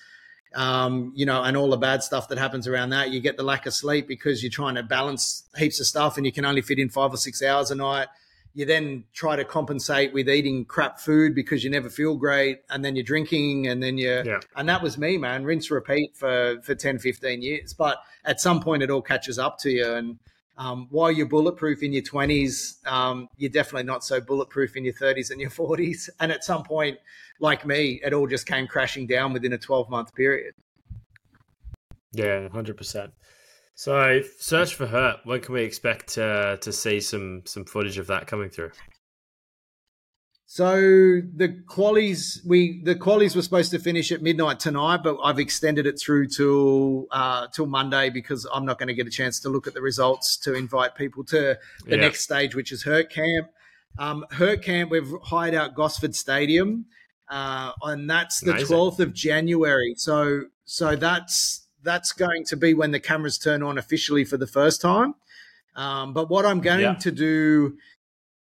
um, 0.55 1.11
you 1.15 1.25
know, 1.25 1.41
and 1.43 1.57
all 1.57 1.69
the 1.69 1.77
bad 1.77 2.03
stuff 2.03 2.27
that 2.29 2.37
happens 2.37 2.67
around 2.67 2.91
that. 2.91 3.09
You 3.09 3.19
get 3.19 3.37
the 3.37 3.43
lack 3.43 3.65
of 3.65 3.73
sleep 3.73 4.07
because 4.07 4.43
you're 4.43 4.51
trying 4.51 4.75
to 4.75 4.83
balance 4.83 5.43
heaps 5.57 5.79
of 5.79 5.87
stuff 5.87 6.15
and 6.17 6.25
you 6.27 6.31
can 6.31 6.45
only 6.45 6.61
fit 6.61 6.77
in 6.77 6.89
five 6.89 7.11
or 7.11 7.17
six 7.17 7.41
hours 7.41 7.71
a 7.71 7.75
night. 7.75 8.07
You 8.53 8.65
then 8.67 9.05
try 9.13 9.35
to 9.35 9.45
compensate 9.45 10.13
with 10.13 10.29
eating 10.29 10.65
crap 10.65 10.99
food 10.99 11.33
because 11.33 11.63
you 11.63 11.71
never 11.71 11.89
feel 11.89 12.15
great. 12.15 12.59
And 12.69 12.85
then 12.85 12.95
you're 12.95 13.03
drinking 13.03 13.65
and 13.65 13.81
then 13.81 13.97
you're, 13.97 14.23
Yeah. 14.23 14.41
and 14.55 14.69
that 14.69 14.83
was 14.83 14.95
me, 14.95 15.17
man, 15.17 15.43
rinse, 15.43 15.71
repeat 15.71 16.15
for, 16.15 16.61
for 16.61 16.75
10, 16.75 16.99
15 16.99 17.41
years. 17.41 17.73
But 17.73 17.97
at 18.25 18.39
some 18.39 18.61
point 18.61 18.83
it 18.83 18.89
all 18.89 19.01
catches 19.01 19.39
up 19.39 19.57
to 19.59 19.69
you. 19.69 19.93
And, 19.93 20.19
um, 20.55 20.87
while 20.91 21.11
you're 21.11 21.27
bulletproof 21.27 21.81
in 21.81 21.93
your 21.93 22.03
20s, 22.03 22.85
um, 22.85 23.27
you're 23.37 23.49
definitely 23.49 23.83
not 23.83 24.03
so 24.03 24.21
bulletproof 24.21 24.75
in 24.75 24.85
your 24.85 24.93
30s 24.93 25.31
and 25.31 25.41
your 25.41 25.49
40s. 25.49 26.09
And 26.19 26.31
at 26.31 26.43
some 26.43 26.63
point, 26.63 26.99
like 27.39 27.65
me, 27.65 27.99
it 28.05 28.13
all 28.13 28.27
just 28.27 28.45
came 28.45 28.67
crashing 28.67 29.07
down 29.07 29.33
within 29.33 29.53
a 29.53 29.57
12 29.57 29.89
month 29.89 30.13
period. 30.13 30.53
Yeah, 32.13 32.47
hundred 32.49 32.77
percent. 32.77 33.11
So 33.75 34.21
search 34.37 34.75
for 34.75 34.85
hurt. 34.85 35.17
When 35.23 35.41
can 35.41 35.55
we 35.55 35.63
expect 35.63 36.17
uh, 36.17 36.57
to 36.57 36.71
see 36.71 36.99
some 36.99 37.41
some 37.45 37.65
footage 37.65 37.97
of 37.97 38.07
that 38.07 38.27
coming 38.27 38.49
through? 38.49 38.71
So 40.45 40.75
the 40.75 41.63
qualies 41.67 42.45
we 42.45 42.81
the 42.83 42.95
qualies 42.95 43.35
were 43.35 43.41
supposed 43.41 43.71
to 43.71 43.79
finish 43.79 44.11
at 44.11 44.21
midnight 44.21 44.59
tonight, 44.59 44.97
but 45.03 45.17
I've 45.23 45.39
extended 45.39 45.87
it 45.87 45.99
through 45.99 46.27
till 46.27 47.07
uh, 47.11 47.47
till 47.47 47.65
Monday 47.65 48.09
because 48.09 48.45
I'm 48.53 48.65
not 48.65 48.77
going 48.77 48.87
to 48.87 48.93
get 48.93 49.07
a 49.07 49.09
chance 49.09 49.39
to 49.41 49.49
look 49.49 49.65
at 49.67 49.73
the 49.73 49.81
results 49.81 50.37
to 50.37 50.53
invite 50.53 50.95
people 50.95 51.23
to 51.25 51.57
the 51.85 51.95
Yeah. 51.95 51.95
next 52.01 52.21
stage, 52.21 52.55
which 52.55 52.71
is 52.71 52.83
Hurt 52.83 53.09
Camp. 53.09 53.47
Um, 53.97 54.25
Hurt 54.31 54.61
Camp, 54.63 54.91
we've 54.91 55.11
hired 55.23 55.55
out 55.55 55.75
Gosford 55.75 56.15
Stadium, 56.15 56.85
uh, 57.29 57.71
and 57.83 58.09
that's 58.09 58.41
the 58.41 58.51
Amazing. 58.51 58.67
12th 58.77 58.99
of 58.99 59.13
January. 59.13 59.93
So 59.97 60.43
so 60.65 60.95
that's 60.95 61.67
that's 61.81 62.11
going 62.11 62.45
to 62.45 62.57
be 62.57 62.73
when 62.73 62.91
the 62.91 62.99
cameras 62.99 63.37
turn 63.37 63.63
on 63.63 63.77
officially 63.77 64.23
for 64.23 64.37
the 64.37 64.47
first 64.47 64.81
time. 64.81 65.15
Um, 65.75 66.13
but 66.13 66.29
what 66.29 66.45
I'm 66.45 66.59
going 66.61 66.81
Yeah. 66.81 66.93
to 66.95 67.11
do 67.11 67.77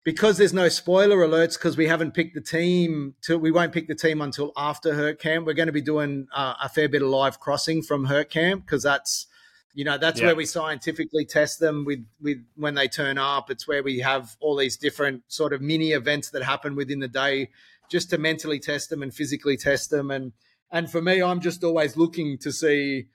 because 0.07 0.37
there's 0.37 0.53
no 0.53 0.69
spoiler 0.69 1.17
alerts 1.17 1.57
because 1.57 1.75
we 1.75 1.85
haven't 1.85 2.13
picked 2.13 2.33
the 2.33 2.39
team 2.39 3.13
till 3.21 3.37
we 3.39 3.51
won't 3.51 3.73
pick 3.73 3.89
the 3.89 3.93
team 3.93 4.21
until 4.21 4.53
after 4.55 4.93
Hurt 4.93 5.19
Camp. 5.19 5.45
We're 5.45 5.51
going 5.53 5.67
to 5.67 5.73
be 5.73 5.81
doing 5.81 6.27
uh, 6.33 6.53
a 6.63 6.69
fair 6.69 6.87
bit 6.87 7.01
of 7.01 7.09
live 7.09 7.41
crossing 7.41 7.81
from 7.81 8.05
Hurt 8.05 8.29
Camp 8.29 8.65
because 8.65 8.81
that's 8.83 9.27
you 9.73 9.83
know 9.83 9.97
that's 9.97 10.21
Yeah. 10.21 10.27
where 10.27 10.35
we 10.37 10.45
scientifically 10.45 11.25
test 11.25 11.59
them 11.59 11.83
with 11.83 12.05
with 12.21 12.37
when 12.55 12.75
they 12.75 12.87
turn 12.87 13.17
up. 13.17 13.51
It's 13.51 13.67
where 13.67 13.83
we 13.83 13.99
have 13.99 14.37
all 14.39 14.55
these 14.55 14.77
different 14.77 15.23
sort 15.27 15.51
of 15.51 15.61
mini 15.61 15.91
events 15.91 16.29
that 16.29 16.41
happen 16.41 16.77
within 16.77 17.01
the 17.01 17.09
day 17.09 17.49
just 17.91 18.09
to 18.11 18.17
mentally 18.17 18.59
test 18.59 18.89
them 18.89 19.03
and 19.03 19.13
physically 19.13 19.57
test 19.57 19.89
them 19.89 20.09
and 20.09 20.31
and 20.71 20.89
for 20.89 21.01
me 21.01 21.21
I'm 21.21 21.41
just 21.41 21.65
always 21.65 21.97
looking 21.97 22.37
to 22.37 22.53
see 22.53 23.07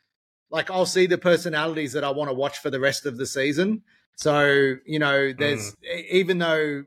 like 0.51 0.71
I'll 0.71 0.85
see 0.85 1.07
the 1.07 1.17
personalities 1.17 1.95
that 1.95 2.05
I 2.05 2.11
want 2.11 2.29
to 2.29 2.35
watch 2.35 2.59
for 2.59 2.69
the 2.69 2.81
rest 2.81 3.07
of 3.07 3.17
the 3.17 3.25
season. 3.25 3.81
So, 4.17 4.77
you 4.85 4.99
know, 4.99 5.33
there's 5.33 5.75
e- 5.83 6.07
even 6.13 6.39
though 6.39 6.85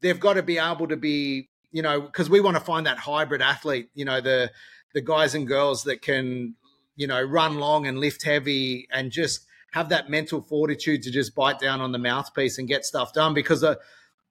they've 0.00 0.18
got 0.18 0.34
to 0.34 0.42
be 0.42 0.58
able 0.58 0.88
to 0.88 0.96
be, 0.96 1.48
you 1.70 1.82
know, 1.82 2.00
because 2.00 2.30
we 2.30 2.40
want 2.40 2.56
to 2.56 2.62
find 2.62 2.86
that 2.86 2.98
hybrid 2.98 3.42
athlete, 3.42 3.90
you 3.94 4.04
know, 4.04 4.20
the 4.20 4.50
the 4.94 5.00
the 5.00 5.06
guys 5.06 5.34
and 5.34 5.46
girls 5.46 5.84
that 5.84 6.02
can, 6.02 6.54
you 6.96 7.06
know, 7.06 7.22
run 7.22 7.58
long 7.58 7.86
and 7.86 8.00
lift 8.00 8.24
heavy 8.24 8.88
and 8.90 9.12
just 9.12 9.46
have 9.72 9.90
that 9.90 10.08
mental 10.08 10.40
fortitude 10.40 11.02
to 11.02 11.10
just 11.10 11.34
bite 11.34 11.58
down 11.58 11.80
on 11.80 11.92
the 11.92 11.98
mouthpiece 11.98 12.58
and 12.58 12.66
get 12.66 12.84
stuff 12.84 13.12
done 13.12 13.34
because 13.34 13.62
uh, 13.62 13.74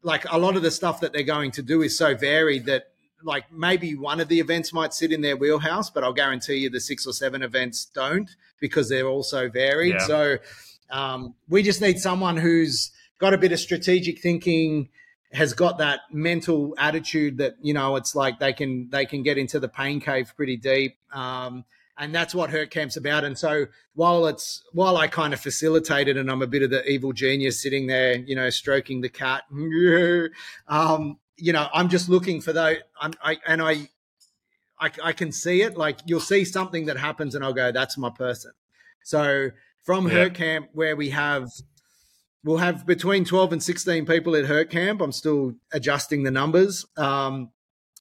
like 0.02 0.26
a 0.32 0.38
lot 0.38 0.56
of 0.56 0.64
the 0.64 0.72
stuff 0.72 1.00
that 1.00 1.14
they're 1.14 1.24
going 1.24 1.52
to 1.52 1.62
do 1.62 1.82
is 1.82 1.98
so 1.98 2.16
varied 2.16 2.66
that 2.66 2.88
like 3.24 3.52
maybe 3.52 3.96
one 3.96 4.20
of 4.20 4.28
the 4.28 4.40
events 4.40 4.74
might 4.74 4.94
sit 4.94 5.12
in 5.12 5.22
their 5.22 5.38
wheelhouse, 5.38 5.90
but 5.90 6.04
I'll 6.04 6.14
guarantee 6.14 6.56
you 6.56 6.70
the 6.70 6.80
six 6.80 7.08
or 7.08 7.14
seven 7.14 7.42
events 7.42 7.86
don't 7.86 8.30
because 8.60 8.90
they're 8.90 9.08
all 9.08 9.24
so 9.24 9.50
varied. 9.50 9.96
Yeah. 10.00 10.08
So 10.08 10.38
um, 10.90 11.36
we 11.50 11.64
just 11.64 11.82
need 11.82 12.00
someone 12.00 12.38
who's 12.38 12.92
got 13.20 13.34
a 13.34 13.38
bit 13.38 13.52
of 13.52 13.60
strategic 13.60 14.20
thinking, 14.20 14.90
has 15.34 15.54
got 15.54 15.78
that 15.80 16.02
mental 16.12 16.74
attitude 16.78 17.38
that 17.38 17.56
you 17.62 17.74
know 17.74 17.96
it's 17.96 18.16
like 18.16 18.40
they 18.40 18.54
can 18.54 18.90
they 18.90 19.06
can 19.06 19.24
get 19.24 19.38
into 19.38 19.60
the 19.60 19.68
pain 19.68 20.00
cave 20.00 20.34
pretty 20.36 20.58
deep. 20.58 20.98
Um, 21.12 21.66
and 21.98 22.14
that's 22.14 22.36
what 22.36 22.52
Hurt 22.52 22.70
Camp's 22.70 22.96
about. 22.96 23.24
And 23.24 23.38
so 23.38 23.66
while 23.96 24.28
it's 24.28 24.64
while 24.72 24.98
I 24.98 25.08
kind 25.08 25.34
of 25.34 25.40
facilitate 25.40 26.08
it, 26.08 26.18
and 26.18 26.30
I'm 26.30 26.42
a 26.42 26.48
bit 26.48 26.62
of 26.62 26.70
the 26.70 26.88
evil 26.88 27.12
genius 27.12 27.62
sitting 27.62 27.88
there, 27.88 28.18
you 28.18 28.36
know, 28.36 28.50
stroking 28.50 29.02
the 29.02 29.10
cat, 29.10 29.44
um, 30.68 31.18
you 31.38 31.54
know, 31.54 31.68
I'm 31.74 31.90
just 31.90 32.10
looking 32.10 32.42
for 32.42 32.54
those. 32.54 32.78
I'm, 33.02 33.14
I 33.22 33.38
and 33.48 33.62
I, 33.62 33.90
I, 34.80 34.92
I 35.04 35.12
can 35.12 35.32
see 35.32 35.64
it. 35.64 35.78
Like 35.78 36.00
you'll 36.06 36.20
see 36.20 36.46
something 36.46 36.86
that 36.86 36.98
happens, 36.98 37.36
and 37.36 37.44
I'll 37.44 37.54
go, 37.54 37.72
"That's 37.72 37.98
my 37.98 38.12
person." 38.12 38.52
So 39.04 39.50
from 39.88 40.06
Yeah. 40.06 40.14
Hurt 40.16 40.34
Camp, 40.36 40.70
where 40.74 40.96
we 40.96 41.10
have. 41.12 41.50
We'll 42.44 42.58
have 42.58 42.86
between 42.86 43.26
12 43.26 43.54
and 43.54 43.64
16 43.64 44.06
people 44.06 44.36
at 44.36 44.46
Hurt 44.46 44.70
Camp. 44.70 45.02
I'm 45.02 45.12
still 45.12 45.56
adjusting 45.72 46.24
the 46.24 46.32
numbers. 46.32 46.86
Um, 46.96 47.50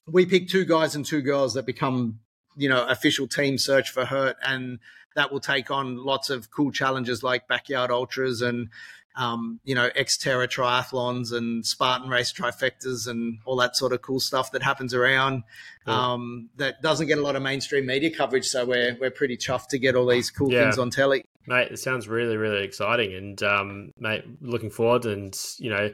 we 0.05 0.25
pick 0.25 0.47
two 0.47 0.63
guys 0.63 0.95
and 0.95 1.05
two 1.05 1.21
girls 1.21 1.53
that 1.55 1.65
become 1.65 2.19
you 2.55 2.69
know 2.69 2.85
official 2.87 3.27
team 3.27 3.57
search 3.57 3.89
for 3.89 4.05
hurt 4.05 4.35
and 4.45 4.79
that 5.15 5.31
will 5.31 5.39
take 5.39 5.69
on 5.69 5.97
lots 5.97 6.29
of 6.29 6.49
cool 6.49 6.71
challenges 6.71 7.23
like 7.23 7.47
backyard 7.47 7.91
ultras 7.91 8.41
and 8.41 8.69
um, 9.17 9.59
you 9.63 9.75
know 9.75 9.89
xterra 9.97 10.47
triathlons 10.47 11.33
and 11.33 11.65
spartan 11.65 12.09
race 12.09 12.31
trifectas 12.31 13.07
and 13.07 13.39
all 13.45 13.55
that 13.57 13.75
sort 13.75 13.91
of 13.91 14.01
cool 14.01 14.19
stuff 14.19 14.51
that 14.51 14.63
happens 14.63 14.93
around 14.93 15.43
um, 15.87 16.49
that 16.57 16.81
doesn't 16.81 17.07
get 17.07 17.17
a 17.17 17.21
lot 17.21 17.35
of 17.35 17.41
mainstream 17.41 17.85
media 17.85 18.15
coverage 18.15 18.45
so 18.45 18.65
we're, 18.65 18.95
we're 18.99 19.11
pretty 19.11 19.37
chuffed 19.37 19.67
to 19.69 19.79
get 19.79 19.95
all 19.95 20.05
these 20.05 20.29
cool 20.31 20.51
Yeah. 20.51 20.63
things 20.63 20.77
on 20.77 20.89
telly 20.89 21.23
Mate, 21.49 21.71
it 21.71 21.77
sounds 21.79 22.09
really, 22.09 22.35
really 22.35 22.65
exciting, 22.65 23.13
and 23.13 23.41
um, 23.41 23.91
mate, 23.97 24.25
looking 24.41 24.69
forward. 24.69 25.05
And 25.05 25.33
you 25.59 25.69
know, 25.69 25.93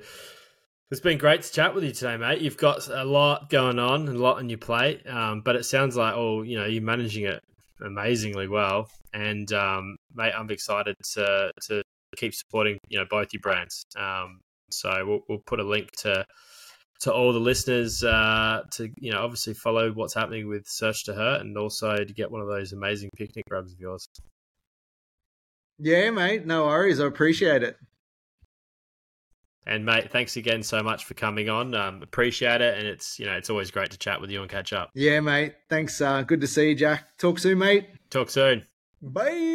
it's 0.89 0.99
been 0.99 1.19
great 1.19 1.43
to 1.43 1.51
chat 1.51 1.75
with 1.75 1.83
you 1.83 1.91
today, 1.91 2.17
mate. 2.17 2.41
You've 2.41 2.57
got 2.57 2.87
a 2.87 3.03
lot 3.03 3.51
going 3.51 3.77
on 3.77 4.07
and 4.07 4.17
a 4.17 4.19
lot 4.19 4.37
on 4.37 4.49
your 4.49 4.57
plate, 4.57 5.05
um, 5.07 5.41
but 5.41 5.55
it 5.55 5.65
sounds 5.65 5.95
like, 5.95 6.15
oh, 6.15 6.41
you 6.41 6.57
know, 6.57 6.65
you're 6.65 6.81
managing 6.81 7.25
it 7.25 7.39
amazingly 7.85 8.47
well. 8.47 8.89
And 9.13 9.53
um, 9.53 9.97
mate, 10.15 10.33
I'm 10.35 10.49
excited 10.49 10.95
to 11.13 11.51
to 11.67 11.83
keep 12.15 12.33
supporting, 12.33 12.77
you 12.89 12.99
know, 12.99 13.05
both 13.09 13.27
your 13.33 13.41
brands. 13.41 13.85
Um, 13.97 14.39
so 14.71 15.03
we'll, 15.05 15.19
we'll 15.29 15.43
put 15.45 15.59
a 15.59 15.63
link 15.63 15.91
to 15.99 16.25
to 17.01 17.13
all 17.13 17.33
the 17.33 17.39
listeners 17.39 18.03
uh, 18.03 18.61
to 18.71 18.89
you 18.97 19.11
know 19.11 19.21
obviously 19.21 19.53
follow 19.53 19.91
what's 19.91 20.13
happening 20.13 20.47
with 20.47 20.65
Search 20.67 21.03
for 21.03 21.13
Hurt, 21.13 21.41
and 21.41 21.57
also 21.57 21.95
to 21.97 22.13
get 22.13 22.31
one 22.31 22.41
of 22.41 22.47
those 22.47 22.71
amazing 22.73 23.09
picnic 23.17 23.43
rugs 23.51 23.73
of 23.73 23.79
yours. 23.79 24.07
yeah 25.79 26.09
mate 26.11 26.45
no 26.45 26.65
worries 26.65 26.99
i 26.99 27.05
appreciate 27.05 27.63
it 27.63 27.77
And 29.65 29.85
mate, 29.85 30.11
thanks 30.11 30.35
again 30.35 30.61
so 30.61 30.83
much 30.83 31.05
for 31.05 31.13
coming 31.13 31.49
on. 31.49 31.73
Um, 31.73 32.01
appreciate 32.03 32.59
it, 32.61 32.77
and 32.77 32.85
it's 32.85 33.17
you 33.17 33.25
know 33.25 33.33
it's 33.33 33.49
always 33.49 33.71
great 33.71 33.91
to 33.91 33.97
chat 33.97 34.19
with 34.19 34.29
you 34.29 34.41
and 34.41 34.49
catch 34.51 34.73
up. 34.73 34.89
yeah 34.93 35.19
mate 35.19 35.55
thanks 35.69 36.01
uh, 36.01 36.21
good 36.21 36.41
to 36.41 36.47
see 36.47 36.69
you 36.69 36.75
jack 36.75 37.17
talk 37.17 37.39
soon 37.39 37.59
mate 37.59 37.87
Talk 38.09 38.29
soon. 38.29 38.65
bye 39.01 39.53